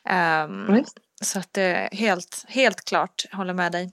Ehm, 0.08 0.74
Visst. 0.74 0.96
så 1.20 1.38
att 1.38 1.52
det 1.52 1.62
är 1.62 1.96
helt, 1.96 2.44
helt 2.48 2.84
klart, 2.84 3.24
håller 3.32 3.54
med 3.54 3.72
dig. 3.72 3.92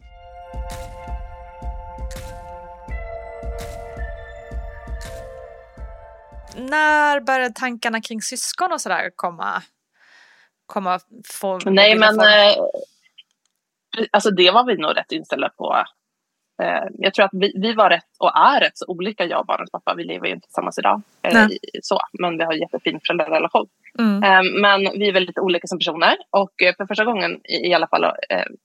När 6.56 7.20
började 7.20 7.54
tankarna 7.54 8.02
kring 8.02 8.22
syskon 8.22 8.72
och 8.72 8.82
sådär 8.82 9.12
komma? 9.16 9.64
komma 10.66 11.00
få, 11.28 11.60
Nej, 11.66 11.96
men 11.96 12.16
form? 12.16 12.70
Alltså 14.12 14.32
det 14.32 14.52
var 14.52 14.66
vi 14.66 14.78
nog 14.78 14.98
rätt 14.98 15.12
inställda 15.12 15.50
på. 15.50 15.84
Eh, 16.62 16.84
jag 16.98 17.14
tror 17.14 17.26
att 17.26 17.34
vi, 17.34 17.54
vi 17.56 17.74
var 17.74 17.90
rätt 17.90 18.12
och 18.20 18.38
är 18.38 18.60
rätt 18.60 18.78
så 18.78 18.86
olika, 18.88 19.26
jag 19.26 19.40
och 19.40 19.46
barnens 19.46 19.72
pappa. 19.72 19.94
Vi 19.98 20.04
lever 20.04 20.28
ju 20.28 20.34
inte 20.34 20.48
tillsammans 20.48 20.78
idag. 20.80 21.02
Eh, 21.22 21.48
så, 21.82 22.00
men 22.20 22.38
vi 22.38 22.44
har 22.44 22.54
en 22.54 22.60
jättefin 22.60 23.00
föräldrarelation. 23.08 23.68
Mm. 24.00 24.24
Eh, 24.24 24.62
men 24.62 25.00
vi 25.00 25.08
är 25.08 25.14
väldigt 25.14 25.40
olika 25.40 25.68
som 25.68 25.80
personer 25.80 26.16
och 26.30 26.54
för 26.78 26.88
första 26.88 27.06
gången 27.06 27.32
i, 27.32 27.70
i 27.70 27.74
alla 27.74 27.88
fall 27.88 28.06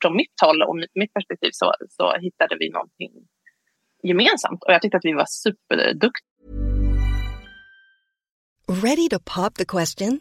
från 0.03 0.17
mitt 0.17 0.41
håll 0.43 0.63
och 0.63 0.77
mitt, 0.77 0.95
mitt 0.95 1.13
perspektiv 1.13 1.51
så, 1.53 1.73
så 1.89 2.17
hittade 2.19 2.57
vi 2.59 2.71
någonting 2.71 3.11
gemensamt 4.03 4.65
och 4.65 4.73
jag 4.73 4.83
tyckte 4.83 4.97
att 4.97 5.05
vi 5.05 5.13
var 5.13 5.27
superduktiga. 5.29 6.29
Ready 8.85 9.09
to 9.09 9.19
pop 9.19 9.55
the 9.55 9.65
question? 9.65 10.21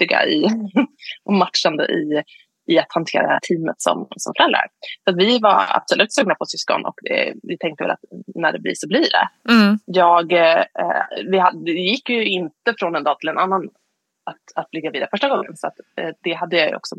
duktiga 0.00 0.26
i 0.26 0.44
och 1.24 1.32
matchande 1.32 1.84
i, 1.84 2.22
i 2.66 2.78
att 2.78 2.92
hantera 2.94 3.38
teamet 3.48 3.76
som, 3.78 4.08
som 4.16 4.32
föräldrar. 4.36 4.66
Så 5.08 5.16
vi 5.16 5.38
var 5.38 5.64
absolut 5.68 6.12
sugna 6.12 6.34
på 6.34 6.44
syskon 6.44 6.84
och 6.84 6.94
det, 7.02 7.34
vi 7.42 7.58
tänkte 7.58 7.84
väl 7.84 7.90
att 7.90 8.04
när 8.34 8.52
det 8.52 8.58
blir 8.58 8.74
så 8.74 8.88
blir 8.88 9.08
det. 9.10 9.52
Mm. 9.52 9.78
Jag, 9.84 10.32
eh, 10.32 10.64
vi 11.30 11.38
hade, 11.38 11.64
det 11.64 11.72
gick 11.72 12.08
ju 12.08 12.24
inte 12.24 12.74
från 12.78 12.94
en 12.94 13.04
dag 13.04 13.18
till 13.18 13.28
en 13.28 13.38
annan 13.38 13.68
att, 14.24 14.62
att 14.62 14.70
bli 14.70 14.80
gravid 14.80 15.06
första 15.10 15.28
gången. 15.28 15.56
Så 15.56 15.66
att, 15.66 15.78
eh, 15.96 16.10
det 16.22 16.32
hade 16.32 16.56
jag 16.56 16.76
också 16.76 16.96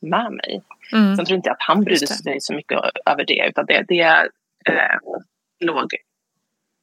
med 0.00 0.32
mig. 0.32 0.62
Mm. 0.92 1.16
Sen 1.16 1.24
tror 1.24 1.36
inte 1.36 1.48
jag 1.48 1.54
att 1.54 1.66
han 1.68 1.84
brydde 1.84 2.06
sig 2.06 2.36
så 2.40 2.54
mycket 2.54 2.78
över 3.06 3.24
det. 3.26 3.48
Utan 3.48 3.66
det, 3.66 3.84
det 3.88 4.02
eh, 4.66 4.98
låg 5.60 5.88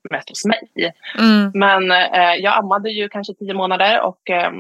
mest 0.09 0.29
hos 0.29 0.45
mig. 0.45 0.93
Mm. 1.19 1.51
Men 1.53 1.91
eh, 1.91 2.35
jag 2.35 2.57
ammade 2.57 2.89
ju 2.89 3.09
kanske 3.09 3.33
tio 3.33 3.53
månader 3.53 4.01
och 4.01 4.29
eh, 4.29 4.51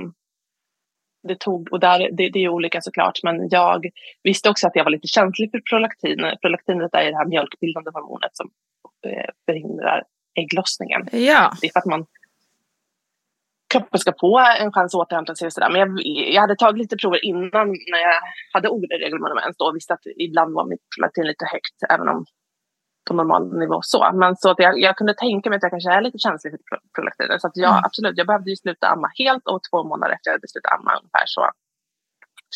det 1.27 1.39
tog, 1.39 1.73
och 1.73 1.79
där, 1.79 1.99
det, 2.11 2.29
det 2.29 2.39
är 2.39 2.49
olika 2.49 2.81
såklart, 2.81 3.19
men 3.23 3.49
jag 3.49 3.85
visste 4.23 4.49
också 4.49 4.67
att 4.67 4.75
jag 4.75 4.83
var 4.83 4.91
lite 4.91 5.07
känslig 5.07 5.51
för 5.51 5.61
prolaktin. 5.69 6.17
Prolaktinet 6.41 6.93
är 6.93 7.11
det 7.11 7.17
här 7.17 7.25
mjölkbildande 7.25 7.91
hormonet 7.93 8.31
som 8.33 8.49
eh, 9.07 9.29
förhindrar 9.45 10.03
ägglossningen. 10.39 11.01
Ja. 11.11 11.51
Det 11.61 11.67
är 11.67 11.71
för 11.71 11.79
att 11.79 11.85
man 11.85 12.05
kroppen 13.73 13.99
ska 13.99 14.13
få 14.19 14.39
en 14.59 14.71
chans 14.71 14.95
att 14.95 15.01
återhämta 15.01 15.35
sig. 15.35 15.45
Och 15.45 15.53
sådär. 15.53 15.69
Men 15.69 15.79
jag, 15.81 15.89
jag 16.33 16.41
hade 16.41 16.55
tagit 16.55 16.77
lite 16.77 16.97
prover 16.97 17.25
innan 17.25 17.67
när 17.67 18.01
jag 18.07 18.21
hade 18.53 18.69
oregelbunden 18.69 19.35
mens 19.35 19.57
och 19.59 19.75
visste 19.75 19.93
att 19.93 20.05
ibland 20.17 20.53
var 20.53 20.65
mitt 20.65 20.83
prolaktin 20.95 21.27
lite 21.27 21.45
högt, 21.45 21.77
även 21.89 22.07
om 22.07 22.25
på 23.07 23.13
normal 23.13 23.59
nivå 23.59 23.79
så. 23.83 24.11
Men 24.13 24.35
så 24.35 24.51
att 24.51 24.59
jag, 24.59 24.79
jag 24.79 24.97
kunde 24.97 25.13
tänka 25.13 25.49
mig 25.49 25.57
att 25.57 25.63
jag 25.63 25.71
kanske 25.71 25.91
är 25.91 26.01
lite 26.01 26.17
känslig 26.17 26.51
för 26.51 26.79
prolaktiner. 26.95 27.37
Så 27.37 27.47
att 27.47 27.57
jag, 27.57 27.71
mm. 27.71 27.83
absolut, 27.85 28.17
jag 28.17 28.27
behövde 28.27 28.49
ju 28.49 28.55
sluta 28.55 28.87
amma 28.87 29.09
helt 29.23 29.45
och 29.47 29.61
två 29.69 29.83
månader 29.83 30.13
efter 30.13 30.29
jag 30.29 30.33
hade 30.33 30.47
slutat 30.47 30.71
amma 30.77 30.91
ungefär 30.99 31.25
så 31.25 31.41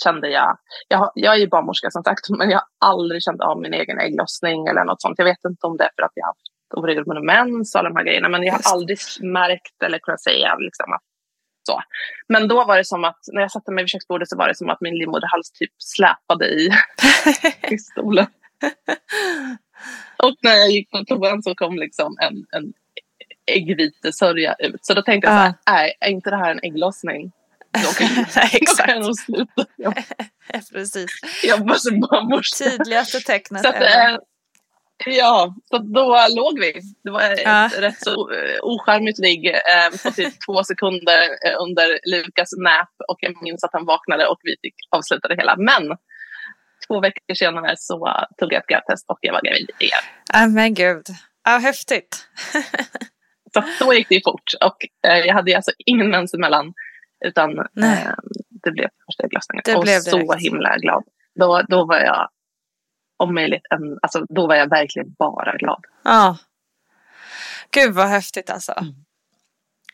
kände 0.03 0.29
jag, 0.29 0.57
jag, 0.87 1.11
jag 1.15 1.33
är 1.33 1.37
ju 1.37 1.47
barnmorska 1.47 1.91
som 1.91 2.03
sagt, 2.03 2.29
men 2.29 2.49
jag 2.49 2.57
har 2.57 2.89
aldrig 2.91 3.23
känt 3.23 3.41
av 3.41 3.61
min 3.61 3.73
egen 3.73 3.99
ägglossning 3.99 4.67
eller 4.67 4.83
något 4.83 5.01
sånt. 5.01 5.17
Jag 5.17 5.25
vet 5.25 5.45
inte 5.49 5.67
om 5.67 5.77
det 5.77 5.83
är 5.83 5.91
för 5.95 6.03
att 6.03 6.11
jag 6.15 6.25
har 6.25 6.29
haft 6.29 6.47
oregelbunden 6.77 7.25
mens 7.25 7.75
och 7.75 7.79
alla 7.79 7.89
de 7.89 7.95
här 7.95 8.03
grejerna, 8.03 8.29
men 8.29 8.43
jag 8.43 8.53
har 8.53 8.73
aldrig 8.73 8.97
märkt 9.21 9.83
eller 9.85 9.99
kunnat 9.99 10.21
säga 10.21 10.55
liksom 10.55 10.93
att 10.93 11.01
så. 11.63 11.81
Men 12.27 12.47
då 12.47 12.65
var 12.65 12.77
det 12.77 12.85
som 12.85 13.03
att 13.03 13.19
när 13.33 13.41
jag 13.41 13.51
satte 13.51 13.71
mig 13.71 13.83
vid 13.83 13.89
köksbordet 13.89 14.29
så 14.29 14.37
var 14.37 14.47
det 14.47 14.55
som 14.55 14.69
att 14.69 14.81
min 14.81 14.95
livmoderhals 14.95 15.51
typ 15.51 15.71
släpade 15.77 16.45
i, 16.45 16.69
i 17.71 17.77
stolen. 17.77 18.27
Och 20.17 20.35
när 20.41 20.55
jag 20.55 20.71
gick 20.71 20.91
på 20.91 21.05
toan 21.05 21.43
så 21.43 21.55
kom 21.55 21.75
liksom 21.75 22.17
en, 22.21 22.45
en 22.51 22.73
äggvitesörja 23.45 24.55
ut. 24.59 24.85
Så 24.85 24.93
då 24.93 25.01
tänkte 25.01 25.29
jag 25.31 25.37
så 25.37 25.41
här, 25.41 25.53
nej, 25.67 25.97
är 25.99 26.09
inte 26.09 26.29
det 26.29 26.37
här 26.37 26.51
en 26.51 26.59
ägglossning? 26.63 27.31
Då 27.73 27.89
kan, 27.91 28.07
då 28.15 28.83
kan 28.83 28.95
jag 28.95 29.01
nog 29.05 29.15
sluta. 29.15 29.65
Precis. 30.73 31.11
jobba 31.43 31.75
som 31.75 31.99
barnmorska. 31.99 32.65
Tydligaste 32.65 33.19
tecknet. 33.19 33.61
Så 33.61 33.69
att, 33.69 33.81
äh, 33.81 34.17
ja, 35.05 35.55
så 35.69 35.77
då 35.77 36.27
låg 36.35 36.59
vi. 36.59 36.81
Det 37.03 37.11
var 37.11 37.21
ett 37.21 37.41
ja. 37.43 37.69
rätt 37.77 38.03
så 38.03 38.31
eh, 38.31 38.57
ocharmigt 38.61 39.19
ligg 39.19 39.47
eh, 39.47 39.89
på 40.03 40.11
typ 40.11 40.33
två 40.45 40.63
sekunder 40.63 41.21
eh, 41.45 41.55
under 41.61 41.99
Lukas 42.11 42.49
nap 42.57 42.89
och 43.07 43.17
jag 43.19 43.43
minns 43.43 43.63
att 43.63 43.73
han 43.73 43.85
vaknade 43.85 44.27
och 44.27 44.39
vi 44.43 44.55
fick 44.61 44.75
avsluta 44.89 45.27
det 45.27 45.35
hela. 45.35 45.55
Men 45.57 45.97
två 46.91 46.99
veckor 46.99 47.33
senare 47.33 47.75
så 47.77 48.25
tog 48.37 48.53
jag 48.53 48.59
ett 48.61 48.67
gravidtest 48.67 49.05
och 49.07 49.19
jag 49.21 49.33
var 49.33 49.41
gravid 49.41 49.69
igen. 49.79 50.03
Ja, 50.33 50.47
men 50.47 50.73
gud. 50.73 51.05
Ja, 51.43 51.57
häftigt. 51.57 52.27
så, 53.53 53.63
så 53.79 53.93
gick 53.93 54.09
det 54.09 54.15
ju 54.15 54.21
fort 54.21 54.53
och 54.65 55.09
eh, 55.09 55.17
jag 55.17 55.33
hade 55.33 55.55
alltså 55.55 55.71
ingen 55.85 56.09
mens 56.09 56.33
emellan 56.33 56.73
utan 57.25 57.59
eh, 57.59 58.13
det 58.49 58.71
blev 58.71 58.89
första 59.05 59.23
ägglossningen. 59.23 59.77
Och 59.77 59.83
blev 59.83 59.99
så 59.99 60.17
direkt. 60.17 60.43
himla 60.43 60.77
glad. 60.77 61.03
Då, 61.35 61.61
då 61.69 61.85
var 61.85 61.99
jag 61.99 62.29
om 63.17 63.33
möjligt, 63.33 63.67
en, 63.69 63.99
alltså, 64.01 64.25
då 64.29 64.47
var 64.47 64.55
jag 64.55 64.69
verkligen 64.69 65.13
bara 65.19 65.57
glad. 65.57 65.85
Ja. 66.03 66.37
Gud 67.71 67.93
vad 67.93 68.07
häftigt 68.07 68.49
alltså. 68.49 68.71
Mm. 68.71 68.93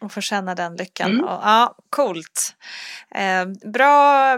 Och 0.02 0.12
få 0.12 0.22
känna 0.22 0.56
den 0.56 0.76
lyckan. 0.76 1.12
Mm. 1.12 1.24
Och, 1.26 1.30
ja, 1.44 1.76
coolt. 1.90 2.56
Eh, 3.16 3.46
bra, 3.72 4.38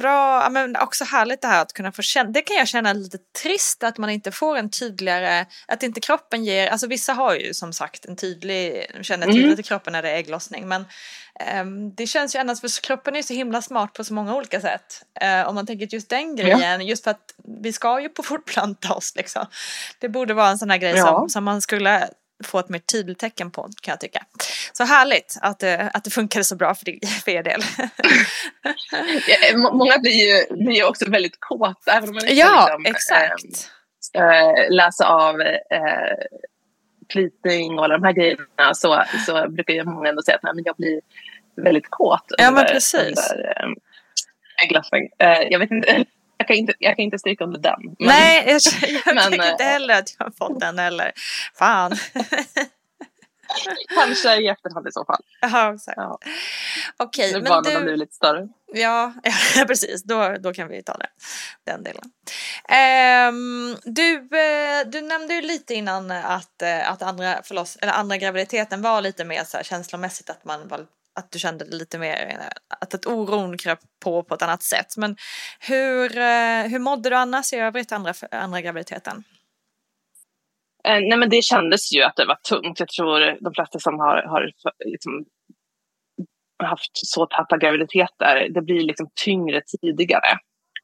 bra, 0.00 0.42
ja, 0.42 0.48
men 0.50 0.76
också 0.76 1.04
härligt 1.04 1.42
det 1.42 1.48
här 1.48 1.62
att 1.62 1.72
kunna 1.72 1.92
få 1.92 2.02
känna. 2.02 2.30
Det 2.30 2.42
kan 2.42 2.56
jag 2.56 2.68
känna 2.68 2.92
lite 2.92 3.18
trist 3.42 3.82
att 3.82 3.98
man 3.98 4.10
inte 4.10 4.32
får 4.32 4.56
en 4.56 4.70
tydligare, 4.70 5.46
att 5.68 5.82
inte 5.82 6.00
kroppen 6.00 6.44
ger, 6.44 6.68
alltså 6.68 6.86
vissa 6.86 7.12
har 7.12 7.34
ju 7.34 7.54
som 7.54 7.72
sagt 7.72 8.04
en 8.04 8.16
tydlig, 8.16 8.86
känner 9.02 9.26
Mm. 9.26 9.36
tydligt 9.36 9.58
i 9.58 9.62
kroppen 9.62 9.92
när 9.92 10.02
det 10.02 10.10
är 10.10 10.16
ägglossning. 10.16 10.68
Men 10.68 10.84
ehm, 11.40 11.94
det 11.94 12.06
känns 12.06 12.34
ju 12.34 12.38
annars, 12.38 12.60
för 12.60 12.82
kroppen 12.82 13.16
är 13.16 13.22
så 13.22 13.34
himla 13.34 13.62
smart 13.62 13.92
på 13.92 14.04
så 14.04 14.14
många 14.14 14.34
olika 14.34 14.60
sätt. 14.60 15.02
Eh, 15.20 15.48
om 15.48 15.54
man 15.54 15.66
tänker 15.66 15.88
just 15.90 16.08
den 16.08 16.36
grejen, 16.36 16.86
just 16.86 17.04
för 17.04 17.10
att 17.10 17.34
vi 17.62 17.72
ska 17.72 18.00
ju 18.00 18.08
på 18.08 18.22
fortplanta 18.22 18.94
oss 18.94 19.12
liksom. 19.16 19.46
Det 19.98 20.08
borde 20.08 20.34
vara 20.34 20.48
en 20.48 20.58
sån 20.58 20.70
här 20.70 20.78
grej 20.78 20.94
Ja. 20.96 21.06
som, 21.06 21.28
som 21.28 21.44
man 21.44 21.62
skulle 21.62 22.08
få 22.44 22.58
ett 22.58 22.68
mer 22.68 22.78
tydligt 22.78 23.18
tecken 23.18 23.50
på 23.50 23.62
kan 23.82 23.92
jag 23.92 24.00
tycka. 24.00 24.24
Så 24.72 24.84
härligt 24.84 25.38
att 25.42 25.58
det, 25.58 25.90
att 25.94 26.04
det 26.04 26.10
funkade 26.10 26.44
så 26.44 26.56
bra 26.56 26.74
för, 26.74 26.84
dig, 26.84 27.00
för 27.24 27.30
er 27.30 27.42
del. 27.42 27.60
Må- 29.56 29.72
Många 29.74 29.98
blir 29.98 30.12
ju, 30.12 30.56
blir 30.64 30.76
ju 30.76 30.84
också 30.84 31.10
väldigt 31.10 31.40
kåta. 31.40 31.92
Även 31.92 32.08
om 32.08 32.14
man 32.14 32.22
inte 32.24 32.34
ja, 32.34 32.78
liksom, 32.78 32.86
exakt. 32.86 33.70
eh, 34.14 34.70
läsa 34.76 35.06
av 35.08 35.40
eh, 35.40 36.16
flytning 37.12 37.78
och 37.78 37.84
alla 37.84 37.98
de 37.98 38.04
här 38.04 38.12
grejerna 38.12 38.74
så, 38.74 39.04
så 39.26 39.48
brukar 39.50 39.74
ju 39.74 39.84
många 39.84 40.08
ändå 40.08 40.22
säga 40.22 40.36
att 40.36 40.42
nej, 40.42 40.54
men 40.54 40.64
jag 40.64 40.76
blir 40.76 41.00
väldigt 41.56 41.90
kåt 41.90 42.24
Ja, 42.38 42.50
men 42.50 42.60
under, 42.60 42.72
precis. 42.74 43.30
under 43.32 43.74
eh. 45.20 45.32
Eh, 45.32 45.42
jag 45.50 45.58
vet 45.58 45.70
inte, 45.70 46.04
jag 46.38 46.46
kan 46.46 46.56
inte, 46.56 46.72
jag 46.78 46.96
kan 46.96 47.02
inte 47.04 47.18
stryka 47.18 47.44
under 47.44 47.60
den. 47.60 47.78
men- 47.82 47.96
Nej, 48.08 48.44
jag, 48.46 48.60
jag 49.04 49.14
Men, 49.14 49.32
tycker 49.32 49.50
inte 49.50 49.64
eh, 49.64 49.70
heller 49.70 49.98
att 49.98 50.14
jag 50.18 50.26
har 50.26 50.30
fått 50.32 50.60
den 50.60 50.78
heller. 50.78 51.12
Fan. 51.54 51.96
Kanske 53.94 54.36
i 54.36 54.48
efterhand 54.48 54.88
i 54.88 54.92
så 54.92 55.04
fall. 55.04 55.22
Ja, 55.40 55.74
exakt. 55.74 55.96
Ja. 55.96 56.18
Okej, 56.96 57.32
Nu 57.32 57.40
men 57.40 57.48
barnen 57.48 57.74
du... 57.74 57.80
blivit 57.82 57.98
lite 57.98 58.14
större. 58.14 58.48
Ja, 58.74 59.12
ja 59.56 59.64
precis. 59.66 60.02
Då, 60.02 60.36
då 60.40 60.52
kan 60.54 60.68
vi 60.68 60.82
ta 60.82 60.92
det. 60.94 61.08
Den 61.66 61.82
delen. 61.82 62.04
Ehm, 62.68 63.76
du, 63.84 64.14
eh, 64.14 64.86
du 64.86 65.00
nämnde 65.00 65.34
ju 65.34 65.40
lite 65.42 65.74
innan 65.74 66.10
att, 66.10 66.62
eh, 66.62 66.90
att 66.92 67.02
andra, 67.02 67.42
förloss, 67.42 67.76
eller 67.76 67.92
andra 67.92 68.16
graviditeten 68.16 68.82
var 68.82 69.00
lite 69.00 69.24
mer 69.24 69.44
så 69.44 69.56
här 69.56 69.64
känslomässigt 69.64 70.30
att 70.30 70.44
man 70.44 70.68
var 70.68 70.86
att 71.18 71.30
du 71.30 71.38
kände 71.38 71.64
lite 71.64 71.98
mer 71.98 72.38
att 72.80 72.94
ett 72.94 73.06
oron 73.06 73.58
kröp 73.58 73.78
på 74.04 74.22
på 74.22 74.34
ett 74.34 74.42
annat 74.42 74.62
sätt. 74.62 74.96
Men 74.96 75.16
hur, 75.60 76.18
eh, 76.18 76.62
hur 76.62 76.78
mådde 76.78 77.10
du 77.10 77.16
annars 77.16 77.52
i 77.52 77.56
övrigt 77.56 77.92
andra, 77.92 78.12
andra 78.30 78.60
graviditeten? 78.60 79.24
Eh, 80.84 81.00
nej 81.00 81.18
men 81.18 81.30
det 81.30 81.42
kändes 81.42 81.92
ju 81.92 82.02
att 82.02 82.16
det 82.16 82.24
var 82.24 82.34
tungt. 82.48 82.80
Jag 82.80 82.88
tror 82.88 83.44
de 83.44 83.54
flesta 83.54 83.78
som 83.78 83.98
har, 83.98 84.22
har 84.22 84.52
liksom 84.84 85.24
haft 86.64 86.90
så 86.92 87.26
täta 87.26 87.56
graviditeter, 87.56 88.48
det 88.50 88.62
blir 88.62 88.80
liksom 88.80 89.08
tyngre 89.24 89.62
tidigare. 89.80 90.38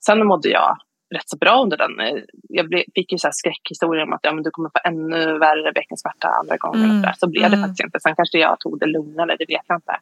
Sen 0.07 0.27
mådde 0.27 0.49
jag 0.49 0.77
rätt 1.15 1.29
så 1.29 1.37
bra 1.37 1.63
under 1.63 1.77
den. 1.77 2.01
Eh, 2.01 2.23
Jag 2.49 2.67
fick 2.95 3.13
ju 3.13 3.19
så 3.19 3.27
här 3.27 3.33
skräckhistorier 3.33 4.03
om 4.03 4.13
att 4.13 4.21
ja, 4.23 4.33
men 4.33 4.45
du 4.45 4.51
kommer 4.51 4.69
få 4.69 4.81
ännu 4.85 5.39
värre 5.39 5.73
bäckensmärta 5.73 6.29
andra 6.29 6.57
gången. 6.57 6.85
Mm, 6.85 6.97
Och 6.97 7.03
så, 7.03 7.07
där. 7.07 7.15
så 7.19 7.27
blev 7.29 7.51
det 7.51 7.57
mm. 7.57 7.61
faktiskt 7.61 7.85
inte. 7.85 8.01
Sen 8.01 8.17
kanske 8.17 8.39
jag 8.39 8.61
tog 8.61 8.81
det 8.81 8.87
lugnare, 8.87 9.37
det 9.39 9.47
vet 9.49 9.65
jag 9.67 9.77
inte. 9.77 9.97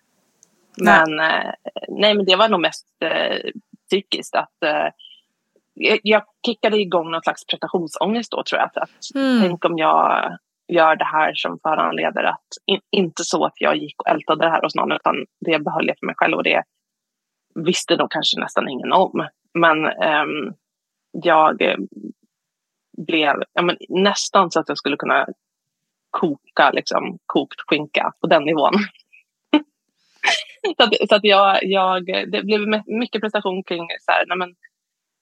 Men, 0.77 1.21
eh, 1.21 1.53
nej, 1.89 2.15
men 2.15 2.25
det 2.25 2.37
var 2.37 2.49
nog 2.49 2.61
mest 2.61 2.87
eh, 3.01 3.51
psykiskt. 3.87 4.35
Att, 4.35 4.63
eh, 4.65 4.89
jag, 5.75 5.99
jag 6.03 6.23
kickade 6.47 6.77
igång 6.77 7.11
någon 7.11 7.23
slags 7.23 7.47
prestationsångest 7.47 8.31
då 8.31 8.43
tror 8.43 8.59
jag. 8.59 8.67
Att, 8.67 8.77
att 8.77 8.91
Mm. 9.15 9.41
Tänk 9.41 9.65
om 9.65 9.79
jag 9.79 10.39
gör 10.69 10.97
det 10.97 11.05
här 11.05 11.35
som 11.35 11.59
föranleder 11.63 12.25
att, 12.25 12.47
in, 12.67 12.81
inte 12.91 13.25
så 13.25 13.45
att 13.45 13.61
jag 13.61 13.77
gick 13.77 14.03
och 14.03 14.09
ältade 14.09 14.45
det 14.45 14.51
här 14.51 14.63
hos 14.63 14.75
någon, 14.75 14.93
utan 14.93 15.15
det 15.41 15.59
behöll 15.59 15.87
jag 15.87 15.99
för 15.99 16.07
mig 16.07 16.15
själv 16.19 16.37
och 16.37 16.45
det 16.45 16.63
visste 17.55 17.97
nog 17.97 18.11
kanske 18.11 18.41
nästan 18.41 18.69
ingen 18.69 18.93
om. 18.93 19.29
Men 19.55 19.87
ehm, 19.87 20.55
jag 21.13 21.63
eh, 21.63 21.77
blev 23.07 23.43
ja, 23.53 23.63
men, 23.63 23.77
nästan 23.89 24.51
så 24.51 24.61
att 24.61 24.69
jag 24.69 24.79
skulle 24.79 24.97
kunna 24.97 25.27
koka 26.11 26.71
liksom, 26.71 27.19
kokt 27.27 27.61
skinka 27.67 28.13
på 28.21 28.27
den 28.27 28.45
nivån. 28.45 28.73
så 30.77 30.83
att, 30.85 31.09
så 31.09 31.15
att 31.15 31.25
jag, 31.25 31.59
jag, 31.63 32.07
det 32.07 32.43
blev 32.43 32.61
mycket 32.87 33.21
prestation 33.21 33.63
kring 33.63 33.89
så 34.01 34.13
här, 34.13 34.25
nej, 34.27 34.39
men, 34.39 34.55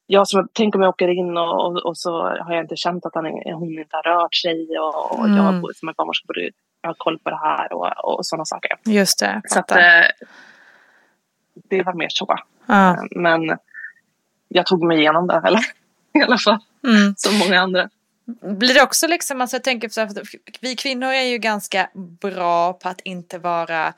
jag 0.07 0.29
som, 0.29 0.49
tänk 0.53 0.75
om 0.75 0.83
jag 0.83 0.89
åker 0.89 1.09
in 1.09 1.37
och, 1.37 1.67
och, 1.67 1.87
och 1.87 1.99
så 1.99 2.23
har 2.23 2.55
jag 2.55 2.65
inte 2.65 2.77
känt 2.77 3.07
att 3.07 3.15
han, 3.15 3.25
hon 3.45 3.79
inte 3.79 3.97
har 3.97 4.03
rört 4.03 4.35
sig 4.35 4.79
och, 4.79 5.19
och 5.19 5.27
Mm. 5.27 5.37
jag 5.37 5.77
som 5.77 5.89
en 5.89 5.95
barnmorska 5.97 6.25
borde 6.27 6.51
ha 6.87 6.95
koll 6.99 7.19
på 7.19 7.31
det 7.31 7.37
här 7.39 7.73
och, 7.73 8.15
och 8.19 8.27
sådana 8.27 8.45
saker. 8.45 8.71
Just 8.85 9.21
det. 9.21 9.43
Så 9.45 9.59
att, 9.59 9.71
eh, 9.71 9.77
det 11.69 11.83
var 11.83 11.95
mer 11.95 12.09
så. 12.11 12.39
ja. 12.67 12.91
Eh, 12.91 13.03
Men 13.11 13.59
jag 14.49 14.67
tog 14.67 14.83
mig 14.85 14.99
igenom 14.99 15.27
det 15.27 15.43
eller? 15.45 15.61
i 16.15 16.23
alla 16.23 16.39
fall, 16.39 16.59
mm. 16.87 17.15
som 17.17 17.39
många 17.39 17.61
andra. 17.61 17.89
Blir 18.43 18.75
det 18.75 18.83
också 18.83 19.07
liksom, 19.07 19.41
alltså 19.41 19.57
jag 19.57 19.65
tänker 19.65 19.89
så 19.89 20.01
här, 20.01 20.11
vi 20.61 20.77
kvinnor 20.77 21.09
är 21.09 21.23
ju 21.23 21.39
ganska 21.39 21.89
bra 21.95 22.73
på 22.73 22.89
att 22.89 23.01
inte 23.05 23.39
vara, 23.39 23.93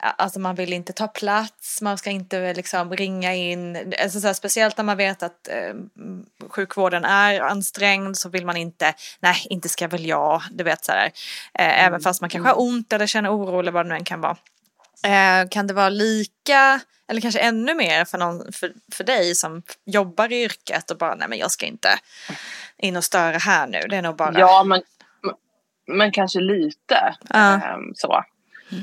alltså 0.00 0.40
man 0.40 0.54
vill 0.54 0.72
inte 0.72 0.92
ta 0.92 1.08
plats, 1.08 1.82
man 1.82 1.98
ska 1.98 2.10
inte 2.10 2.54
liksom 2.54 2.96
ringa 2.96 3.34
in, 3.34 3.94
alltså 4.02 4.20
så 4.20 4.26
här, 4.26 4.34
speciellt 4.34 4.76
när 4.76 4.84
man 4.84 4.96
vet 4.96 5.22
att 5.22 5.48
eh, 5.48 5.74
sjukvården 6.48 7.04
är 7.04 7.40
ansträngd 7.40 8.16
så 8.16 8.28
vill 8.28 8.46
man 8.46 8.56
inte, 8.56 8.94
nej 9.20 9.36
inte 9.50 9.68
ska 9.68 9.88
väl 9.88 10.06
jag, 10.06 10.42
du 10.50 10.64
vet 10.64 10.84
så 10.84 10.92
här, 10.92 11.06
eh, 11.54 11.84
även 11.84 12.00
fast 12.00 12.20
man 12.20 12.30
kanske 12.30 12.48
har 12.48 12.60
ont 12.60 12.92
eller 12.92 13.06
känner 13.06 13.36
oro 13.36 13.60
eller 13.60 13.72
vad 13.72 13.86
det 13.86 13.88
nu 13.88 13.94
än 13.94 14.04
kan 14.04 14.20
vara. 14.20 14.36
Eh, 15.04 15.48
kan 15.48 15.66
det 15.66 15.74
vara 15.74 15.88
lika, 15.88 16.80
eller 17.08 17.20
kanske 17.20 17.40
ännu 17.40 17.74
mer 17.74 18.04
för, 18.04 18.18
någon, 18.18 18.52
för, 18.52 18.72
för 18.92 19.04
dig 19.04 19.34
som 19.34 19.62
jobbar 19.84 20.32
i 20.32 20.42
yrket 20.42 20.90
och 20.90 20.98
bara, 20.98 21.14
nej 21.14 21.28
men 21.28 21.38
jag 21.38 21.50
ska 21.50 21.66
inte 21.66 21.98
in 22.78 22.96
och 22.96 23.04
störa 23.04 23.38
här 23.38 23.66
nu, 23.66 23.80
det 23.88 23.96
är 23.96 24.02
nog 24.02 24.16
bara... 24.16 24.38
Ja, 24.38 24.64
men, 24.64 24.82
men 25.86 26.12
kanske 26.12 26.40
lite. 26.40 27.16
Ehm, 27.30 27.94
så. 27.94 28.24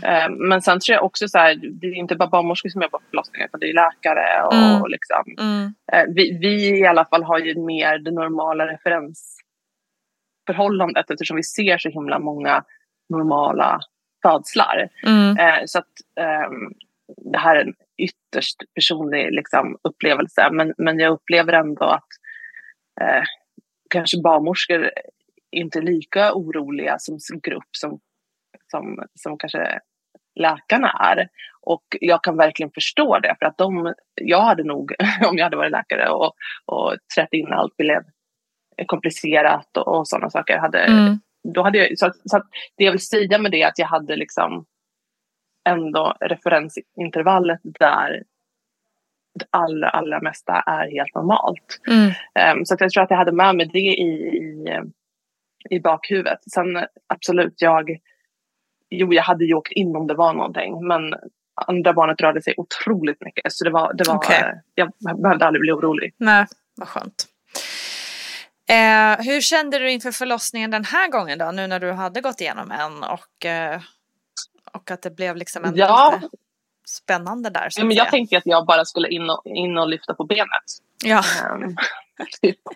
Ehm, 0.04 0.34
men 0.34 0.62
sen 0.62 0.80
tror 0.80 0.94
jag 0.96 1.04
också 1.04 1.28
så 1.28 1.38
här, 1.38 1.56
det 1.56 1.88
är 1.88 1.94
inte 1.94 2.16
bara 2.16 2.30
barnmorskor 2.30 2.70
som 2.70 2.82
jobbar 2.82 3.00
på 3.00 3.06
förlossningar 3.10 3.48
utan 3.48 3.60
det 3.60 3.70
är 3.70 3.74
läkare 3.74 4.44
och, 4.44 4.54
Mm. 4.54 4.82
och 4.82 4.90
liksom. 4.90 5.24
Mm, 5.40 5.74
Eh, 5.94 6.04
vi, 6.16 6.38
vi 6.38 6.80
i 6.80 6.86
alla 6.86 7.06
fall 7.06 7.24
har 7.24 7.40
ju 7.40 7.60
mer 7.66 7.98
det 7.98 8.12
normala 8.12 8.68
referensförhållandet 8.68 11.12
eftersom 11.12 11.38
vi 11.38 11.44
ser 11.44 11.78
så 11.78 11.90
himla 11.90 12.20
många 12.20 12.64
normala 13.10 13.80
födslar. 14.24 14.90
mm, 15.08 15.38
Eh, 15.38 15.60
så 15.66 15.80
att 15.80 15.88
ehm, 16.20 16.74
det 17.32 17.38
här 17.38 17.56
är 17.56 17.62
en 17.66 17.74
ytterst 17.98 18.58
personlig 18.76 19.32
liksom, 19.32 19.78
upplevelse. 19.84 20.50
Men, 20.52 20.74
men 20.78 21.00
jag 21.00 21.14
upplever 21.14 21.54
ändå 21.54 21.86
att 21.86 22.08
kanske 23.90 24.22
barnmorskor 24.22 24.92
inte 25.52 25.82
lika 25.82 26.34
oroliga 26.34 27.00
som 27.00 27.18
grupp 27.44 27.70
som, 27.72 28.00
som, 28.68 29.04
som 29.16 29.38
kanske 29.38 29.80
läkarna 30.36 30.90
är. 30.90 31.30
Och 31.62 31.84
jag 32.02 32.24
kan 32.24 32.38
verkligen 32.38 32.72
förstå 32.72 33.20
det. 33.20 33.36
För 33.40 33.46
att 33.46 33.58
de, 33.58 33.94
jag 34.16 34.42
hade 34.42 34.64
nog, 34.64 34.94
om 35.26 35.38
jag 35.38 35.44
hade 35.44 35.58
varit 35.58 35.72
läkare 35.72 36.10
och, 36.10 36.34
och 36.66 36.96
trätt 37.16 37.34
in 37.34 37.54
allt 37.54 37.78
blev 37.78 38.04
komplicerat 38.86 39.78
och, 39.78 39.88
och 39.88 40.08
sådana 40.08 40.30
saker. 40.30 40.58
Hade, 40.58 40.80
mm, 40.80 41.20
då 41.54 41.64
hade 41.64 41.78
jag, 41.78 41.98
så, 41.98 42.12
så 42.26 42.44
det 42.78 42.84
jag 42.84 42.92
vill 42.92 43.06
säga 43.06 43.38
med 43.38 43.52
det 43.52 43.62
är 43.62 43.68
att 43.68 43.80
jag 43.80 43.88
hade 43.88 44.16
liksom 44.16 44.66
ändå 45.70 46.18
referensintervallet 46.20 47.60
där 47.64 48.24
det 49.40 49.46
allra, 49.50 49.90
allra 49.90 50.22
mesta 50.22 50.54
är 50.54 50.92
helt 50.92 51.16
normalt. 51.16 51.80
mm, 51.88 52.12
Ehm, 52.36 52.66
så 52.66 52.74
att 52.74 52.82
jag 52.82 52.92
tror 52.92 53.04
att 53.04 53.10
jag 53.10 53.18
hade 53.18 53.32
med 53.32 53.56
mig 53.56 53.70
det 53.74 53.80
i, 53.80 54.38
i, 54.38 54.80
i 55.70 55.80
bakhuvudet. 55.80 56.40
Sen 56.54 56.86
absolut, 57.08 57.62
jag, 57.62 57.98
jo, 58.92 59.14
jag 59.14 59.24
hade 59.24 59.46
ju 59.46 59.54
åkt 59.54 59.72
in 59.72 59.96
om 59.96 60.08
det 60.08 60.14
var 60.14 60.34
någonting, 60.34 60.88
men 60.88 61.14
andra 61.68 61.94
barnet 61.94 62.22
rörde 62.22 62.42
sig 62.42 62.54
otroligt 62.58 63.22
mycket. 63.22 63.54
Så 63.54 63.64
det 63.64 63.70
var, 63.72 63.94
det 63.94 64.04
var, 64.08 64.16
Okej. 64.16 64.40
eh, 64.42 64.54
jag 64.76 64.92
behövde 65.22 65.46
aldrig 65.46 65.62
bli 65.62 65.72
orolig. 65.72 66.14
Nej, 66.18 66.46
vad 66.76 66.88
skönt. 66.88 67.28
Eh, 68.70 69.26
hur 69.26 69.42
kände 69.42 69.80
du 69.80 69.92
inför 69.92 70.12
förlossningen 70.12 70.72
den 70.72 70.86
här 70.86 71.08
gången 71.12 71.40
då, 71.40 71.52
nu 71.52 71.68
när 71.68 71.80
du 71.80 71.92
hade 71.92 72.22
gått 72.22 72.42
igenom 72.42 72.72
en 72.72 73.04
och, 73.04 73.46
eh, 73.46 73.82
och 74.74 74.92
att 74.92 75.02
det 75.02 75.12
blev 75.16 75.36
liksom 75.36 75.66
en 75.66 75.76
Ja. 75.76 76.20
spännande 76.88 77.50
där? 77.50 77.68
Ja, 77.78 77.84
men 77.86 77.96
jag 77.98 78.04
säga. 78.06 78.12
tänkte 78.12 78.38
att 78.38 78.46
jag 78.46 78.66
bara 78.66 78.86
skulle 78.86 79.08
in 79.10 79.30
och, 79.30 79.42
in 79.46 79.78
och 79.78 79.88
lyfta 79.90 80.14
på 80.14 80.24
benet. 80.24 80.48
Ja, 81.04 81.24
Ehm, 81.46 81.76
typ. 82.42 82.58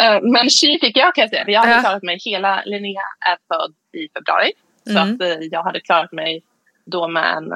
Eh, 0.00 0.18
Men 0.22 0.50
tji 0.50 0.78
fick 0.80 0.96
jag 0.96 1.14
kan 1.14 1.22
jag 1.22 1.30
säga. 1.30 1.44
Jag 1.46 1.60
hade 1.60 1.72
Ja. 1.72 1.80
klarat 1.80 2.02
mig 2.02 2.18
hela, 2.24 2.62
Linnea 2.66 3.00
är 3.26 3.36
född 3.48 3.74
i 3.96 4.08
februari. 4.14 4.52
Så 4.84 4.98
Mm. 4.98 5.14
att 5.14 5.20
eh, 5.22 5.46
jag 5.50 5.62
hade 5.62 5.80
klarat 5.80 6.12
mig 6.12 6.42
då 6.84 7.08
med 7.08 7.36
en, 7.36 7.54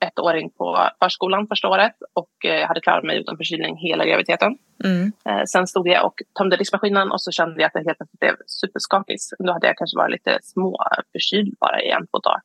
ettåring 0.00 0.50
på 0.50 0.88
förskolan 1.00 1.46
första 1.46 1.68
året 1.68 1.92
och 2.12 2.30
eh, 2.44 2.54
jag 2.60 2.68
hade 2.68 2.80
klarat 2.80 3.04
mig 3.04 3.18
utan 3.20 3.36
förkylning 3.36 3.76
hela 3.76 4.04
graviditeten. 4.04 4.58
Mm. 4.84 5.12
Eh, 5.24 5.44
sen 5.44 5.66
stod 5.66 5.88
jag 5.88 6.06
och 6.06 6.22
tömde 6.38 6.56
diskmaskinen 6.56 7.12
och 7.12 7.22
så 7.22 7.30
kände 7.32 7.60
jag 7.60 7.66
att 7.66 7.74
jag 7.74 7.84
helt 7.84 7.98
plötsligt 7.98 8.20
blev 8.20 8.36
superskakig. 8.46 9.16
Då 9.38 9.52
hade 9.52 9.66
jag 9.66 9.76
kanske 9.76 9.96
varit 9.98 10.12
lite 10.12 10.38
småförkyld 10.42 11.56
bara 11.60 11.82
i 11.82 11.90
en, 11.90 12.06
två 12.06 12.18
dagar. 12.18 12.40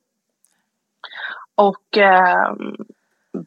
Och 1.55 1.97
eh, 1.97 2.53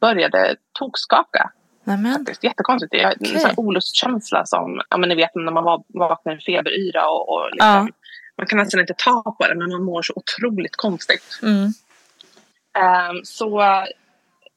började 0.01 0.57
tokskaka. 0.73 1.51
Nämen. 1.85 2.13
Faktiskt. 2.15 2.45
Jättekonstigt. 2.45 2.95
Jag 2.95 3.05
har 3.09 3.15
Okej. 3.21 3.45
en 3.45 3.55
olustkänsla 3.57 4.47
som, 4.47 4.81
ja 4.91 4.97
men 4.97 5.09
ni 5.09 5.15
vet 5.15 5.35
när 5.35 5.53
man 5.53 5.65
va- 5.65 5.85
vaknar 5.89 6.37
i 6.37 6.41
feberyra 6.41 7.09
och, 7.11 7.29
och 7.35 7.51
liksom, 7.53 7.69
Ja. 7.69 7.89
Man 8.41 8.47
kan 8.47 8.59
nästan 8.59 8.81
inte 8.81 8.95
ta 8.97 9.23
på 9.23 9.47
det 9.49 9.55
men 9.55 9.71
man 9.71 9.83
mår 9.83 10.03
så 10.03 10.13
otroligt 10.17 10.77
konstigt. 10.77 11.39
Mm. 11.43 11.65
Ehm, 12.79 13.25
så 13.25 13.63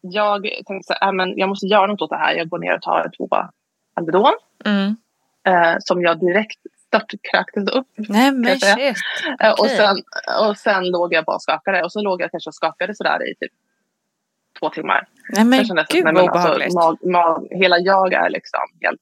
jag 0.02 0.44
tänkte 0.44 0.84
så 0.88 0.94
här, 0.94 1.08
äh, 1.08 1.14
men 1.14 1.38
jag 1.38 1.50
måste 1.50 1.66
göra 1.66 1.88
något 1.88 2.02
åt 2.02 2.10
det 2.10 2.18
här. 2.18 2.34
Jag 2.34 2.50
går 2.50 2.60
ner 2.60 2.76
och 2.76 2.82
tar 2.82 3.12
två 3.18 3.30
Alvedon 3.94 4.34
Mm. 4.66 4.96
eh, 5.48 5.76
som 5.80 6.02
jag 6.02 6.20
direkt 6.20 6.60
störtkräktes 6.88 7.68
upp. 7.76 7.88
Nej 7.96 8.32
men 8.32 8.50
jag 8.50 8.60
säga. 8.60 8.94
shit. 8.94 9.04
Eh, 9.42 9.52
och, 9.52 9.68
sen, 9.70 9.96
och 10.48 10.58
sen 10.58 10.88
låg 10.88 11.14
jag 11.14 11.26
bara 11.26 11.36
och 11.36 11.42
skakade 11.42 11.84
och 11.84 11.92
så 11.92 12.02
låg 12.02 12.22
jag 12.22 12.32
kanske 12.32 12.50
och 12.50 12.56
skakade 12.56 12.96
sådär 12.96 13.32
i 13.32 13.36
typ 13.36 13.52
två 14.60 14.70
timmar. 14.70 15.08
Nej 15.30 15.46
men 15.46 15.58
Jag 15.58 15.68
kände 15.68 15.82
att, 15.82 15.88
gud 15.90 16.04
vad 16.04 16.18
alltså, 16.18 16.80
mag, 16.80 16.98
mag, 17.06 17.48
hela 17.52 17.80
jag 17.80 18.14
är 18.14 18.30
liksom 18.30 18.62
helt 18.82 19.02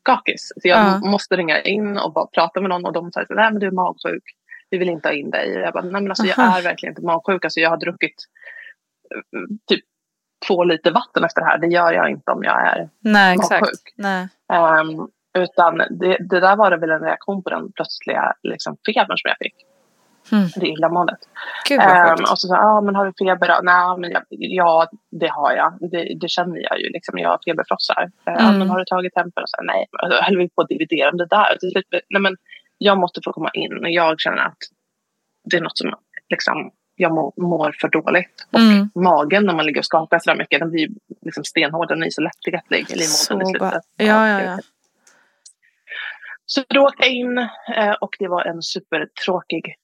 skakis. 0.00 0.52
Så 0.62 0.68
jag 0.68 0.78
Ja. 0.78 1.10
måste 1.10 1.36
ringa 1.36 1.60
in 1.60 1.98
och 1.98 2.12
bara 2.12 2.26
prata 2.26 2.60
med 2.60 2.68
någon 2.70 2.84
och 2.86 2.92
de 2.92 3.12
säger 3.12 3.34
nej 3.34 3.50
men 3.52 3.60
du 3.60 3.66
är 3.66 3.70
magsjuk. 3.70 4.22
Vi 4.70 4.78
vill 4.78 4.88
inte 4.88 5.08
ha 5.08 5.14
in 5.14 5.30
dig. 5.30 5.50
Jag 5.52 5.72
bara, 5.72 5.82
nej 5.84 5.92
men 6.02 6.08
alltså 6.10 6.24
jag 6.26 6.38
är 6.38 6.62
verkligen 6.62 6.90
inte 6.92 7.02
magsjuk. 7.06 7.44
Alltså 7.44 7.60
jag 7.60 7.70
har 7.70 7.76
druckit 7.76 8.14
eh, 9.14 9.40
typ 9.68 9.84
två 10.48 10.64
liter 10.64 10.90
vatten 10.90 11.24
efter 11.24 11.40
det 11.40 11.46
här. 11.46 11.58
Det 11.58 11.66
gör 11.66 11.92
jag 11.92 12.10
inte 12.10 12.30
om 12.30 12.44
jag 12.44 12.66
är 12.66 12.88
Nej 13.00 13.36
magsjuk. 13.36 13.52
exakt. 13.62 13.82
Nej. 13.96 14.28
Ehm, 14.52 15.08
utan 15.38 15.78
det, 15.78 16.16
det 16.30 16.40
där 16.40 16.56
var 16.56 16.70
det 16.70 16.76
väl 16.76 16.90
en 16.90 17.00
reaktion 17.00 17.42
på 17.42 17.50
den 17.50 17.72
plötsliga 17.72 18.34
liksom, 18.42 18.76
febern 18.86 19.18
som 19.18 19.28
jag 19.28 19.36
fick. 19.38 19.54
Mm. 20.32 20.48
Det 20.56 20.66
illamåendet. 20.66 21.18
Ehm, 21.70 22.16
sjukt. 22.16 22.30
och 22.30 22.38
så 22.38 22.48
sa 22.48 22.56
ah, 22.56 22.80
men 22.80 22.94
har 22.94 23.06
du 23.06 23.12
feber 23.18 23.48
då? 23.48 23.60
Nej, 23.62 23.98
men 23.98 24.10
jag, 24.10 24.22
ja, 24.28 24.88
det 25.10 25.28
har 25.28 25.52
jag. 25.52 25.90
Det, 25.90 26.14
det 26.20 26.28
känner 26.28 26.60
jag 26.62 26.80
ju. 26.80 26.88
Liksom, 26.88 27.18
jag 27.18 27.28
har 27.28 27.38
feberfrossar. 27.46 28.10
Uh, 28.28 28.44
Mm. 28.46 28.58
men 28.58 28.70
har 28.70 28.78
du 28.78 28.84
tagit 28.84 29.14
tempen? 29.14 29.42
Och 29.42 29.48
så, 29.48 29.62
nej, 29.62 29.86
då 30.10 30.16
höll 30.22 30.36
vi 30.38 30.48
på 30.48 30.62
att 30.62 30.68
dividera 30.68 31.10
om 31.10 31.16
det 31.16 31.26
där. 31.26 31.58
Slut, 31.72 31.86
nej, 32.10 32.22
men 32.22 32.36
jag 32.78 32.98
måste 32.98 33.20
få 33.24 33.32
komma 33.32 33.50
in. 33.54 33.78
Och 33.84 33.90
jag 33.90 34.20
känner 34.20 34.38
att 34.46 34.58
det 35.50 35.56
är 35.56 35.60
något 35.60 35.78
som 35.78 35.94
liksom, 36.28 36.70
jag 36.96 37.12
mår, 37.14 37.32
mår 37.36 37.74
för 37.80 37.88
dåligt. 37.88 38.46
Och 38.52 38.58
Mm. 38.60 38.90
magen 38.94 39.44
när 39.46 39.54
man 39.54 39.66
ligger 39.66 39.80
och 39.80 39.84
skakar 39.84 40.18
så 40.18 40.30
där 40.30 40.38
mycket, 40.38 40.60
den 40.60 40.70
blir 40.70 40.88
liksom 41.22 41.44
stenhård. 41.44 41.88
Den 41.88 42.02
är 42.02 42.10
så 42.10 42.20
lättillgättlig. 42.20 42.78
livmodern 42.88 43.42
i 43.42 43.50
slutet. 43.50 43.82
ja 43.96 44.28
ja 44.28 44.40
ja. 44.42 44.58
Så 46.46 46.62
då 46.68 46.80
åkte 46.86 47.06
jag 47.06 47.12
in 47.14 47.38
eh, 47.76 47.92
och 48.00 48.16
det 48.18 48.28
var 48.28 48.44
en 48.44 48.62
supertråkig 48.62 49.74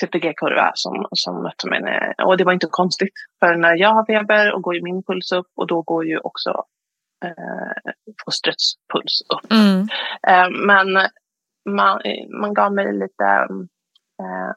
CPG-kurva 0.00 0.70
som, 0.74 1.06
som 1.12 1.42
mötte 1.42 1.68
mig. 1.68 2.14
Och 2.24 2.36
det 2.36 2.44
var 2.44 2.52
inte 2.52 2.66
konstigt. 2.70 3.14
För 3.40 3.56
när 3.56 3.76
jag 3.76 3.94
har 3.94 4.06
feber 4.06 4.54
och 4.54 4.62
går 4.62 4.74
ju 4.74 4.82
min 4.82 5.02
puls 5.02 5.32
upp 5.32 5.50
och 5.56 5.66
då 5.66 5.82
går 5.82 6.04
ju 6.06 6.18
också 6.18 6.50
eh, 7.24 7.92
fostrets 8.24 8.74
puls 8.92 9.22
upp. 9.34 9.52
Mm. 9.52 9.80
Eh, 10.28 10.50
men 10.66 10.88
man, 11.68 12.00
man 12.40 12.54
gav 12.54 12.72
mig 12.74 12.92
lite 12.92 13.24
eh, 14.22 14.50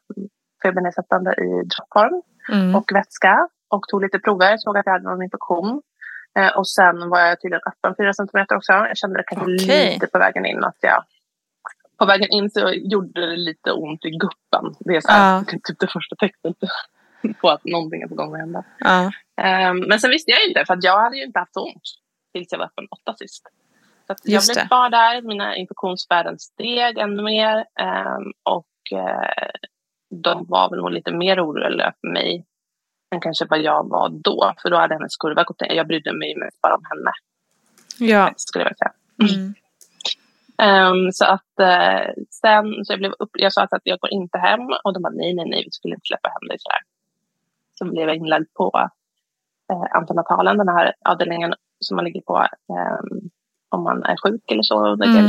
febernedsättande 0.63 1.31
i 1.31 1.49
droppform 1.67 2.21
Mm. 2.51 2.75
och 2.75 2.91
vätska 2.93 3.47
och 3.69 3.83
tog 3.87 4.01
lite 4.01 4.19
prover. 4.19 4.57
Såg 4.57 4.77
att 4.77 4.85
jag 4.85 4.93
hade 4.93 5.09
någon 5.09 5.23
infektion. 5.23 5.81
Eh, 6.39 6.57
och 6.57 6.69
sen 6.69 7.09
var 7.09 7.19
jag 7.19 7.41
tydligen 7.41 7.61
öppen 7.65 7.95
4 7.97 8.13
centimeter 8.13 8.55
också. 8.55 8.71
Jag 8.71 8.97
kände 8.97 9.19
det 9.19 9.23
kanske 9.23 9.45
Okej. 9.45 9.93
lite 9.93 10.07
på 10.07 10.19
vägen 10.19 10.45
in. 10.45 10.63
Att 10.63 10.77
jag, 10.81 11.03
på 11.99 12.05
vägen 12.05 12.29
in 12.31 12.49
så 12.49 12.69
gjorde 12.73 13.21
det 13.29 13.35
lite 13.37 13.71
ont 13.71 14.05
i 14.05 14.09
guppen. 14.09 14.75
Det 14.79 14.95
är 14.95 15.01
så 15.01 15.11
här, 15.11 15.35
Ja. 15.35 15.43
typ 15.67 15.79
det 15.79 15.87
första 15.87 16.15
tecknet 16.15 16.57
på 17.41 17.49
att 17.49 17.65
någonting 17.65 18.01
är 18.01 18.07
på 18.07 18.15
gång 18.15 18.33
att 18.33 18.39
hända. 18.39 18.63
Ja. 18.79 19.03
Eh, 19.41 19.73
men 19.73 19.99
sen 19.99 20.09
visste 20.09 20.31
jag 20.31 20.41
ju 20.41 20.47
inte 20.47 20.65
för 20.65 20.73
att 20.73 20.83
jag 20.83 20.99
hade 20.99 21.17
ju 21.17 21.23
inte 21.23 21.39
haft 21.39 21.57
ont 21.57 21.81
tills 22.33 22.47
jag 22.51 22.59
var 22.59 22.65
öppen 22.65 22.87
åtta 22.91 23.13
sist. 23.15 23.43
Så 24.07 24.15
jag 24.23 24.33
Just 24.33 24.53
blev 24.53 24.67
kvar 24.67 24.89
där. 24.89 25.21
Mina 25.21 25.55
infektionsvärden 25.55 26.39
steg 26.39 26.97
ännu 26.97 27.23
mer. 27.23 27.65
ehm, 27.79 28.23
och 28.43 28.97
eh, 28.99 29.49
de 30.23 30.45
var 30.47 30.69
väl 30.69 30.79
nog 30.79 30.91
lite 30.91 31.11
mer 31.11 31.45
oroliga 31.45 31.93
för 32.01 32.07
mig 32.07 32.45
än 33.15 33.21
kanske 33.21 33.45
vad 33.49 33.61
jag 33.61 33.89
var 33.89 34.09
då. 34.09 34.53
För 34.61 34.69
då 34.69 34.77
hade 34.77 34.93
hennes 34.93 35.17
kurva 35.17 35.43
gått 35.43 35.61
ner. 35.61 35.73
Jag 35.73 35.87
brydde 35.87 36.13
mig 36.13 36.35
mest 36.35 36.61
bara 36.61 36.75
om 36.75 36.83
henne. 36.89 37.11
Ja. 38.11 38.33
Skulle 38.37 38.63
jag 38.65 38.77
säga. 38.77 38.91
Mm. 39.33 39.53
Ehm, 40.61 41.11
så 41.11 41.25
att 41.25 41.59
eh, 41.61 42.13
sen, 42.29 42.85
så 42.85 42.93
jag, 42.93 42.99
blev 42.99 43.11
upp, 43.19 43.29
jag 43.33 43.53
sa 43.53 43.63
att 43.63 43.81
jag 43.83 43.99
går 43.99 44.13
inte 44.13 44.37
hem 44.37 44.61
och 44.83 44.93
de 44.93 45.03
bara 45.03 45.13
nej, 45.13 45.33
nej, 45.33 45.45
nej, 45.49 45.63
vi 45.65 45.71
skulle 45.71 45.95
inte 45.95 46.07
släppa 46.07 46.29
hem 46.29 46.47
dig 46.47 46.57
så 46.59 46.69
här. 46.69 46.81
Så 47.77 47.85
blev 47.85 48.07
jag 48.07 48.17
inlagd 48.17 48.53
på 48.53 48.89
eh, 49.71 49.97
antenatalen, 49.97 50.57
den 50.57 50.69
här 50.69 50.93
avdelningen 51.09 51.53
som 51.79 51.95
man 51.95 52.05
ligger 52.05 52.21
på 52.21 52.37
ehm, 52.73 53.29
om 53.69 53.83
man 53.83 54.03
är 54.03 54.15
sjuk 54.23 54.51
eller 54.51 54.63
så 54.63 54.87
under 54.87 55.07
Mm. 55.07 55.25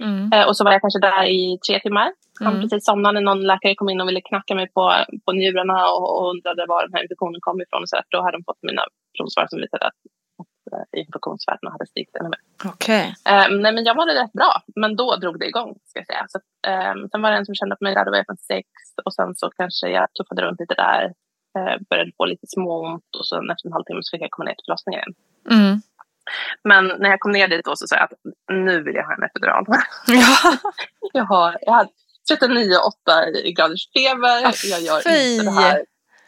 Mm. 0.00 0.32
Eh, 0.32 0.48
och 0.48 0.56
så 0.56 0.64
var 0.64 0.72
jag 0.72 0.80
kanske 0.80 1.00
där 1.00 1.24
i 1.24 1.58
tre 1.68 1.80
timmar. 1.80 2.12
Han 2.40 2.48
Mm. 2.54 2.60
precis 2.62 2.84
somnade 2.84 3.20
när 3.20 3.24
någon 3.24 3.46
läkare 3.46 3.74
kom 3.74 3.88
in 3.88 4.00
och 4.00 4.08
ville 4.08 4.20
knacka 4.20 4.54
mig 4.54 4.68
på, 4.74 4.92
på 5.24 5.32
njurarna 5.32 5.90
och, 5.90 6.18
och 6.18 6.30
undrade 6.30 6.66
var 6.68 6.82
den 6.82 6.94
här 6.94 7.02
infektionen 7.02 7.40
kom 7.40 7.60
ifrån. 7.60 7.86
Så 7.86 7.96
att 7.96 8.06
då 8.08 8.18
hade 8.22 8.36
de 8.38 8.44
fått 8.44 8.62
mina 8.62 8.82
provsvar 9.16 9.46
som 9.50 9.60
visade 9.60 9.86
att, 9.86 10.00
att 10.42 10.72
eh, 10.72 11.00
infektionsvärdena 11.00 11.70
hade 11.70 11.86
stigit 11.86 12.16
ännu 12.16 12.28
mer. 12.28 12.42
Okej. 12.72 13.14
Eh, 13.28 13.46
nej, 13.62 13.72
men 13.74 13.84
jag 13.84 13.96
mådde 13.96 14.22
rätt 14.22 14.32
bra, 14.32 14.52
men 14.76 14.96
då 14.96 15.16
drog 15.16 15.38
det 15.38 15.46
igång. 15.46 15.70
Ska 15.84 15.98
jag 15.98 16.06
säga. 16.06 16.24
Så, 16.28 16.38
eh, 16.70 16.94
sen 17.10 17.22
var 17.22 17.30
det 17.30 17.36
en 17.36 17.46
som 17.46 17.54
kände 17.54 17.76
på 17.76 17.84
mig 17.84 17.94
där, 17.94 18.04
då 18.04 18.10
var 18.10 18.18
jag 18.18 18.26
från 18.26 18.36
sex 18.52 18.68
och 19.04 19.14
sen 19.14 19.34
så 19.34 19.50
kanske 19.50 19.88
jag 19.88 20.06
tuffade 20.14 20.42
runt 20.42 20.60
lite 20.60 20.74
där. 20.74 21.04
Eh, 21.58 21.76
började 21.90 22.12
få 22.16 22.24
lite 22.24 22.46
småont 22.46 23.10
och 23.18 23.26
sen 23.26 23.50
efter 23.50 23.68
en 23.68 23.72
halvtimme 23.72 24.00
så 24.02 24.16
fick 24.16 24.22
jag 24.22 24.30
komma 24.30 24.44
ner 24.44 24.54
till 24.54 24.66
förlossningen 24.66 25.00
igen. 25.00 25.14
Mm. 25.50 25.82
Men 26.64 26.86
när 26.86 27.10
jag 27.10 27.20
kom 27.20 27.32
ner 27.32 27.48
dit 27.48 27.64
då 27.64 27.76
så 27.76 27.86
sa 27.86 27.96
jag 27.96 28.04
att 28.04 28.18
nu 28.52 28.82
vill 28.82 28.94
jag 28.94 29.04
ha 29.04 29.14
en 29.14 29.22
epidural. 29.22 29.66
Ja. 30.06 30.58
jag, 31.12 31.24
har, 31.24 31.58
jag 31.60 31.72
hade 31.72 31.90
39,8 32.30 33.52
graders 33.56 33.88
feber. 33.92 34.46
Ah, 34.46 34.52
jag 34.64 34.80
gör 34.80 35.00
fy. 35.00 35.34
inte 35.34 35.44
det 35.44 35.50
här 35.50 35.84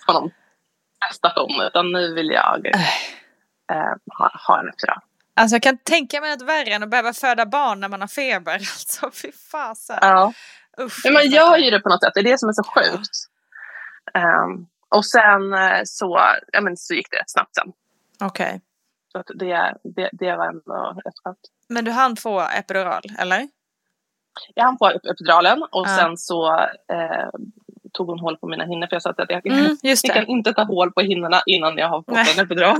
på 0.06 0.12
någon 0.12 0.30
prestation 1.00 1.60
utan 1.66 1.92
nu 1.92 2.14
vill 2.14 2.30
jag 2.30 2.66
eh, 2.66 2.80
ha, 4.18 4.30
ha 4.46 4.60
en 4.60 4.68
epidural. 4.68 4.98
Alltså 5.36 5.54
jag 5.54 5.62
kan 5.62 5.78
tänka 5.78 6.20
mig 6.20 6.32
att 6.32 6.42
värre 6.42 6.74
än 6.74 6.82
att 6.82 6.90
behöva 6.90 7.12
föda 7.12 7.46
barn 7.46 7.80
när 7.80 7.88
man 7.88 8.00
har 8.00 8.08
feber. 8.08 8.52
Alltså 8.54 9.10
fy 9.10 9.32
fasen. 9.32 9.98
Ja. 10.00 10.32
Usch, 10.80 11.00
Men 11.04 11.12
man 11.12 11.22
jag 11.22 11.32
gör 11.32 11.56
ju 11.56 11.70
det 11.70 11.80
på 11.80 11.88
något 11.88 12.02
sätt. 12.04 12.12
Det 12.14 12.20
är 12.20 12.24
det 12.24 12.38
som 12.40 12.48
är 12.48 12.52
så 12.52 12.62
sjukt. 12.64 13.16
Ehm, 14.14 14.66
och 14.88 15.06
sen 15.06 15.54
eh, 15.54 15.80
så, 15.84 16.20
ja, 16.52 16.60
men 16.60 16.76
så 16.76 16.94
gick 16.94 17.10
det 17.10 17.16
rätt 17.16 17.30
snabbt 17.30 17.54
sen. 17.56 17.72
Okej. 18.20 18.60
Så 19.12 19.18
att 19.18 19.26
det, 19.34 19.74
det, 19.96 20.08
det 20.12 20.36
var 20.36 20.46
ändå 20.48 21.00
rätt 21.04 21.14
skönt. 21.24 21.38
Men 21.68 21.84
du 21.84 21.90
hann 21.90 22.16
få 22.16 22.40
epidural, 22.40 23.02
eller? 23.18 23.48
Jag 24.54 24.64
hann 24.64 24.78
få 24.78 24.88
epiduralen 24.90 25.62
och 25.62 25.86
Ja. 25.86 25.96
sen 25.96 26.16
så 26.16 26.54
eh, 26.92 27.28
tog 27.94 28.08
hon 28.08 28.18
hål 28.20 28.36
på 28.36 28.46
mina 28.48 28.64
hinnor. 28.64 28.86
För 28.86 28.94
jag 28.96 29.02
sa 29.02 29.10
att 29.10 29.18
jag, 29.28 29.46
Mm, 29.46 29.76
jag 29.82 29.98
kan 30.14 30.26
inte 30.26 30.52
ta 30.52 30.62
hål 30.64 30.92
på 30.92 31.00
hinnorna 31.00 31.42
innan 31.46 31.78
jag 31.78 31.88
har 31.88 31.98
fått 32.02 32.14
Nej. 32.14 32.26
en 32.38 32.44
epidural. 32.44 32.76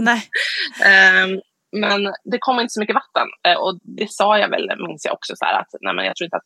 Ehm, 0.87 1.41
men 1.73 2.13
det 2.25 2.39
kom 2.41 2.61
inte 2.61 2.73
så 2.73 2.81
mycket 2.81 2.95
vatten. 2.95 3.29
Eh, 3.49 3.59
och 3.61 3.79
det 3.83 4.11
sa 4.11 4.39
jag 4.39 4.49
väl, 4.49 4.71
minns 4.89 5.05
jag 5.05 5.15
också, 5.15 5.33
så 5.37 5.45
här, 5.45 5.61
att 5.61 5.69
nej, 5.81 5.95
men 5.95 6.05
jag 6.05 6.17
tror 6.17 6.25
inte 6.27 6.37
att 6.37 6.43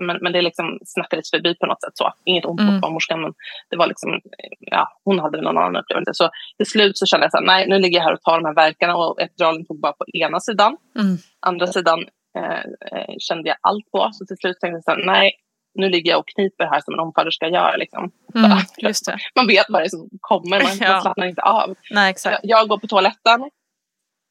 men, 0.00 0.18
men 0.20 0.32
det 0.32 0.42
liksom 0.42 0.78
snackades 0.86 1.30
förbi 1.30 1.54
på 1.54 1.66
något 1.66 1.82
sätt. 1.82 1.92
så. 1.94 2.12
Inget 2.24 2.44
ont 2.44 2.60
Mm. 2.60 2.72
mot 2.74 2.82
barnmorskan, 2.82 3.20
men 3.22 3.32
det 3.70 3.76
var 3.76 3.86
liksom, 3.86 4.20
ja, 4.60 4.88
hon 5.04 5.18
hade 5.18 5.40
någon 5.40 5.58
annan 5.58 5.76
upplevelse. 5.76 6.10
Så 6.14 6.30
till 6.56 6.66
slut 6.66 6.98
så 6.98 7.06
kände 7.06 7.24
jag 7.24 7.30
så 7.30 7.36
här, 7.38 7.44
nej, 7.46 7.68
nu 7.68 7.78
ligger 7.78 7.98
jag 7.98 8.04
här 8.04 8.12
och 8.12 8.22
tar 8.22 8.40
de 8.40 8.44
här 8.46 8.54
verkarna 8.54 8.96
och 8.96 9.20
epiduralen 9.20 9.66
tog 9.66 9.80
bara 9.80 9.92
på 9.92 10.04
ena 10.14 10.40
sidan. 10.40 10.76
Mm. 10.98 11.16
Andra 11.46 11.66
sidan 11.66 12.04
eh, 12.38 12.60
eh, 12.92 13.14
kände 13.18 13.48
jag 13.48 13.56
allt 13.60 13.90
på. 13.90 14.08
Så 14.12 14.26
till 14.26 14.36
slut 14.36 14.60
tänkte 14.60 14.76
jag 14.76 14.84
så 14.84 14.90
här, 14.90 15.06
nej, 15.06 15.32
nu 15.74 15.88
ligger 15.88 16.10
jag 16.10 16.20
och 16.20 16.28
kniper 16.28 16.64
här 16.64 16.80
som 16.80 16.94
en 16.94 17.00
omföderska 17.00 17.48
gör. 17.48 17.76
Liksom. 17.78 18.10
Mm. 18.34 18.50
Man 19.36 19.46
vet 19.46 19.66
vad 19.68 19.82
det 19.82 19.86
är 19.86 19.88
som 19.88 20.08
kommer, 20.20 20.62
man, 20.62 20.76
Ja. 20.80 20.92
man 20.92 21.02
slappnar 21.02 21.26
inte 21.26 21.42
av. 21.42 21.74
Nej, 21.90 22.10
exakt. 22.10 22.40
Jag 22.42 22.68
går 22.68 22.78
på 22.78 22.86
toaletten, 22.86 23.50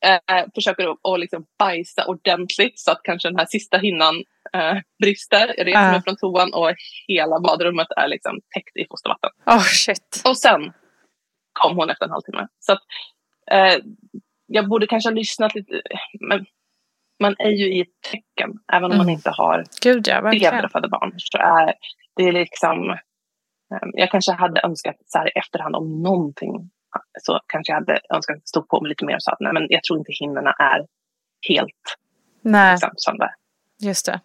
eh, 0.05 0.45
försöker 0.55 0.87
att 0.91 0.97
att 1.03 1.19
liksom 1.19 1.45
bajsa 1.59 2.05
ordentligt 2.05 2.79
så 2.79 2.91
att 2.91 3.03
kanske 3.03 3.27
den 3.29 3.37
här 3.37 3.45
sista 3.45 3.77
hinnan 3.77 4.15
eh, 4.53 4.77
brister. 5.03 5.53
Jag 5.57 5.67
reser 5.67 5.81
Ja. 5.85 5.91
mig 5.91 6.01
från 6.03 6.15
toan 6.17 6.53
och 6.53 6.73
hela 7.07 7.39
badrummet 7.39 7.87
är 7.97 8.07
liksom 8.07 8.39
täckt 8.53 8.77
i 8.77 8.85
fostervatten. 8.89 9.29
Åh 9.45 9.59
shit. 9.63 10.21
Och 10.25 10.37
sen 10.37 10.73
kom 11.53 11.75
hon 11.77 11.89
efter 11.89 12.05
en 12.05 12.11
halvtimme. 12.11 12.47
Så 12.59 12.71
att, 12.73 12.79
eh, 13.51 13.75
jag 14.47 14.69
borde 14.69 14.87
kanske 14.87 15.09
ha 15.09 15.15
lyssnat 15.15 15.55
lite. 15.55 15.81
Men 16.19 16.45
man 17.19 17.35
är 17.39 17.49
ju 17.49 17.73
i 17.75 17.81
ett 17.81 18.01
tecken, 18.11 18.51
även 18.73 18.83
om 18.91 18.97
man 18.97 19.05
Mm. 19.05 19.09
inte 19.13 19.29
har 19.29 19.63
Gud 19.81 20.07
ja, 20.07 20.15
feber 20.15 20.21
verkligen. 20.31 20.65
och 20.65 20.71
föder 20.71 20.89
barn. 20.89 21.13
Så 21.17 21.37
är 21.37 21.73
det 22.15 22.23
är 22.23 22.31
liksom, 22.31 22.89
eh, 22.89 23.87
jag 23.93 24.11
kanske 24.11 24.31
hade 24.31 24.61
önskat 24.61 24.95
så 25.05 25.17
här 25.17 25.27
i 25.27 25.39
efterhand 25.39 25.75
om 25.75 26.01
någonting 26.03 26.69
så 27.21 27.39
kanske 27.47 27.71
jag 27.73 27.79
hade 27.79 27.99
önskat 28.13 28.37
att 28.37 28.47
stå 28.47 28.61
på 28.61 28.81
mig 28.81 28.89
lite 28.89 29.05
mer 29.05 29.15
och 29.15 29.23
sa 29.23 29.31
att 29.31 29.39
nej, 29.39 29.53
men 29.53 29.65
jag 29.69 29.83
tror 29.83 29.99
inte 29.99 30.11
hinnorna 30.19 30.51
är 30.51 30.85
helt 31.49 31.97
Nej, 32.41 32.71
liksom, 32.71 32.89
sönder. 32.97 33.29
just 33.81 34.05
det. 34.05 34.19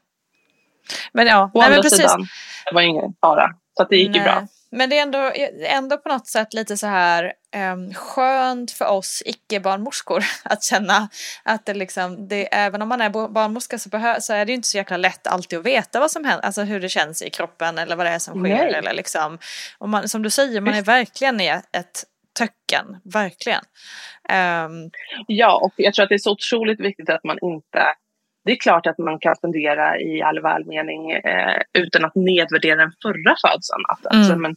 Men 1.12 1.26
ja, 1.26 1.42
Å 1.45 1.51
nej, 1.55 1.62
men 1.62 1.62
andra 1.64 1.82
precis. 1.82 1.99
sidan, 1.99 2.26
det 2.68 2.74
var 2.74 2.82
ingen 2.82 3.14
fara. 3.20 3.55
Så 3.76 3.82
att 3.82 3.88
det 3.88 3.97
gick 3.97 4.16
ju 4.16 4.22
Nej. 4.22 4.24
bra. 4.24 4.47
Men 4.75 4.91
det 4.91 4.99
är 4.99 5.03
ändå, 5.03 5.33
ändå 5.62 5.99
på 5.99 6.09
något 6.09 6.27
sätt 6.27 6.55
lite 6.55 6.77
så 6.77 6.87
här 6.87 7.33
um, 7.72 7.95
skönt 7.95 8.70
för 8.70 8.87
oss 8.87 9.22
icke-barnmorskor 9.27 10.25
att 10.45 10.64
känna 10.64 11.09
att 11.43 11.66
det 11.66 11.75
liksom, 11.75 12.29
det, 12.29 12.55
även 12.55 12.83
om 12.83 12.89
man 12.89 13.01
är 13.01 13.29
barnmorska 13.29 13.79
så, 13.79 13.89
behö, 13.89 14.20
så 14.20 14.33
är 14.33 14.45
det 14.45 14.53
ju 14.53 14.57
inte 14.57 14.68
så 14.68 14.77
jäkla 14.77 14.97
lätt 14.97 15.27
alltid 15.27 15.59
att 15.59 15.66
veta 15.66 16.01
vad 16.01 16.11
som 16.11 16.25
händer, 16.25 16.45
alltså 16.45 16.62
hur 16.62 16.81
det 16.81 16.89
känns 16.89 17.22
i 17.22 17.31
kroppen 17.31 17.79
eller 17.79 17.97
vad 17.97 18.07
det 18.07 18.11
är 18.11 18.18
som 18.18 18.45
sker. 18.45 18.57
Nej. 18.57 18.75
Eller 18.75 18.95
liksom, 18.95 19.39
och 19.79 19.89
man, 19.89 20.09
som 20.09 20.22
du 20.22 20.31
säger, 20.31 20.61
man 20.61 20.75
är 20.75 20.83
verkligen 20.83 21.41
i 21.41 21.49
ett 21.49 22.05
töcken, 22.39 23.01
verkligen. 23.05 23.62
Ehm, 24.29 24.91
Ja, 25.27 25.57
och 25.62 25.72
jag 25.77 25.95
tror 25.95 26.03
att 26.03 26.09
det 26.09 26.14
är 26.14 26.18
så 26.18 26.33
otroligt 26.33 26.81
viktigt 26.81 27.11
att 27.11 27.25
man 27.25 27.39
inte... 27.43 27.87
Det 28.45 28.53
är 28.53 28.57
klart 28.57 28.86
att 28.86 28.99
man 28.99 29.18
kan 29.18 29.34
fundera 29.40 30.01
i 30.01 30.22
all 30.22 30.40
välmening 30.42 31.11
eh, 31.11 31.62
utan 31.78 32.05
att 32.05 32.14
nedvärdera 32.14 32.76
den 32.76 32.92
förra 33.03 33.34
födseln. 33.42 33.82
Att, 33.88 34.07
Mm. 34.12 34.18
alltså, 34.20 34.36
men, 34.36 34.57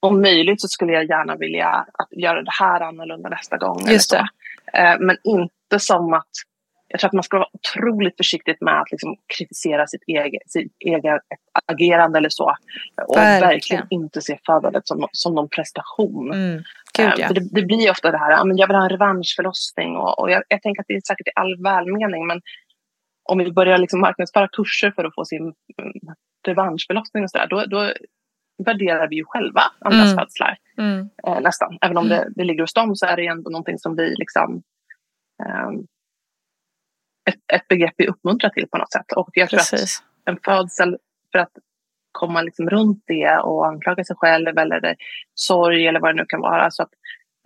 om 0.00 0.22
möjligt 0.22 0.60
så 0.60 0.68
skulle 0.68 0.92
jag 0.92 1.04
gärna 1.04 1.36
vilja 1.36 1.68
att 1.68 2.08
göra 2.10 2.42
det 2.42 2.52
här 2.60 2.80
annorlunda 2.80 3.28
nästa 3.28 3.56
gång. 3.56 3.88
Just. 3.88 4.12
Eh, 4.12 4.96
men 5.00 5.16
inte 5.24 5.78
som 5.78 6.12
att... 6.14 6.28
Jag 6.92 7.00
tror 7.00 7.08
att 7.08 7.12
man 7.14 7.22
ska 7.22 7.38
vara 7.38 7.48
otroligt 7.52 8.16
försiktig 8.16 8.56
med 8.60 8.80
att 8.80 8.90
liksom 8.90 9.16
kritisera 9.38 9.86
sitt 9.86 10.02
eget, 10.06 10.50
sitt 10.50 10.72
eget 10.78 11.22
agerande 11.66 12.18
eller 12.18 12.28
så. 12.28 12.54
Och 13.08 13.16
Verkligen. 13.16 13.48
verkligen, 13.50 13.86
inte 13.90 14.20
se 14.20 14.38
födandet 14.46 14.86
som, 14.88 15.08
som 15.12 15.34
någon 15.34 15.48
prestation. 15.48 16.32
mm, 16.32 16.62
gud 16.96 17.06
Eh, 17.06 17.14
ja. 17.18 17.28
det, 17.28 17.40
det 17.52 17.62
blir 17.62 17.90
ofta 17.90 18.10
det 18.10 18.18
här, 18.18 18.30
jag 18.30 18.66
vill 18.66 18.76
ha 18.76 18.82
en 18.82 18.88
revanschförlossning 18.88 19.96
och, 19.96 20.18
och 20.18 20.30
jag, 20.30 20.42
jag 20.48 20.62
tänker 20.62 20.80
att 20.80 20.86
det 20.88 20.94
är 20.94 21.00
säkert 21.06 21.28
i 21.28 21.30
all 21.34 21.62
välmening 21.62 22.26
men 22.26 22.40
om 23.30 23.38
vi 23.38 23.52
börjar 23.52 23.78
liksom 23.78 24.00
marknadsföra 24.00 24.48
kurser 24.48 24.90
för 24.90 25.04
att 25.04 25.14
få 25.14 25.24
sin 25.24 25.42
mm, 25.42 25.92
revanschförlossning 26.46 27.24
och 27.24 27.30
sådär, 27.30 27.46
då, 27.46 27.64
då 27.66 27.92
värderar 28.64 29.08
vi 29.08 29.16
ju 29.16 29.24
själva 29.24 29.62
andras 29.80 30.12
Mm. 30.12 30.18
födslar 30.18 30.56
Mm, 30.78 31.10
eh, 31.26 31.40
nästan. 31.40 31.78
Även 31.80 31.96
om 31.96 32.08
det, 32.08 32.28
det 32.36 32.44
ligger 32.44 32.60
hos 32.60 32.74
dem 32.74 32.96
så 32.96 33.06
är 33.06 33.16
det 33.16 33.26
ändå 33.26 33.50
någonting 33.50 33.78
som 33.78 33.96
vi 33.96 34.14
liksom 34.16 34.62
ehm, 35.44 35.86
ett, 37.30 37.40
ett 37.52 37.68
begrepp 37.68 37.94
vi 37.96 38.08
uppmuntrar 38.08 38.50
till 38.50 38.68
på 38.68 38.78
något 38.78 38.92
sätt. 38.92 39.12
Och 39.16 39.30
jag 39.32 39.48
tror 39.48 39.60
att 39.60 39.70
precis. 39.70 40.02
en 40.24 40.38
födsel 40.44 40.98
för 41.32 41.38
att 41.38 41.52
komma 42.12 42.42
liksom 42.42 42.70
runt 42.70 43.04
det 43.06 43.38
och 43.38 43.66
anklaga 43.66 44.04
sig 44.04 44.16
själv 44.16 44.58
eller 44.58 44.80
det, 44.80 44.96
sorg 45.34 45.86
eller 45.86 46.00
vad 46.00 46.10
det 46.10 46.22
nu 46.22 46.26
kan 46.28 46.40
vara. 46.40 46.70
Så 46.70 46.82
att, 46.82 46.90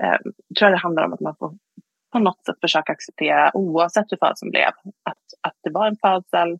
eh, 0.02 0.18
tror 0.58 0.70
jag 0.70 0.72
det 0.72 0.82
handlar 0.82 1.04
om 1.04 1.12
att 1.12 1.20
man 1.20 1.36
får 1.36 1.54
på 2.12 2.18
något 2.18 2.44
sätt 2.44 2.56
försöka 2.60 2.92
acceptera 2.92 3.56
oavsett 3.56 4.12
hur 4.12 4.16
födseln 4.16 4.50
blev. 4.50 4.68
Att, 5.02 5.18
att 5.44 5.56
det 5.62 5.70
var 5.70 5.86
en 5.86 5.96
födsel 5.96 6.58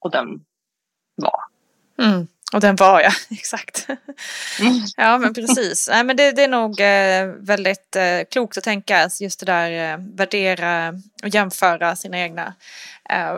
och 0.00 0.10
den 0.10 0.44
var. 1.14 1.40
Mm. 2.06 2.26
Och 2.54 2.60
den 2.60 2.76
var 2.76 3.00
jag, 3.00 3.12
exakt. 3.30 3.86
Mm. 4.60 4.72
Ja 4.96 5.18
men 5.18 5.34
precis. 5.34 5.88
Nej, 5.92 6.04
men 6.04 6.16
det, 6.16 6.32
det 6.32 6.42
är 6.44 6.48
nog 6.48 6.80
eh, 6.80 7.46
väldigt 7.46 7.96
eh, 7.96 8.20
klokt 8.30 8.58
att 8.58 8.64
tänka 8.64 9.08
just 9.20 9.40
det 9.40 9.46
där 9.46 9.92
eh, 9.92 9.98
värdera 10.14 10.88
och 11.22 11.28
jämföra 11.28 11.96
sina 11.96 12.18
egna. 12.18 12.54
Eh, 13.10 13.34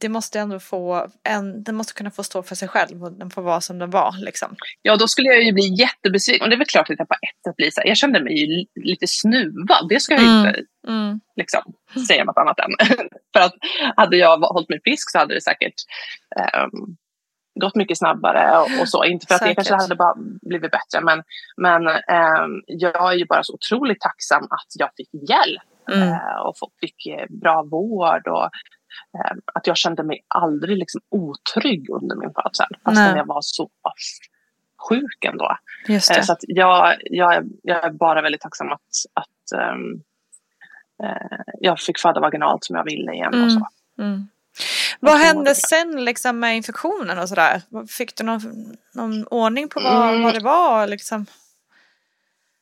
det 0.00 0.08
måste 0.08 0.40
ändå 0.40 0.60
få, 0.60 1.08
en, 1.22 1.62
den 1.64 1.74
måste 1.74 1.92
kunna 1.94 2.10
få 2.10 2.22
stå 2.24 2.42
för 2.42 2.54
sig 2.54 2.68
själv 2.68 3.04
och 3.04 3.12
den 3.12 3.30
får 3.30 3.42
vara 3.42 3.60
som 3.60 3.78
den 3.78 3.90
var. 3.90 4.14
Liksom. 4.24 4.56
Ja, 4.82 4.96
då 4.96 5.08
skulle 5.08 5.28
jag 5.28 5.42
ju 5.42 5.52
bli 5.52 5.74
jättebesviken. 5.74 6.42
Och 6.42 6.48
det 6.48 6.54
är 6.56 6.58
väl 6.58 6.66
klart 6.66 6.90
att 6.90 6.98
jag 6.98 7.08
på 7.08 7.14
ett 7.14 7.44
sätt 7.48 7.56
blir 7.56 7.70
så 7.70 7.80
här, 7.80 7.88
Jag 7.88 7.96
kände 7.96 8.20
mig 8.24 8.38
ju 8.40 8.46
li- 8.46 8.66
lite 8.74 9.06
snuvad. 9.06 9.88
Det 9.88 10.00
ska 10.00 10.14
jag 10.14 10.22
ju 10.22 10.28
Mm. 10.28 10.46
inte 10.48 10.62
Mm. 10.88 11.20
liksom, 11.36 11.62
säga 12.08 12.24
något 12.24 12.38
annat 12.38 12.58
än. 12.60 12.96
För 13.36 13.40
att 13.40 13.54
hade 13.96 14.16
jag 14.16 14.38
hållit 14.38 14.68
mig 14.68 14.80
frisk 14.84 15.10
så 15.10 15.18
hade 15.18 15.34
det 15.34 15.40
säkert 15.40 15.74
ehm, 16.36 16.96
gått 17.54 17.74
mycket 17.74 17.98
snabbare 17.98 18.58
och, 18.58 18.80
och 18.80 18.88
så. 18.88 19.04
Inte 19.04 19.26
för 19.26 19.34
att 19.34 19.38
Säkert. 19.40 19.56
det 19.56 19.68
kanske 19.68 19.84
hade 19.84 19.94
bara 19.96 20.14
blivit 20.42 20.70
bättre 20.70 21.00
men, 21.02 21.22
men 21.56 21.86
ehm, 21.88 22.62
jag 22.66 23.12
är 23.12 23.16
ju 23.16 23.26
bara 23.26 23.42
så 23.42 23.54
otroligt 23.54 24.00
tacksam 24.00 24.42
att 24.44 24.66
jag 24.78 24.90
fick 24.96 25.08
hjälp 25.30 25.62
Mm. 25.92 26.08
eh, 26.12 26.36
och 26.46 26.54
fick 26.80 27.06
eh, 27.06 27.26
bra 27.28 27.62
vård 27.62 28.26
och 28.28 28.44
ehm, 28.44 29.40
att 29.54 29.66
jag 29.66 29.76
kände 29.76 30.02
mig 30.02 30.20
aldrig 30.28 30.78
liksom 30.78 31.00
otrygg 31.10 31.90
under 31.90 32.16
min 32.16 32.30
födsel 32.34 32.66
fastän 32.84 33.16
jag 33.16 33.26
var 33.26 33.38
så 33.42 33.70
sjuk 34.88 35.24
ändå. 35.24 35.56
Eh. 35.88 36.22
Så 36.22 36.32
att 36.32 36.38
jag, 36.40 36.96
jag, 37.04 37.34
är- 37.34 37.44
jag 37.62 37.84
är 37.84 37.90
bara 37.90 38.22
väldigt 38.22 38.40
tacksam 38.40 38.72
att, 38.72 38.80
att 39.14 39.60
ehm, 39.60 39.92
eh, 41.02 41.38
jag 41.60 41.80
fick 41.80 41.98
föda 41.98 42.20
vaginalt 42.20 42.64
som 42.64 42.76
jag 42.76 42.84
ville 42.84 43.12
igen. 43.12 43.34
Mm. 43.34 43.44
Och 43.46 43.52
så. 43.52 43.66
Mm. 43.98 44.28
Vad 45.00 45.16
hände 45.18 45.54
sen 45.54 46.04
liksom, 46.04 46.38
med 46.40 46.56
infektionen 46.56 47.18
och 47.18 47.28
sådär? 47.28 47.62
Fick 47.88 48.16
du 48.16 48.24
någon, 48.24 48.40
någon 48.94 49.26
ordning 49.26 49.68
på 49.68 49.80
vad, 49.80 50.08
Mm. 50.08 50.22
vad 50.22 50.34
det 50.34 50.40
var? 50.40 50.86
Liksom? 50.86 51.26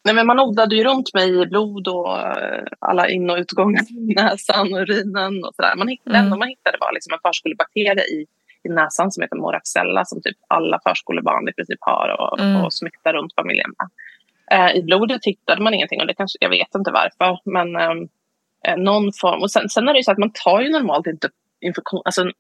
Nej, 0.05 0.15
men 0.15 0.27
man 0.27 0.41
odlade 0.41 0.77
ju 0.77 0.85
runt 0.85 1.15
mig 1.15 1.43
i 1.43 1.47
blod 1.47 1.89
och 1.89 2.19
eh, 2.21 2.65
alla 2.79 3.09
in 3.09 3.31
och 3.31 3.37
utgångar 3.37 3.83
i 3.83 4.15
näsan 4.17 4.73
och 4.75 4.81
urinen 4.81 5.45
och 5.45 5.55
sådär. 5.55 5.75
Man 5.77 5.89
hittade, 5.89 6.19
Mm. 6.19 6.39
man 6.39 6.49
hittade 6.49 6.77
var 6.81 6.93
liksom 6.93 7.13
en 7.13 7.19
förskolebakterie 7.31 8.05
i, 8.05 8.27
i 8.65 8.69
näsan 8.69 9.13
som 9.13 9.23
heter 9.23 9.37
moraxella 9.37 10.05
som 10.05 10.23
typ 10.23 10.37
alla 10.49 10.81
förskolebarn 10.87 11.49
i 11.49 11.53
princip 11.53 11.79
har 11.81 12.17
och, 12.21 12.41
Mm. 12.41 12.65
och 12.65 12.73
smittar 12.73 13.13
runt 13.13 13.35
familjen 13.35 13.71
med. 13.79 13.89
Eh, 14.53 14.77
I 14.77 14.83
blodet 14.83 15.25
hittade 15.25 15.63
man 15.63 15.75
ingenting 15.75 16.01
och 16.01 16.07
det 16.07 16.15
kanske, 16.15 16.39
jag 16.41 16.51
vet 16.51 16.75
inte 16.75 16.91
varför. 16.91 17.39
Men 17.45 17.77
ehm, 17.77 18.09
eh, 18.69 18.77
någon 18.77 19.13
form. 19.13 19.43
Och 19.43 19.51
sen, 19.51 19.69
sen 19.69 19.89
är 19.89 19.93
det 19.93 19.99
ju 19.99 20.03
så 20.05 20.13
att 20.13 20.19
man 20.19 20.33
tar 20.45 20.61
ju 20.61 20.71
normalt 20.71 21.07
inte 21.07 21.29
infektion. 21.63 22.03
Alltså, 22.05 22.31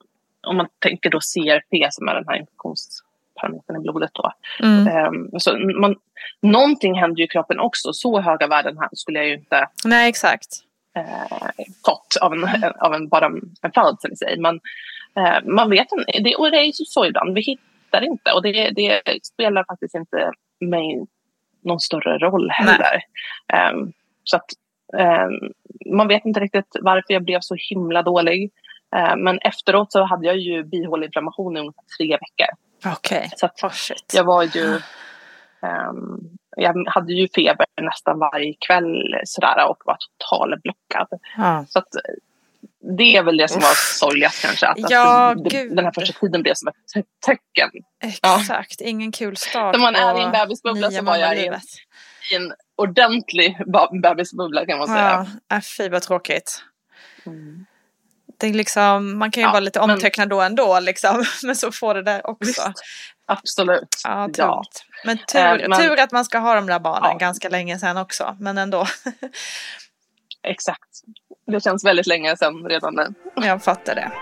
om 0.46 0.56
man 0.56 0.68
tänker 0.78 1.10
då 1.10 1.18
CRP 1.18 1.92
som 1.92 2.08
är 2.08 2.14
den 2.14 2.28
här 2.28 2.36
infektionsparametern 2.36 3.76
i 3.76 3.80
blodet 3.80 4.10
då. 4.14 4.32
Mm. 4.62 4.86
Ehm, 4.88 5.40
så 5.40 5.58
man, 5.80 5.96
någonting 6.40 6.94
händer 6.94 7.18
ju 7.18 7.24
i 7.24 7.28
kroppen 7.28 7.60
också. 7.60 7.92
Så 7.92 8.20
höga 8.20 8.46
värden 8.46 8.78
här 8.78 8.88
skulle 8.92 9.18
jag 9.18 9.28
ju 9.28 9.34
inte 9.34 9.68
Nej 9.84 10.08
exakt. 10.08 10.48
eh, 10.96 11.64
fått 11.84 12.16
av 12.20 12.32
en, 12.32 12.44
av 12.78 12.94
en, 12.94 13.08
bara 13.08 13.26
en 13.62 13.72
födsel 13.74 14.12
i 14.12 14.16
sig. 14.16 14.38
Men 14.38 14.60
eh, 15.16 15.38
man 15.44 15.70
vet 15.70 15.88
inte. 15.92 16.20
Det, 16.20 16.36
och 16.36 16.50
det 16.50 16.58
är 16.58 16.64
ju 16.64 16.72
så 16.72 17.06
ibland. 17.06 17.34
Vi 17.34 17.40
hittar 17.40 18.02
inte. 18.04 18.32
Och 18.32 18.42
det, 18.42 18.70
det 18.70 19.02
spelar 19.22 19.64
faktiskt 19.64 19.94
inte 19.94 20.30
mig 20.60 21.06
någon 21.64 21.80
större 21.80 22.18
roll 22.18 22.50
heller. 22.50 23.00
Ehm, 23.52 23.92
så 24.24 24.36
att 24.36 24.50
ehm, 24.98 25.52
man 25.96 26.08
vet 26.08 26.24
inte 26.24 26.40
riktigt 26.40 26.76
varför 26.80 27.12
jag 27.12 27.24
blev 27.24 27.40
så 27.40 27.56
himla 27.70 28.02
dålig. 28.02 28.50
Ehm, 28.96 29.20
men 29.24 29.38
efteråt 29.38 29.92
så 29.92 30.04
hade 30.04 30.26
jag 30.26 30.36
ju 30.36 30.64
bihåleinflammation 30.64 31.56
i 31.56 31.60
ungefär 31.60 31.84
tre 31.98 32.06
veckor. 32.08 32.54
Okej. 32.96 33.30
Så 33.36 33.46
att 33.46 33.62
Oh, 33.62 33.72
jag 34.12 34.24
var 34.24 34.42
ju... 34.42 34.74
ehm, 35.62 36.18
jag 36.56 36.84
hade 36.86 37.12
ju 37.12 37.28
feber 37.28 37.66
nästan 37.82 38.18
varje 38.18 38.54
kväll 38.66 39.14
sådär, 39.24 39.68
och 39.68 39.82
var 39.84 39.96
totalblockad. 40.18 41.08
Ja. 41.36 41.64
Så 41.68 41.78
att, 41.78 41.94
eh, 41.94 42.00
det 42.96 43.16
är 43.16 43.22
väl 43.22 43.36
det 43.36 43.48
som 43.48 43.60
var 43.60 43.74
sorgligast 43.74 44.42
kanske. 44.42 44.66
Att, 44.66 44.90
Ja, 44.90 45.30
att 45.30 45.44
det, 45.44 45.74
den 45.74 45.84
här 45.84 45.92
första 45.94 46.18
tiden 46.20 46.42
blev 46.42 46.54
som 46.54 46.68
ett 46.68 47.06
tecken. 47.26 47.70
Exakt, 48.04 48.80
ingen 48.80 49.12
kul 49.12 49.36
start 49.36 49.74
När 49.74 49.80
man 49.80 49.96
är 49.96 50.20
i 50.20 50.22
en 50.22 50.32
bebisbubbla 50.32 50.90
så 50.90 51.02
var 51.04 51.16
jag 51.16 51.36
i 51.38 51.46
en, 51.46 51.54
i 52.32 52.34
en 52.34 52.52
ordentlig 52.76 53.58
bebisbubbla 54.02 54.66
kan 54.66 54.78
man 54.78 54.88
Ja, 54.88 54.94
säga. 54.94 55.26
äh, 55.58 55.62
fy 55.78 55.88
vad 55.88 56.02
tråkigt. 56.02 56.64
Mm. 57.26 57.66
Det 58.48 58.52
liksom, 58.52 59.18
man 59.18 59.30
kan 59.30 59.40
ju 59.40 59.46
Ja, 59.46 59.50
vara 59.52 59.60
lite 59.60 59.80
men- 59.80 59.90
omtecknad 59.90 60.28
då 60.28 60.40
ändå 60.40 60.80
liksom. 60.80 61.24
Men 61.42 61.56
så 61.56 61.72
får 61.72 61.94
det 61.94 62.02
där 62.02 62.26
också. 62.30 62.46
Visst, 62.46 62.62
absolut. 63.26 64.00
Ja, 64.04 64.28
Ja. 64.36 64.54
tungt. 64.54 64.84
Men 65.04 65.18
tur, 65.18 65.38
Eh, 65.62 65.68
men- 65.68 65.78
tur 65.80 66.00
att 66.00 66.12
man 66.12 66.24
ska 66.24 66.38
ha 66.38 66.54
de 66.54 66.66
där 66.66 66.78
barnen 66.78 67.10
Ja. 67.12 67.18
ganska 67.18 67.48
länge 67.48 67.78
sen 67.78 67.96
också. 67.96 68.36
Men 68.40 68.58
ändå, 68.58 68.86
Exakt. 70.42 70.90
Det 71.46 71.62
känns 71.62 71.84
väldigt 71.84 72.06
länge 72.06 72.36
sedan 72.36 72.66
redan 72.68 72.94
nu. 72.94 73.14
jag 73.46 73.64
fattar 73.64 73.94
det. 73.94 74.12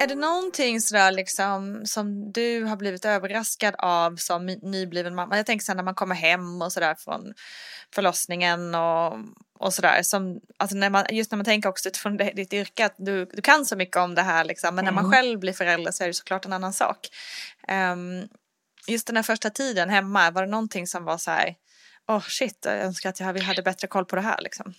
Är 0.00 0.06
det 0.06 0.14
någonting 0.14 0.80
sådär 0.80 1.12
liksom 1.12 1.82
som 1.86 2.32
du 2.32 2.64
har 2.64 2.76
blivit 2.76 3.04
överraskad 3.04 3.74
av 3.78 4.16
som 4.16 4.46
ny- 4.46 4.58
nybliven 4.62 5.14
mamma? 5.14 5.36
Jag 5.36 5.46
tänker 5.46 5.64
sen 5.64 5.76
när 5.76 5.84
man 5.84 5.94
kommer 5.94 6.14
hem 6.14 6.62
och 6.62 6.72
sådär 6.72 6.94
från 6.98 7.34
förlossningen 7.94 8.74
och, 8.74 9.18
och 9.58 9.74
sådär. 9.74 10.02
Som, 10.02 10.40
alltså 10.56 10.76
när 10.76 10.90
man, 10.90 11.04
just 11.10 11.30
när 11.30 11.36
man 11.36 11.44
tänker 11.44 11.68
också 11.68 11.88
utifrån 11.88 12.16
det- 12.16 12.32
ditt 12.36 12.52
yrke 12.52 12.86
att 12.86 12.94
du, 12.96 13.24
du 13.24 13.42
kan 13.42 13.66
så 13.66 13.76
mycket 13.76 13.96
om 13.96 14.14
det 14.14 14.22
här 14.22 14.44
liksom. 14.44 14.74
Men 14.74 14.84
när 14.84 14.92
man 14.92 15.04
själv 15.12 15.40
blir 15.40 15.52
förälder 15.52 15.92
så 15.92 16.02
är 16.04 16.08
det 16.08 16.14
såklart 16.14 16.44
en 16.44 16.52
annan 16.52 16.72
sak. 16.72 16.98
Ehm, 17.68 18.28
just 18.86 19.06
den 19.06 19.16
här 19.16 19.22
första 19.22 19.50
tiden 19.50 19.88
hemma, 19.90 20.30
var 20.30 20.42
det 20.42 20.50
någonting 20.50 20.86
som 20.86 21.04
var 21.04 21.18
så 21.18 21.30
här, 21.30 21.54
åh 22.08 22.22
shit, 22.28 22.58
jag 22.64 22.78
önskar 22.78 23.10
att 23.10 23.20
jag 23.20 23.26
hade 23.42 23.62
bättre 23.62 23.86
koll 23.88 24.04
på 24.04 24.16
det 24.16 24.22
här 24.22 24.40
liksom. 24.40 24.74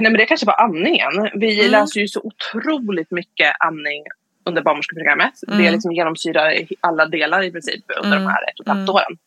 Nej 0.00 0.10
men 0.12 0.18
det 0.18 0.26
kanske 0.26 0.46
var 0.46 0.60
andningen. 0.60 1.30
Vi 1.34 1.58
Mm. 1.60 1.70
läser 1.70 2.00
ju 2.00 2.08
så 2.08 2.20
otroligt 2.20 3.10
mycket 3.10 3.52
andning 3.60 4.04
under 4.44 4.62
barnmorskeprogrammet. 4.62 5.34
Mm. 5.48 5.62
Det 5.64 5.70
liksom 5.70 5.92
genomsyrar 5.92 6.54
alla 6.80 7.06
delar 7.06 7.42
i 7.42 7.52
princip 7.52 7.84
under 8.02 8.16
Mm. 8.16 8.24
de 8.24 8.30
här 8.30 8.42
ett 8.50 8.58
och 8.60 8.64
ett 8.66 8.68
halvt 8.68 8.88
Mm. 8.88 8.94
åren. 8.94 9.18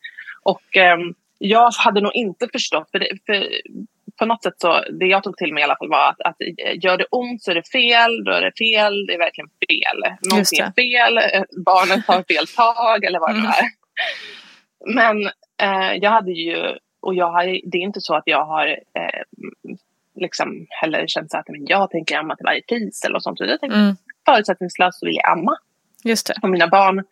Och 0.44 0.78
ehm, 0.78 1.14
jag 1.38 1.72
hade 1.72 2.02
nog 2.02 2.16
inte 2.16 2.48
förstått, 2.52 2.92
för, 2.92 3.00
det, 3.00 3.08
för 3.26 3.48
på 4.20 4.26
något 4.26 4.44
sätt 4.44 4.54
så, 4.58 4.84
det 5.00 5.06
jag 5.06 5.24
tog 5.24 5.38
till 5.38 5.54
mig 5.54 5.62
i 5.62 5.64
alla 5.64 5.76
fall 5.78 5.90
var 5.90 6.10
att, 6.10 6.22
att 6.22 6.36
eh, 6.42 6.78
gör 6.84 6.98
det 6.98 7.06
ont 7.12 7.44
så 7.44 7.52
är 7.52 7.56
det 7.56 7.70
fel, 7.72 8.24
då 8.24 8.32
är 8.32 8.42
det 8.42 8.52
fel, 8.58 9.06
det 9.06 9.14
är 9.14 9.18
verkligen 9.18 9.50
fel. 9.68 10.18
Någonting 10.30 10.60
är 10.60 10.72
fel, 10.72 11.18
eh, 11.18 11.44
barnet 11.66 12.06
tar 12.06 12.24
fel 12.34 12.48
tag 12.48 13.04
eller 13.04 13.20
vad 13.20 13.30
det 13.36 13.40
Mm. 13.40 13.52
är. 13.52 13.66
Men 14.94 15.26
eh, 15.62 15.94
jag 16.02 16.12
hade 16.12 16.32
ju, 16.32 16.58
och 17.02 17.16
jag 17.16 17.32
har, 17.32 17.44
det 17.72 17.78
är 17.78 17.82
inte 17.82 18.02
så 18.02 18.16
att 18.16 18.24
jag 18.26 18.46
har 18.46 18.68
eh, 18.68 19.22
liksom 20.22 20.66
heller 20.70 21.08
känt 21.08 21.32
så 21.32 21.38
att 21.38 21.48
men 21.50 21.66
jag 21.66 21.90
tänker 21.90 22.18
amma 22.18 22.36
till 22.36 22.44
varje 22.46 22.62
pris 22.62 23.06
eller 23.06 23.20
sånt. 23.20 23.40
Jag 23.40 23.60
tänker 23.60 23.78
Mm. 23.78 23.96
förutsättningslöst 24.26 25.00
så 25.00 25.06
vill 25.06 25.16
jag 25.16 25.32
amma. 25.38 25.58
Just 26.04 26.28
det. 26.28 26.34
Och 26.42 26.50
mina 26.50 26.68
barn 26.68 27.04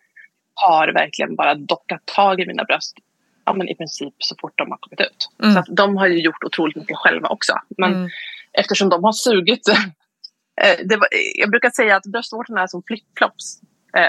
har 0.54 0.92
verkligen 0.92 1.36
bara 1.36 1.54
dockat 1.54 2.06
tag 2.06 2.40
i 2.40 2.46
mina 2.46 2.64
bröst 2.64 2.96
ja, 3.44 3.52
men 3.54 3.68
i 3.68 3.74
princip 3.74 4.14
så 4.18 4.34
fort 4.40 4.52
de 4.56 4.70
har 4.70 4.78
kommit 4.78 5.00
ut. 5.00 5.30
Mm. 5.42 5.52
Så 5.54 5.58
att 5.60 5.66
de 5.70 5.96
har 5.96 6.06
ju 6.06 6.20
gjort 6.20 6.44
otroligt 6.44 6.76
mycket 6.76 6.96
själva 6.96 7.28
också. 7.28 7.52
Men 7.78 7.94
Mm. 7.94 8.08
eftersom 8.52 8.88
de 8.88 9.04
har 9.04 9.12
sugit. 9.12 9.68
eh, 10.62 10.98
var, 10.98 11.08
jag 11.34 11.50
brukar 11.50 11.70
säga 11.70 11.96
att 11.96 12.06
bröstvårtorna 12.06 12.62
är 12.62 12.66
som 12.66 12.82
flipflops. 12.86 13.60
Eh, 13.96 14.08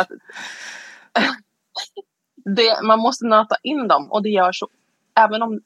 att, 0.00 0.08
det, 2.56 2.82
man 2.82 2.98
måste 2.98 3.26
nöta 3.26 3.56
in 3.62 3.88
dem 3.88 4.12
och 4.12 4.22
det 4.22 4.28
gör 4.28 4.52
så. 4.52 4.68
Även 5.20 5.42
om 5.42 5.60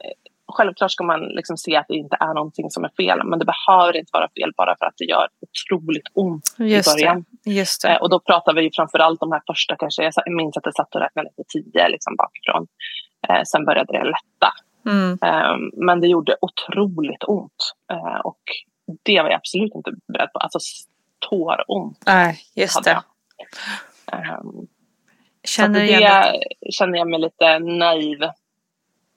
självklart 0.57 0.91
ska 0.91 1.05
man 1.05 1.21
liksom 1.21 1.57
se 1.57 1.77
att 1.77 1.87
det 1.89 1.95
inte 1.95 2.17
är 2.21 2.35
någonting 2.35 2.71
som 2.71 2.85
är 2.85 2.91
fel. 2.97 3.25
Men 3.25 3.39
det 3.39 3.45
behöver 3.45 3.97
inte 3.97 4.11
vara 4.13 4.29
fel 4.29 4.53
bara 4.57 4.77
för 4.79 4.87
att 4.87 4.95
det 4.97 5.05
gör 5.05 5.29
otroligt 5.41 6.07
ont 6.15 6.55
Just 6.59 6.89
i 6.89 6.93
början. 6.93 7.25
det. 7.45 7.51
Just 7.53 7.85
Eh, 7.85 7.91
det. 7.91 7.99
och 7.99 8.11
då 8.11 8.21
pratar 8.21 8.55
vi 8.55 8.63
ju 8.63 8.71
framförallt 8.77 9.21
de 9.21 9.33
här 9.33 9.43
första 9.47 9.77
kanske. 9.77 10.03
Jag 10.03 10.35
minns 10.35 10.57
att 10.57 10.67
jag 10.67 10.75
satt 10.75 10.95
och 10.95 11.01
räknade 11.01 11.31
till 11.37 11.45
tio 11.73 11.89
liksom 11.89 12.17
bakifrån. 12.17 12.67
Eh, 13.29 13.43
sen 13.45 13.65
började 13.65 13.93
det 13.93 14.05
lätta. 14.05 14.53
Mm. 14.87 15.19
Eh, 15.23 15.57
men 15.87 16.01
det 16.01 16.07
gjorde 16.07 16.37
otroligt 16.41 17.25
ont. 17.27 17.75
Eh, 17.93 18.21
och 18.21 18.41
det 19.03 19.23
var 19.23 19.29
jag 19.31 19.37
absolut 19.39 19.75
inte 19.75 19.91
beredd 20.13 20.33
på. 20.33 20.39
Alltså 20.39 20.59
tåront 21.31 22.03
Nej, 22.07 22.39
just 22.57 22.85
det. 22.85 22.91
jag. 22.91 23.03
Eh, 24.21 24.39
så 25.45 25.49
Känner 25.49 25.81
det. 25.81 25.87
det 26.61 26.73
känner 26.73 26.99
jag 26.99 27.09
mig 27.11 27.21
lite 27.21 27.59
naiv 27.59 28.19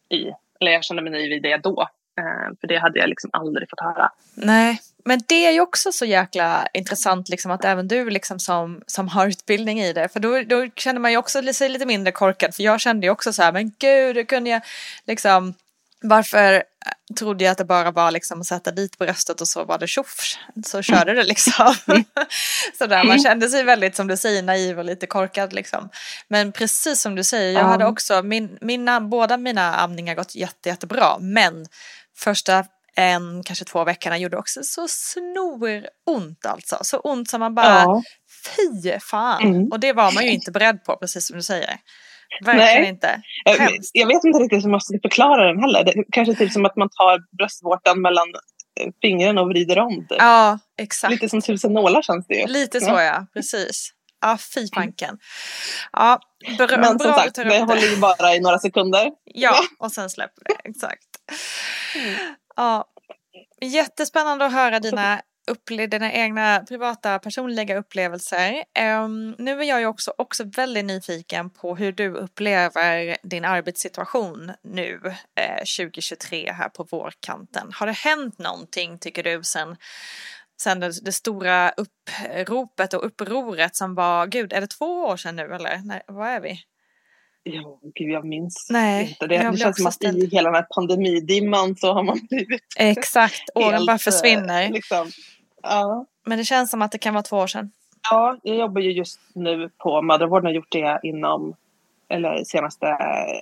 i. 0.10 0.32
Eller 0.62 0.72
jag 0.72 0.84
kände 0.84 1.02
mig 1.02 1.12
naiv 1.12 1.32
i 1.32 1.40
det 1.40 1.58
då. 1.58 1.82
Eh, 2.20 2.58
för 2.62 2.68
det 2.68 2.78
hade 2.78 3.00
jag 3.00 3.10
liksom 3.10 3.30
aldrig 3.34 3.70
fått 3.70 3.80
höra. 3.80 4.12
Nej, 4.34 4.82
men 5.06 5.22
det 5.28 5.46
är 5.46 5.52
ju 5.52 5.62
också 5.62 5.92
så 5.92 6.06
jäkla 6.06 6.68
intressant 6.74 7.30
liksom 7.30 7.52
att 7.52 7.66
även 7.66 7.88
du 7.88 8.10
liksom 8.10 8.40
som, 8.40 8.82
som 8.88 9.08
har 9.08 9.28
utbildning 9.28 9.80
i 9.82 9.94
det. 9.94 10.10
För 10.10 10.20
då, 10.20 10.44
då 10.44 10.68
känner 10.76 11.00
man 11.00 11.12
ju 11.12 11.18
också 11.18 11.54
sig 11.54 11.70
lite 11.70 11.86
mindre 11.86 12.12
korkad. 12.12 12.56
För 12.56 12.64
jag 12.64 12.82
kände 12.82 13.08
ju 13.08 13.12
också 13.12 13.34
så 13.34 13.44
här, 13.44 13.52
men 13.52 13.72
gud, 13.80 14.16
hur 14.16 14.24
kunde 14.24 14.50
jag 14.50 14.62
liksom 15.06 15.54
varför 16.02 16.64
trodde 17.20 17.44
jag 17.44 17.52
att 17.52 17.58
det 17.58 17.66
bara 17.66 17.92
var 17.92 18.12
liksom 18.12 18.42
att 18.42 18.48
sätta 18.48 18.72
dit 18.72 18.98
bröstet 18.98 19.42
och 19.42 19.48
så 19.48 19.64
var 19.66 19.78
det 19.78 19.88
tjoff, 19.88 20.16
så 20.66 20.82
körde 20.82 21.14
det 21.14 21.24
liksom. 21.24 21.76
så 22.78 22.86
där, 22.88 23.04
man 23.04 23.20
kände 23.20 23.50
sig 23.50 23.64
väldigt, 23.64 23.96
som 23.96 24.08
du 24.08 24.18
säger, 24.18 24.44
naiv 24.44 24.80
och 24.80 24.86
lite 24.86 25.08
korkad 25.08 25.54
liksom. 25.54 25.90
Men 26.28 26.52
precis 26.52 27.02
som 27.02 27.16
du 27.16 27.24
säger, 27.24 27.52
jag 27.54 27.64
Ja. 27.64 27.68
hade 27.68 27.86
också, 27.86 28.24
min, 28.24 28.58
mina, 28.62 29.02
båda 29.02 29.38
mina 29.38 29.76
amningar 29.76 30.16
gått 30.16 30.36
jätte, 30.36 30.70
jättebra, 30.70 31.18
men 31.20 31.66
första 32.18 32.66
en, 32.96 33.44
kanske 33.44 33.66
två 33.66 33.84
veckorna 33.84 34.18
gjorde 34.18 34.38
också 34.38 34.60
så 34.64 34.88
snoront 34.88 36.46
alltså. 36.46 36.78
Så 36.82 37.00
ont 37.00 37.30
som 37.30 37.40
man 37.40 37.56
bara, 37.56 37.80
Ja. 37.82 38.04
fy 38.56 39.00
fan. 39.00 39.42
Mm. 39.44 39.68
Och 39.72 39.80
det 39.80 39.94
var 39.94 40.12
man 40.12 40.24
ju 40.26 40.32
inte 40.32 40.52
beredd 40.52 40.84
på, 40.84 40.98
precis 40.98 41.28
som 41.28 41.38
du 41.38 41.44
säger. 41.44 41.78
Verkligen 42.46 42.82
Nej. 42.82 42.90
inte. 42.90 43.22
Jag, 43.46 43.58
Hemskt. 43.58 43.92
jag 43.94 44.08
vet 44.08 44.24
inte 44.24 44.40
riktigt 44.40 44.66
hur 44.66 44.70
man 44.70 44.82
ska 44.82 45.00
förklara 45.02 45.48
den 45.48 45.60
heller. 45.60 45.84
Det 45.84 46.04
kanske 46.12 46.36
typ 46.36 46.52
som 46.52 46.66
att 46.66 46.76
man 46.76 46.90
tar 46.90 47.38
bröstvårtan 47.38 48.02
mellan 48.02 48.28
eh, 48.80 48.92
fingrarna 49.02 49.42
och 49.42 49.50
vrider 49.50 49.80
om. 49.80 49.96
Typ. 50.10 50.18
Ja, 50.20 50.60
exakt. 50.82 51.12
Lite 51.12 51.30
som 51.30 51.42
tusen 51.42 51.74
nålar 51.74 52.02
känns 52.02 52.28
det 52.28 52.36
ju. 52.36 52.48
Lite 52.48 52.80
så 52.82 52.90
Ja. 52.92 53.04
ja, 53.04 53.26
precis. 53.34 53.92
Ja, 54.22 54.38
fy 54.56 54.68
fanken. 54.76 55.18
Ja, 55.94 56.20
bra, 56.58 56.68
Men 56.70 56.80
bra 56.82 56.88
som 56.88 56.98
du 56.98 57.04
sagt, 57.04 57.36
det 57.36 57.44
det. 57.44 57.60
håller 57.60 57.82
ju 57.82 57.98
bara 57.98 58.36
i 58.36 58.40
några 58.40 58.60
sekunder. 58.60 59.12
Ja, 59.26 59.56
och 59.80 59.92
sen 59.92 60.10
släpper 60.10 60.44
det. 60.46 60.70
Exakt. 60.70 61.04
Ja, 62.56 62.86
jättespännande 63.62 64.46
att 64.46 64.54
höra 64.54 64.80
dina, 64.80 65.22
upple- 65.52 65.88
dina 65.88 66.12
egna 66.12 66.60
privata 66.68 67.20
personliga 67.20 67.78
upplevelser. 67.78 68.64
Um, 69.04 69.36
nu 69.38 69.60
är 69.60 69.64
jag 69.64 69.80
ju 69.80 69.86
också, 69.86 70.14
också 70.18 70.44
väldigt 70.44 70.86
nyfiken 70.86 71.50
på 71.50 71.76
hur 71.76 71.92
du 71.92 72.14
upplever 72.14 73.18
din 73.24 73.46
arbetssituation 73.46 74.52
nu 74.64 75.02
eh, 75.40 75.58
2023 75.58 76.52
här 76.52 76.70
på 76.70 76.84
vårkanten. 76.84 77.72
Har 77.74 77.88
det 77.88 77.94
hänt 77.94 78.40
någonting 78.40 79.00
tycker 79.00 79.24
du 79.24 79.44
sen 79.44 79.78
sen 80.62 80.80
det, 80.80 81.06
det 81.06 81.12
stora 81.12 81.70
uppropet 81.70 82.94
och 82.94 83.06
upproret 83.06 83.76
som 83.76 83.96
var, 83.96 84.28
gud 84.28 84.54
är 84.54 84.62
det 84.62 84.68
två 84.68 85.04
år 85.04 85.18
sedan 85.18 85.36
nu 85.36 85.54
eller? 85.54 85.82
Nej, 85.84 86.02
vad 86.08 86.28
är 86.28 86.40
vi? 86.40 86.62
Ja, 87.44 87.80
gud, 87.96 88.10
jag 88.10 88.26
minns 88.26 88.68
Nej, 88.70 89.10
inte 89.10 89.28
det. 89.28 89.50
Det 89.52 89.58
känns 89.58 89.78
som 89.78 89.88
att 89.88 90.04
i 90.04 90.30
hela 90.32 90.50
den 90.50 90.56
här 90.56 90.68
pandemidimman 90.76 91.76
så 91.76 91.94
har 91.94 92.04
man 92.04 92.20
blivit 92.30 92.62
Exakt, 92.78 93.50
åren 93.56 93.86
bara 93.86 93.92
eh, 93.94 93.98
försvinner. 93.98 94.70
Liksom. 94.70 95.08
Ja. 95.64 96.06
Men 96.26 96.38
det 96.38 96.44
känns 96.44 96.72
som 96.72 96.82
att 96.82 96.92
det 96.92 96.98
kan 96.98 97.14
vara 97.14 97.24
två 97.24 97.38
år 97.38 97.48
sedan. 97.48 97.72
ja, 98.10 98.38
jag 98.44 98.56
jobbar 98.58 98.82
ju 98.82 98.92
just 98.92 99.20
nu 99.36 99.70
på 99.78 100.02
mödravården 100.02 100.46
och 100.46 100.50
har 100.50 100.56
gjort 100.56 100.72
det 100.72 101.00
inom 101.04 101.56
eller 102.10 102.44
senaste 102.44 102.86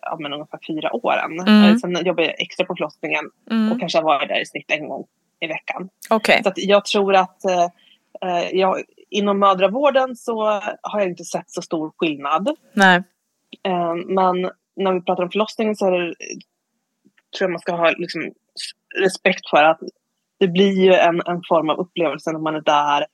ja, 0.01 0.17
men 0.19 0.33
ungefär 0.33 0.59
fyra 0.67 0.95
åren. 0.95 1.39
Mm. 1.39 1.63
Eh, 1.63 1.75
Sen 1.77 2.05
jobbar 2.05 2.23
jag 2.23 2.41
extra 2.41 2.65
på 2.65 2.75
förlossningen 2.75 3.25
Mm. 3.51 3.71
och 3.71 3.79
kanske 3.79 3.97
har 3.97 4.03
varit 4.03 4.29
där 4.29 4.41
i 4.41 4.45
snitt 4.45 4.71
en 4.71 4.89
gång 4.89 5.05
i 5.39 5.47
veckan. 5.47 5.89
Okej. 6.09 6.41
Så 6.43 6.51
jag 6.55 6.85
tror 6.85 7.15
att 7.15 7.45
eh, 7.45 7.63
eh, 8.21 8.49
jag, 8.53 8.83
inom 9.09 9.39
mödravården 9.39 10.15
så 10.15 10.43
har 10.81 10.99
jag 10.99 11.09
inte 11.09 11.23
sett 11.23 11.51
så 11.51 11.61
stor 11.61 11.91
skillnad. 11.97 12.49
Nej. 12.73 13.03
Eh, 13.63 13.95
men 13.95 14.51
när 14.75 14.93
vi 14.93 15.01
pratar 15.01 15.23
om 15.23 15.31
förlossningen 15.31 15.75
så 15.75 15.89
det, 15.89 16.15
tror 17.37 17.47
jag 17.47 17.51
man 17.51 17.59
ska 17.59 17.75
ha 17.75 17.89
liksom, 17.97 18.31
respekt 19.01 19.49
för 19.49 19.63
att 19.63 19.79
det 20.39 20.47
blir 20.47 20.81
ju 20.83 20.93
en, 20.93 21.21
en 21.25 21.41
form 21.49 21.69
av 21.69 21.79
upplevelse 21.79 22.31
när 22.31 22.39
man 22.39 22.55
är 22.55 22.61
där 22.61 23.05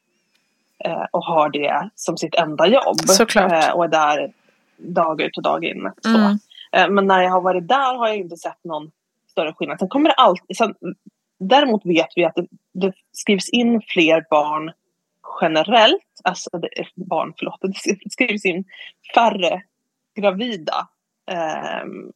eh, 0.85 1.05
och 1.11 1.23
har 1.23 1.49
det 1.49 1.89
som 1.95 2.17
sitt 2.17 2.35
enda 2.35 2.67
jobb. 2.67 2.99
Såklart. 2.99 3.51
Eh, 3.51 3.69
och 3.69 3.83
är 3.83 3.89
där 3.89 4.33
dag 4.77 5.21
ut 5.21 5.37
och 5.37 5.43
dag 5.43 5.63
in. 5.63 5.91
Mm. 6.05 6.39
Eh, 6.71 6.89
men 6.89 7.07
när 7.07 7.21
jag 7.21 7.31
har 7.31 7.41
varit 7.41 7.67
där 7.67 7.97
har 7.97 8.07
jag 8.07 8.17
inte 8.17 8.37
sett 8.37 8.63
någon 8.63 8.91
större 9.31 9.53
skillnad. 9.53 9.79
Sen 9.79 9.89
kommer 9.89 10.09
det 10.09 10.15
alltid, 10.15 10.57
sen, 10.57 10.75
däremot 11.39 11.85
vet 11.85 12.09
vi 12.15 12.25
att 12.25 12.35
det, 12.35 12.47
det 12.73 12.93
skrivs 13.11 13.49
in 13.49 13.81
fler 13.87 14.25
barn 14.29 14.71
generellt, 15.41 16.21
alltså 16.23 16.49
det, 16.57 16.69
barn, 16.95 17.33
förlåt, 17.37 17.59
det 17.61 18.11
skrivs 18.11 18.45
in 18.45 18.63
färre 19.15 19.61
gravida 20.15 20.87
ehm, 21.31 22.11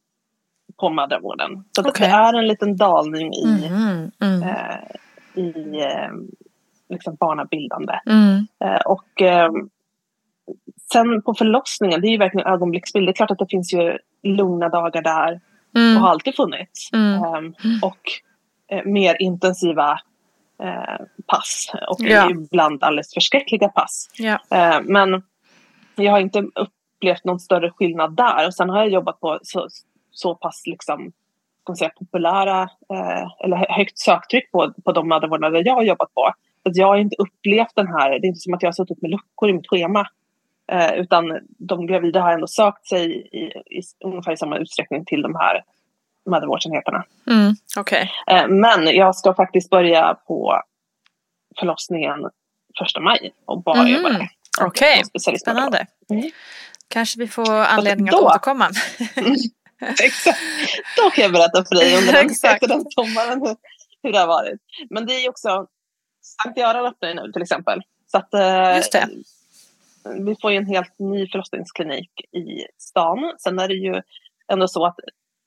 på 0.80 0.90
mödravården. 0.90 1.64
Så 1.72 1.80
att 1.80 1.86
Okej. 1.86 2.08
det 2.08 2.14
är 2.14 2.34
en 2.38 2.46
liten 2.46 2.76
dalning 2.76 3.32
i, 3.34 3.68
Mhm, 3.70 4.10
mm. 4.20 4.42
eh, 4.42 4.78
i 5.34 5.80
eh, 5.80 6.10
liksom 6.88 7.14
barnabildande. 7.14 7.92
Mm. 8.06 8.46
Eh, 8.64 8.80
och 8.86 9.22
eh, 9.22 9.50
sen 10.92 11.22
på 11.22 11.34
förlossningen, 11.34 12.00
det 12.00 12.08
är 12.08 12.10
ju 12.10 12.18
verkligen 12.18 12.46
ögonblicksbild. 12.46 13.06
Det 13.06 13.10
är 13.10 13.14
klart 13.14 13.30
att 13.30 13.38
det 13.38 13.50
finns 13.50 13.72
ju 13.74 13.98
lugna 14.22 14.68
dagar 14.68 15.02
där 15.02 15.40
och 15.74 15.76
Mm. 15.80 15.96
har 16.02 16.08
alltid 16.08 16.34
funnits. 16.36 16.92
Mm. 16.92 17.24
Ehm, 17.24 17.54
och 17.82 18.00
eh, 18.72 18.84
mer 18.84 19.16
intensiva 19.22 20.00
eh, 20.62 21.04
pass 21.26 21.72
och 21.88 22.00
Ja. 22.00 22.30
ibland 22.30 22.84
alldeles 22.84 23.14
förskräckliga 23.14 23.68
pass. 23.68 24.08
Ja. 24.18 24.38
Eh, 24.50 24.80
men 24.84 25.22
jag 25.94 26.12
har 26.12 26.20
inte 26.20 26.38
upplevt 27.00 27.24
någon 27.24 27.40
större 27.40 27.70
skillnad 27.70 28.16
där. 28.16 28.46
Och 28.46 28.54
sen 28.54 28.70
har 28.70 28.78
jag 28.78 28.88
jobbat 28.88 29.20
på 29.20 29.38
så, 29.42 29.68
så 30.10 30.34
pass 30.34 30.62
liksom, 30.66 31.12
ska 31.62 31.70
man 31.70 31.76
säga, 31.76 31.90
populära 31.98 32.62
eh, 32.92 33.26
eller 33.44 33.56
hö- 33.56 33.66
högt 33.72 33.98
söktryck 33.98 34.50
på, 34.52 34.72
på 34.84 34.92
de 34.92 35.08
mödravårdarna 35.08 35.50
där 35.50 35.66
jag 35.66 35.74
har 35.74 35.82
jobbat 35.82 36.14
på. 36.14 36.26
Att 36.64 36.76
jag 36.76 36.86
har 36.86 36.96
inte 36.96 37.16
upplevt 37.18 37.74
den 37.74 37.86
här, 37.86 38.10
det 38.10 38.16
är 38.26 38.28
inte 38.28 38.40
som 38.40 38.54
att 38.54 38.62
jag 38.62 38.68
har 38.68 38.72
suttit 38.72 39.02
med 39.02 39.10
luckor 39.10 39.50
i 39.50 39.52
mitt 39.52 39.68
schema. 39.68 40.06
Eh, 40.72 40.92
utan 40.94 41.38
de 41.58 41.86
gravida 41.86 42.20
har 42.20 42.32
ändå 42.32 42.46
sökt 42.46 42.86
sig 42.86 43.12
i, 43.16 43.44
i, 43.78 43.82
ungefär 44.04 44.32
i 44.32 44.36
samma 44.36 44.58
utsträckning 44.58 45.04
till 45.04 45.22
de 45.22 45.34
här 45.34 45.64
mödravårdsenheterna. 46.26 47.04
Mm. 47.30 47.54
Okej. 47.78 48.10
Eh, 48.26 48.48
men 48.48 48.86
jag 48.96 49.16
ska 49.16 49.34
faktiskt 49.34 49.70
börja 49.70 50.14
på 50.26 50.62
förlossningen 51.58 52.30
första 52.78 53.00
maj 53.00 53.32
och 53.44 53.62
bara 53.62 53.82
Mhm. 53.82 53.88
jobba 53.92 54.08
där. 54.08 54.28
Okej, 54.60 55.04
specialistmödravård. 55.04 55.74
spännande. 55.74 55.86
Mm. 56.10 56.30
Kanske 56.90 57.18
vi 57.20 57.28
får 57.28 57.50
anledning 57.50 58.08
att 58.08 58.12
då- 58.12 58.26
återkomma. 58.26 58.70
Exakt. 60.04 60.38
Då 60.96 61.10
kan 61.10 61.22
jag 61.22 61.32
berätta 61.32 61.64
för 61.64 61.74
dig 61.74 61.98
under 61.98 62.12
den, 62.12 62.26
efter 62.30 62.68
den 62.68 62.84
sommaren 62.90 63.40
hur, 63.42 63.56
hur 64.02 64.12
det 64.12 64.18
har 64.18 64.26
varit. 64.26 64.60
Men 64.90 65.06
det 65.06 65.14
är 65.14 65.20
ju 65.22 65.28
också, 65.28 65.66
Sankt 66.22 66.58
Göran 66.58 66.86
öppnar 66.86 67.14
nu 67.14 67.32
till 67.32 67.42
exempel. 67.42 67.80
Så 68.06 68.18
att, 68.18 68.34
eh, 68.34 68.76
Just 68.76 68.92
det. 68.92 69.08
vi 70.18 70.36
får 70.42 70.50
ju 70.52 70.56
en 70.56 70.66
helt 70.66 70.98
ny 70.98 71.28
förlossningsklinik 71.30 72.10
i 72.32 72.66
stan. 72.78 73.34
Sen 73.38 73.58
är 73.58 73.68
det 73.68 73.74
ju 73.74 74.02
ändå 74.52 74.68
så 74.68 74.86
att 74.86 74.96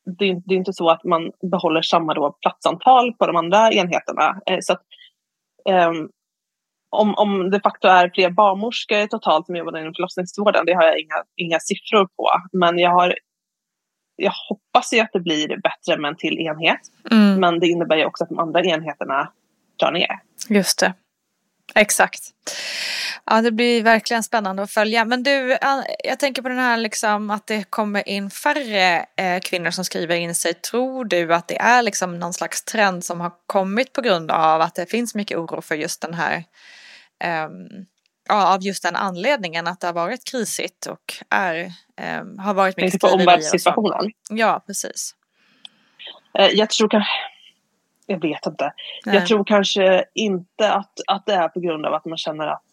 det, 0.05 0.33
det 0.45 0.53
är 0.53 0.57
inte 0.57 0.73
så 0.73 0.89
att 0.89 1.03
man 1.03 1.31
behåller 1.51 1.81
samma 1.81 2.13
då 2.13 2.31
platsantal 2.41 3.13
på 3.13 3.27
de 3.27 3.35
andra 3.35 3.71
enheterna. 3.71 4.41
Eh, 4.45 4.57
så 4.61 4.73
att, 4.73 4.81
um, 5.89 6.09
om, 6.93 7.15
om 7.15 7.49
de 7.49 7.59
facto 7.59 7.87
är 7.87 8.11
fler 8.13 8.29
barnmorskor 8.29 9.07
totalt 9.07 9.45
som 9.45 9.55
jobbar 9.55 9.79
inom 9.79 9.93
förlossningsvården, 9.93 10.65
det 10.65 10.73
har 10.73 10.83
jag 10.83 10.99
inga, 10.99 11.23
inga 11.35 11.59
siffror 11.59 12.07
på. 12.17 12.29
Men 12.51 12.79
jag, 12.79 12.91
har, 12.91 13.15
jag 14.15 14.33
hoppas 14.49 14.93
ju 14.93 14.99
att 14.99 15.13
det 15.13 15.19
blir 15.19 15.47
bättre 15.47 16.01
med 16.01 16.09
en 16.09 16.17
till 16.17 16.39
enhet. 16.39 16.81
Mm. 17.11 17.39
Men 17.39 17.59
det 17.59 17.67
innebär 17.67 17.95
ju 17.95 18.05
också 18.05 18.23
att 18.23 18.29
de 18.29 18.39
andra 18.39 18.61
enheterna 18.61 19.31
drar 19.79 19.91
ner. 19.91 20.19
Just 20.49 20.79
det. 20.79 20.93
Exakt. 21.75 22.19
Ja, 23.25 23.41
det 23.41 23.51
blir 23.51 23.83
verkligen 23.83 24.23
spännande 24.23 24.63
att 24.63 24.71
följa. 24.71 25.05
Men 25.05 25.23
du, 25.23 25.57
jag 26.03 26.19
tänker 26.19 26.41
på 26.41 26.49
den 26.49 26.57
här 26.57 26.77
liksom 26.77 27.29
att 27.29 27.47
det 27.47 27.63
kommer 27.69 28.09
in 28.09 28.29
färre 28.29 29.05
eh, 29.17 29.39
kvinnor 29.39 29.71
som 29.71 29.85
skriver 29.85 30.15
in 30.15 30.35
sig. 30.35 30.53
Tror 30.53 31.05
du 31.05 31.33
att 31.33 31.47
det 31.47 31.61
är 31.61 31.81
liksom 31.81 32.19
någon 32.19 32.33
slags 32.33 32.63
trend 32.63 33.05
som 33.05 33.21
har 33.21 33.31
kommit 33.45 33.93
på 33.93 34.01
grund 34.01 34.31
av 34.31 34.61
att 34.61 34.75
det 34.75 34.91
finns 34.91 35.15
mycket 35.15 35.37
oro 35.37 35.61
för 35.61 35.75
just 35.75 36.01
den 36.01 36.13
här 36.13 36.43
ja, 38.28 38.55
av 38.55 38.64
just 38.64 38.84
den 38.84 38.95
anledningen 38.95 39.68
att 39.68 39.80
det 39.80 39.88
har 39.88 39.93
varit 39.93 40.32
krisigt 40.32 40.86
och 40.86 41.14
är, 41.30 41.72
um, 42.22 42.39
har 42.39 42.53
varit 42.53 42.78
mycket 42.78 43.01
på 43.01 43.07
omvärldssituationen? 43.07 44.11
Ja, 44.30 44.64
precis. 44.68 45.16
Uh, 46.39 46.47
jag 46.47 46.70
tror 46.70 46.89
kanske 46.89 47.11
jag 48.05 48.22
vet 48.22 48.45
inte. 48.45 48.74
Nej. 49.05 49.16
Jag 49.16 49.28
tror 49.28 49.43
kanske 49.43 50.05
inte 50.14 50.74
att, 50.74 50.99
att 51.07 51.26
det 51.26 51.34
är 51.34 51.47
på 51.47 51.59
grund 51.59 51.86
av 51.86 51.93
att 51.93 52.05
man 52.05 52.18
känner 52.18 52.47
att 52.47 52.64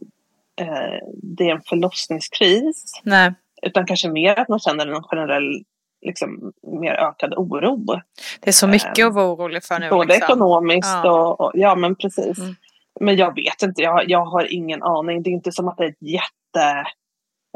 eh, 0.61 1.07
det 1.23 1.49
är 1.49 1.55
en 1.55 1.63
förlossningskris. 1.63 3.01
Nej. 3.03 3.35
Utan 3.63 3.87
kanske 3.87 4.09
mer 4.09 4.39
att 4.39 4.49
man 4.49 4.59
känner 4.59 4.87
en 4.87 5.03
generell 5.03 5.65
liksom, 6.07 6.53
mer 6.63 6.93
ökad 6.93 7.35
oro. 7.35 8.01
Det 8.41 8.51
är 8.51 8.53
så 8.53 8.67
mycket 8.67 8.99
eh, 8.99 9.07
att 9.07 9.15
vara 9.15 9.33
orolig 9.33 9.65
för 9.65 9.79
nu. 9.79 9.91
Både 9.91 10.15
liksom. 10.15 10.25
ekonomiskt 10.25 10.99
ja. 11.05 11.11
Och, 11.11 11.41
och, 11.41 11.51
ja 11.55 11.75
men 11.75 11.97
precis. 11.97 12.39
Mm. 12.39 12.57
Men 13.01 13.17
jag 13.17 13.35
vet 13.35 13.63
inte, 13.63 13.83
jag, 13.83 14.11
jag 14.11 14.25
har 14.25 14.53
ingen 14.53 14.83
aning. 14.83 15.23
Det 15.23 15.31
är 15.31 15.33
inte 15.33 15.53
som 15.53 15.69
att 15.69 15.77
det 15.77 15.85
är 15.85 15.89
ett 15.89 16.03
jätte 16.03 16.79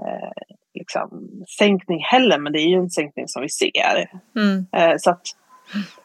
eh, 0.02 0.54
liksom, 0.74 1.28
sänkning 1.58 2.00
heller, 2.04 2.38
men 2.38 2.52
det 2.52 2.58
är 2.58 2.68
ju 2.68 2.76
en 2.76 2.90
sänkning 2.90 3.28
som 3.28 3.42
vi 3.42 3.48
ser. 3.48 4.10
Mm. 4.36 4.66
Eh, 4.72 4.96
så 4.98 5.10
att 5.10 5.22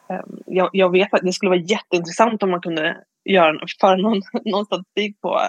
Ehm, 0.08 0.38
jag, 0.46 0.70
jag, 0.72 0.92
vet 0.92 1.14
att 1.14 1.20
det 1.22 1.32
skulle 1.32 1.50
vara 1.50 1.60
jätteintressant 1.60 2.42
om 2.42 2.50
man 2.50 2.60
kunde 2.60 2.96
göra, 3.24 3.58
föra 3.80 3.96
någon, 3.96 4.20
någon 4.44 4.66
statistik 4.66 5.20
på 5.20 5.40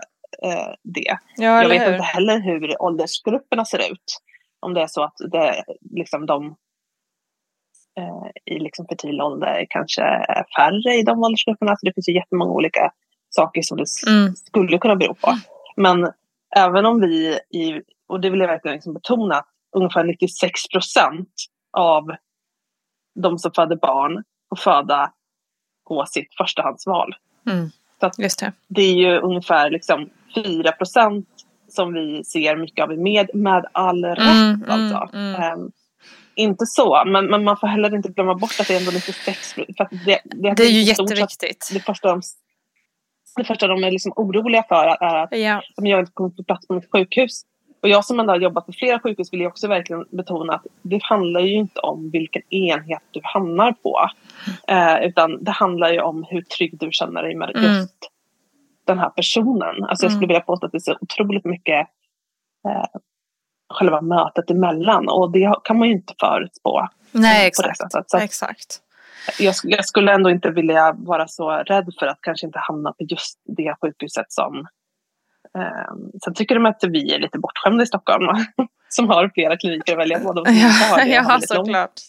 eh, 0.44 0.74
det. 0.84 1.18
Ja, 1.38 1.62
jag 1.62 1.70
vet 1.70 1.88
hur? 1.88 1.94
inte 1.94 2.04
heller 2.04 2.40
hur 2.40 2.82
åldersgrupperna 2.82 3.66
ser 3.66 3.92
ut. 3.92 4.18
Om 4.60 4.74
det 4.74 4.82
är 4.82 4.88
så 4.88 5.04
att 5.04 5.16
det, 5.32 5.64
liksom 5.96 6.26
de 6.26 6.56
eh, 8.00 8.54
i 8.56 8.60
liksom 8.60 8.86
fertil 8.88 9.22
ålder 9.22 9.66
kanske 9.70 10.02
är 10.04 10.46
färre 10.58 10.96
i 10.96 11.04
de 11.04 11.24
åldersgrupperna. 11.24 11.76
Så 11.76 11.86
det 11.86 11.94
finns 11.94 12.10
ju 12.10 12.14
jättemånga 12.14 12.52
olika 12.52 12.92
saker 13.36 13.62
som 13.62 13.78
det 13.78 13.86
mm. 14.08 14.36
skulle 14.36 14.78
kunna 14.78 14.96
bero 14.96 15.14
på. 15.14 15.38
Men 15.76 16.12
även 16.56 16.86
om 16.86 17.02
vi, 17.02 17.40
i, 17.50 17.82
och 18.08 18.22
det 18.22 18.30
vill 18.30 18.40
jag 18.40 18.48
verkligen 18.48 18.76
liksom 18.76 18.94
betona, 18.94 19.46
ungefär 19.76 20.04
96 20.04 20.68
procent 20.68 21.30
av 21.78 22.12
de 23.16 23.40
som 23.40 23.52
föder 23.52 23.76
barn 23.76 24.24
får 24.50 24.56
föda 24.56 25.12
på 25.88 26.06
sitt 26.06 26.36
förstahandsval. 26.38 27.16
Mm. 27.50 27.70
Det. 28.48 28.54
det 28.68 28.82
är 28.82 28.94
ju 28.94 29.20
ungefär 29.20 29.70
liksom 29.70 30.10
4 30.36 30.72
procent 30.72 31.28
som 31.68 31.94
vi 31.94 32.24
ser 32.24 32.56
mycket 32.56 32.84
av 32.84 32.94
i 32.94 32.98
med, 32.98 33.30
med 33.34 33.66
all 33.72 34.06
rätt. 34.06 34.20
Mm, 34.20 34.64
alltså. 34.68 35.18
mm, 35.18 35.60
um, 35.60 35.72
inte 36.36 36.66
så, 36.66 37.04
men, 37.06 37.26
men 37.26 37.44
man 37.44 37.58
får 37.58 37.68
heller 37.68 37.96
inte 37.96 38.10
glömma 38.10 38.36
bort 38.36 38.60
att 38.60 38.68
det 38.68 38.74
är 38.74 38.80
ändå 38.80 38.92
96 38.92 39.54
för 39.54 39.66
det, 40.06 40.22
det, 40.24 40.54
det 40.54 40.64
är 40.64 40.70
ju 40.70 40.82
jätteviktigt. 40.82 41.70
Det 41.74 41.80
första 41.80 42.08
de, 42.08 42.22
det 43.36 43.44
första 43.44 43.68
de 43.68 43.84
är 43.84 43.92
liksom 43.92 44.14
oroliga 44.16 44.64
för 44.70 45.04
är 45.04 45.16
att 45.16 45.38
ja. 45.38 45.62
om 45.78 45.86
jag 45.86 46.00
inte 46.00 46.12
kommer 46.12 46.30
på 46.30 46.44
plats 46.44 46.68
på 46.68 46.74
mitt 46.74 46.92
sjukhus 46.92 47.42
och 47.82 47.90
jag 47.90 48.06
som 48.06 48.20
ändå 48.20 48.34
har 48.34 48.40
jobbat 48.40 48.66
på 48.66 48.72
flera 48.72 49.00
sjukhus 49.00 49.34
vill 49.34 49.42
jag 49.42 49.50
också 49.50 49.68
verkligen 49.68 50.06
betona 50.10 50.54
att 50.54 50.66
det 50.82 51.04
handlar 51.04 51.42
ju 51.42 51.54
inte 51.54 51.80
om 51.80 52.10
vilken 52.10 52.42
enhet 52.54 53.02
du 53.12 53.22
hamnar 53.24 53.72
på. 53.72 54.10
Eh, 54.68 55.02
utan 55.02 55.44
det 55.44 55.52
handlar 55.52 55.94
ju 55.94 56.02
om 56.02 56.26
hur 56.30 56.42
trygg 56.42 56.78
du 56.80 56.90
känner 56.92 57.24
dig 57.24 57.36
med 57.36 57.56
mm. 57.56 57.64
just 57.64 57.98
den 58.86 59.00
här 59.00 59.10
personen. 59.10 59.84
Alltså 59.84 60.06
jag 60.06 60.12
skulle 60.12 60.26
mm. 60.26 60.28
vilja 60.28 60.42
påstå 60.42 60.66
att 60.66 60.72
det 60.72 60.78
är 60.78 60.80
så 60.80 60.98
otroligt 61.02 61.46
mycket 61.46 61.88
eh, 62.68 63.00
själva 63.74 64.02
mötet 64.02 64.50
emellan 64.50 65.10
och 65.10 65.32
det 65.32 65.56
kan 65.64 65.80
man 65.80 65.88
ju 65.88 65.94
inte 65.94 66.14
förutspå. 66.20 66.88
Nej, 67.12 67.48
exakt. 67.48 67.82
Så 68.08 68.18
exakt. 68.18 68.82
Jag, 69.40 69.56
jag, 69.64 69.86
skulle 69.86 70.14
ändå 70.14 70.30
inte 70.30 70.50
vilja 70.50 70.96
vara 70.98 71.28
så 71.28 71.50
rädd 71.52 71.94
för 72.00 72.06
att 72.06 72.20
kanske 72.22 72.48
inte 72.48 72.60
hamna 72.60 72.92
på 72.92 73.04
just 73.10 73.40
det 73.58 73.76
sjukhuset 73.82 74.26
som 74.30 74.68
Um, 75.54 76.12
sen 76.24 76.34
tycker 76.34 76.56
de 76.56 76.66
att 76.66 76.84
vi 76.84 77.14
är 77.14 77.20
lite 77.20 77.40
bortskämda 77.40 77.84
i 77.84 77.88
Stockholm 77.88 78.28
som 78.90 79.10
har 79.10 79.32
flera 79.34 79.58
kliniker 79.58 79.94
att 79.94 80.00
välja 80.00 80.20
på. 80.20 80.44
Ja, 80.48 81.06
ja 81.06 81.40
såklart. 81.42 82.00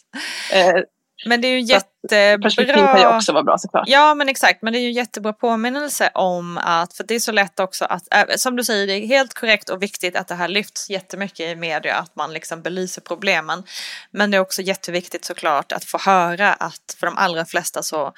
Uh, 0.55 0.83
men 1.25 1.41
det 1.41 1.49
är 1.49 1.53
ju 1.53 1.61
jättebra. 1.61 2.39
Perspektiv 2.43 2.75
kan 2.75 3.01
ju 3.01 3.17
också 3.17 3.33
vara 3.33 3.43
bra 3.43 3.59
såklart. 3.59 3.85
Ja 3.87 4.15
men 4.15 4.29
exakt, 4.29 4.63
men 4.63 4.73
det 4.73 4.79
är 4.79 4.83
ju 4.83 4.91
jättebra 4.91 5.33
påminnelse 5.33 6.11
om 6.15 6.59
att, 6.59 6.97
för 6.97 7.05
det 7.05 7.15
är 7.15 7.19
så 7.19 7.33
lätt 7.33 7.61
också 7.61 7.85
att, 7.85 8.03
som 8.37 8.57
du 8.57 8.65
säger, 8.65 8.87
det 8.87 8.93
är 8.93 9.07
helt 9.07 9.35
korrekt 9.35 9.71
och 9.71 9.83
viktigt 9.83 10.17
att 10.17 10.29
det 10.29 10.35
här 10.35 10.49
lyfts 10.49 10.91
jättemycket 10.91 11.41
i 11.41 11.57
media, 11.57 11.97
att 11.97 12.17
man 12.17 12.33
liksom 12.33 12.63
belyser 12.63 13.03
problemen. 13.03 13.63
Men 14.11 14.31
det 14.31 14.37
är 14.37 14.41
också 14.41 14.63
jätteviktigt 14.63 15.25
såklart 15.25 15.73
att 15.73 15.85
få 15.85 15.99
höra 15.99 16.53
att 16.53 16.97
för 17.01 17.07
de 17.07 17.19
allra 17.19 17.45
flesta 17.45 17.83
så, 17.83 18.13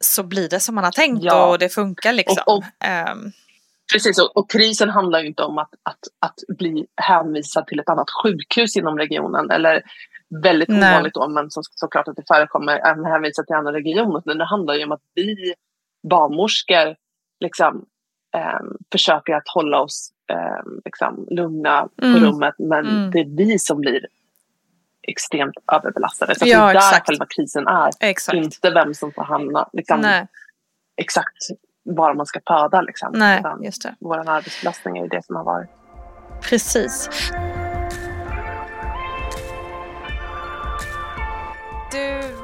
så 0.00 0.22
blir 0.22 0.48
det 0.48 0.60
som 0.60 0.74
man 0.74 0.84
har 0.84 0.92
tänkt 0.92 1.24
ja. 1.24 1.46
och 1.46 1.58
det 1.58 1.68
funkar 1.68 2.12
liksom. 2.12 2.42
Och, 2.46 2.56
och, 2.56 2.64
um, 3.12 3.32
Precis, 3.92 4.18
och, 4.18 4.36
och, 4.36 4.50
krisen 4.50 4.90
handlar 4.90 5.20
ju 5.20 5.26
inte 5.26 5.42
om 5.42 5.58
att, 5.58 5.70
att, 5.82 5.98
att 6.18 6.56
bli 6.58 6.86
hänvisad 6.96 7.66
till 7.66 7.80
ett 7.80 7.88
annat 7.88 8.10
sjukhus 8.22 8.76
inom 8.76 8.98
regionen 8.98 9.50
eller 9.50 9.82
väldigt 10.42 10.68
Nej. 10.68 10.92
ovanligt 10.92 11.14
då, 11.14 11.28
men 11.28 11.50
så, 11.50 11.60
såklart 11.64 12.08
att 12.08 12.16
det 12.16 12.22
förekommer, 12.28 12.76
även 12.86 13.04
hänvisad 13.04 13.46
till 13.46 13.56
andra 13.56 13.72
regioner. 13.72 14.22
Men 14.24 14.38
det 14.38 14.44
handlar 14.44 14.74
ju 14.74 14.84
om 14.84 14.92
att 14.92 15.02
vi 15.14 15.54
barnmorskor 16.10 16.96
liksom, 17.40 17.84
eh, 18.36 18.60
försöker 18.92 19.34
att 19.34 19.48
hålla 19.54 19.80
oss 19.80 20.10
eh, 20.32 20.72
liksom, 20.84 21.26
lugna 21.30 21.88
mm. 22.02 22.14
på 22.14 22.26
rummet, 22.26 22.54
men 22.58 22.86
mm. 22.86 23.10
det 23.10 23.18
är 23.18 23.36
vi 23.36 23.58
som 23.58 23.80
blir 23.80 24.06
extremt 25.08 25.54
överbelastade. 25.72 26.34
Så 26.34 26.46
ja, 26.46 26.58
det 26.58 26.70
är 26.70 26.74
där 26.74 27.04
själva 27.06 27.26
krisen 27.36 27.66
är, 27.66 27.90
exakt. 28.00 28.36
inte 28.36 28.70
vem 28.70 28.94
som 28.94 29.12
får 29.12 29.24
hamna. 29.24 29.68
Liksom, 29.72 30.26
exakt 30.96 31.36
var 31.82 32.14
man 32.14 32.26
ska 32.26 32.40
föda. 32.46 32.80
Liksom. 32.80 33.10
Nej, 33.14 33.42
just 33.62 33.82
det. 33.82 33.94
Vår 34.00 34.28
arbetsbelastning 34.28 34.98
är 34.98 35.02
ju 35.02 35.08
det 35.08 35.24
som 35.24 35.36
har 35.36 35.44
varit. 35.44 35.70
Precis. 36.42 37.10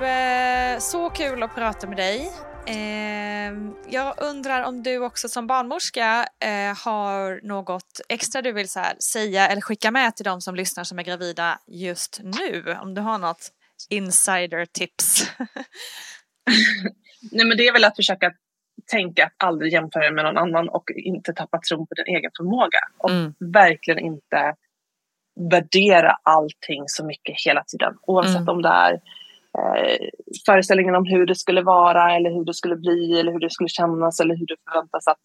Eh, 0.03 0.78
så 0.78 1.11
kul 1.11 1.42
att 1.42 1.55
prata 1.55 1.86
med 1.86 1.97
dig. 1.97 2.32
Eh, 2.66 3.53
jag 3.88 4.14
undrar 4.22 4.62
om 4.62 4.82
du 4.82 4.99
också 4.99 5.28
som 5.28 5.47
barnmorska 5.47 6.28
eh, 6.40 6.84
har 6.84 7.47
något 7.47 8.01
extra 8.09 8.42
du 8.42 8.53
vill 8.53 8.68
säga 8.99 9.49
eller 9.49 9.61
skicka 9.61 9.90
med 9.90 10.16
till 10.16 10.24
de 10.24 10.40
som 10.40 10.55
lyssnar 10.55 10.84
som 10.84 10.99
är 10.99 11.03
gravida 11.03 11.59
just 11.66 12.20
nu? 12.22 12.76
Om 12.82 12.94
du 12.94 13.01
har 13.01 13.18
något 13.18 13.53
insider 13.90 14.66
tips? 14.66 15.30
Nej 17.32 17.47
men 17.47 17.57
det 17.57 17.68
är 17.68 17.72
väl 17.72 17.84
att 17.84 17.97
försöka 17.97 18.32
tänka 18.90 19.24
att 19.24 19.34
aldrig 19.36 19.72
jämföra 19.72 20.11
med 20.11 20.24
någon 20.24 20.38
annan 20.38 20.68
och 20.68 20.90
inte 20.97 21.32
tappa 21.32 21.61
tron 21.68 21.86
på 21.86 21.94
din 21.94 22.16
egen 22.16 22.30
förmåga. 22.36 22.78
Och 22.99 23.11
mm. 23.11 23.34
verkligen 23.38 24.01
inte 24.01 24.55
värdera 25.51 26.16
allting 26.22 26.84
så 26.86 27.05
mycket 27.05 27.34
hela 27.47 27.64
tiden. 27.64 27.94
Oavsett 28.03 28.36
mm. 28.36 28.49
om 28.49 28.62
det 28.62 28.68
är 28.68 29.01
eh, 29.59 30.09
föreställningen 30.46 30.94
om 30.94 31.04
hur 31.04 31.26
det 31.26 31.34
skulle 31.34 31.62
vara 31.62 32.16
eller 32.16 32.30
hur 32.30 32.44
det 32.44 32.54
skulle 32.54 32.76
bli 32.76 33.20
eller 33.20 33.32
hur 33.32 33.40
det 33.40 33.50
skulle 33.50 33.68
kännas 33.68 34.20
eller 34.20 34.36
hur 34.36 34.46
du 34.46 34.57
förväntas 34.64 35.07
att 35.07 35.22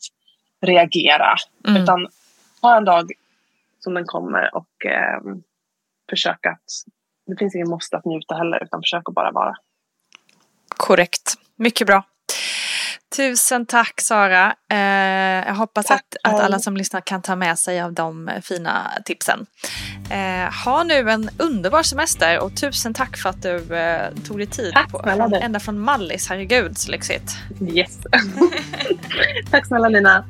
reagera. 0.61 1.35
Mm. 1.67 1.83
Utan 1.83 2.07
ha 2.61 2.77
en 2.77 2.85
dag 2.85 3.11
som 3.79 3.93
den 3.93 4.05
kommer 4.05 4.55
och 4.55 4.85
eh, 4.85 5.21
försök 6.09 6.45
att 6.45 6.63
det 7.27 7.35
finns 7.39 7.55
ingen 7.55 7.69
måste 7.69 7.97
att 7.97 8.05
njuta 8.05 8.35
heller 8.35 8.63
utan 8.63 8.81
försök 8.81 9.09
att 9.09 9.15
bara 9.15 9.31
vara. 9.31 9.55
Korrekt. 10.67 11.33
Mycket 11.55 11.87
bra. 11.87 12.03
Tusen 13.15 13.65
tack 13.65 14.01
Sara. 14.01 14.55
Eh, 14.69 14.77
jag 15.47 15.55
hoppas 15.55 15.85
tack. 15.85 16.05
Att, 16.23 16.33
att 16.33 16.41
alla 16.41 16.59
som 16.59 16.77
lyssnar 16.77 17.01
kan 17.01 17.21
ta 17.21 17.35
med 17.35 17.59
sig 17.59 17.81
av 17.81 17.93
de 17.93 18.29
fina 18.41 18.91
tipsen. 19.05 19.45
Eh, 20.09 20.65
ha 20.65 20.83
nu 20.83 21.09
en 21.09 21.29
underbar 21.37 21.83
semester 21.83 22.39
och 22.39 22.57
tusen 22.57 22.93
tack 22.93 23.17
för 23.17 23.29
att 23.29 23.41
du 23.41 23.75
eh, 23.75 24.13
tog 24.27 24.37
dig 24.37 24.47
tid. 24.47 24.73
Tack 24.73 24.91
på, 24.91 25.09
Ända 25.41 25.59
från 25.59 25.79
Mallis, 25.79 26.29
herregud 26.29 26.77
så 26.77 26.91
lyxigt. 26.91 27.31
Yes. 27.73 27.99
tack 29.51 29.67
snälla 29.67 29.89
Lina. 29.89 30.25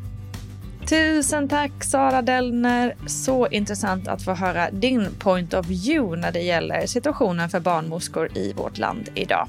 Tusen 0.87 1.47
tack 1.47 1.83
Sara 1.83 2.21
Dellner. 2.21 2.95
Så 3.07 3.47
intressant 3.47 4.07
att 4.07 4.21
få 4.21 4.33
höra 4.33 4.71
din 4.71 5.07
point 5.19 5.53
of 5.53 5.65
view 5.65 6.21
när 6.21 6.31
det 6.31 6.41
gäller 6.41 6.85
situationen 6.87 7.49
för 7.49 7.59
barnmorskor 7.59 8.37
i 8.37 8.53
vårt 8.53 8.77
land 8.77 9.09
idag. 9.15 9.47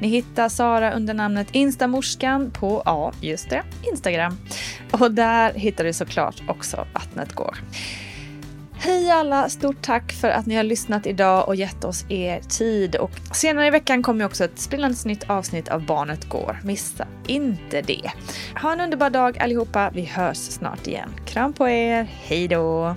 Ni 0.00 0.08
hittar 0.08 0.48
Sara 0.48 0.92
under 0.92 1.14
namnet 1.14 1.48
Instamorskan 1.52 2.50
på, 2.50 2.82
ja 2.84 3.12
just 3.20 3.50
det, 3.50 3.62
Instagram. 3.82 4.38
Och 4.90 5.10
där 5.10 5.52
hittar 5.52 5.84
du 5.84 5.92
såklart 5.92 6.42
också 6.48 6.86
Vattnet 6.94 7.32
går. 7.32 7.56
Hej 8.78 9.10
alla! 9.10 9.48
Stort 9.48 9.82
tack 9.82 10.12
för 10.12 10.28
att 10.28 10.46
ni 10.46 10.54
har 10.54 10.62
lyssnat 10.62 11.06
idag 11.06 11.48
och 11.48 11.56
gett 11.56 11.84
oss 11.84 12.04
er 12.08 12.40
tid. 12.40 12.96
Och 12.96 13.10
senare 13.32 13.66
i 13.66 13.70
veckan 13.70 14.02
kommer 14.02 14.24
också 14.24 14.44
ett 14.44 14.58
spännande 14.58 14.96
nytt 15.04 15.30
avsnitt 15.30 15.68
av 15.68 15.86
Barnet 15.86 16.28
Går. 16.28 16.60
Missa 16.64 17.06
inte 17.26 17.82
det. 17.82 18.10
Ha 18.62 18.72
en 18.72 18.80
underbar 18.80 19.10
dag 19.10 19.38
allihopa. 19.38 19.90
Vi 19.94 20.04
hörs 20.04 20.36
snart 20.36 20.86
igen. 20.86 21.10
Kram 21.26 21.52
på 21.52 21.68
er. 21.68 22.08
Hej 22.22 22.48
då! 22.48 22.96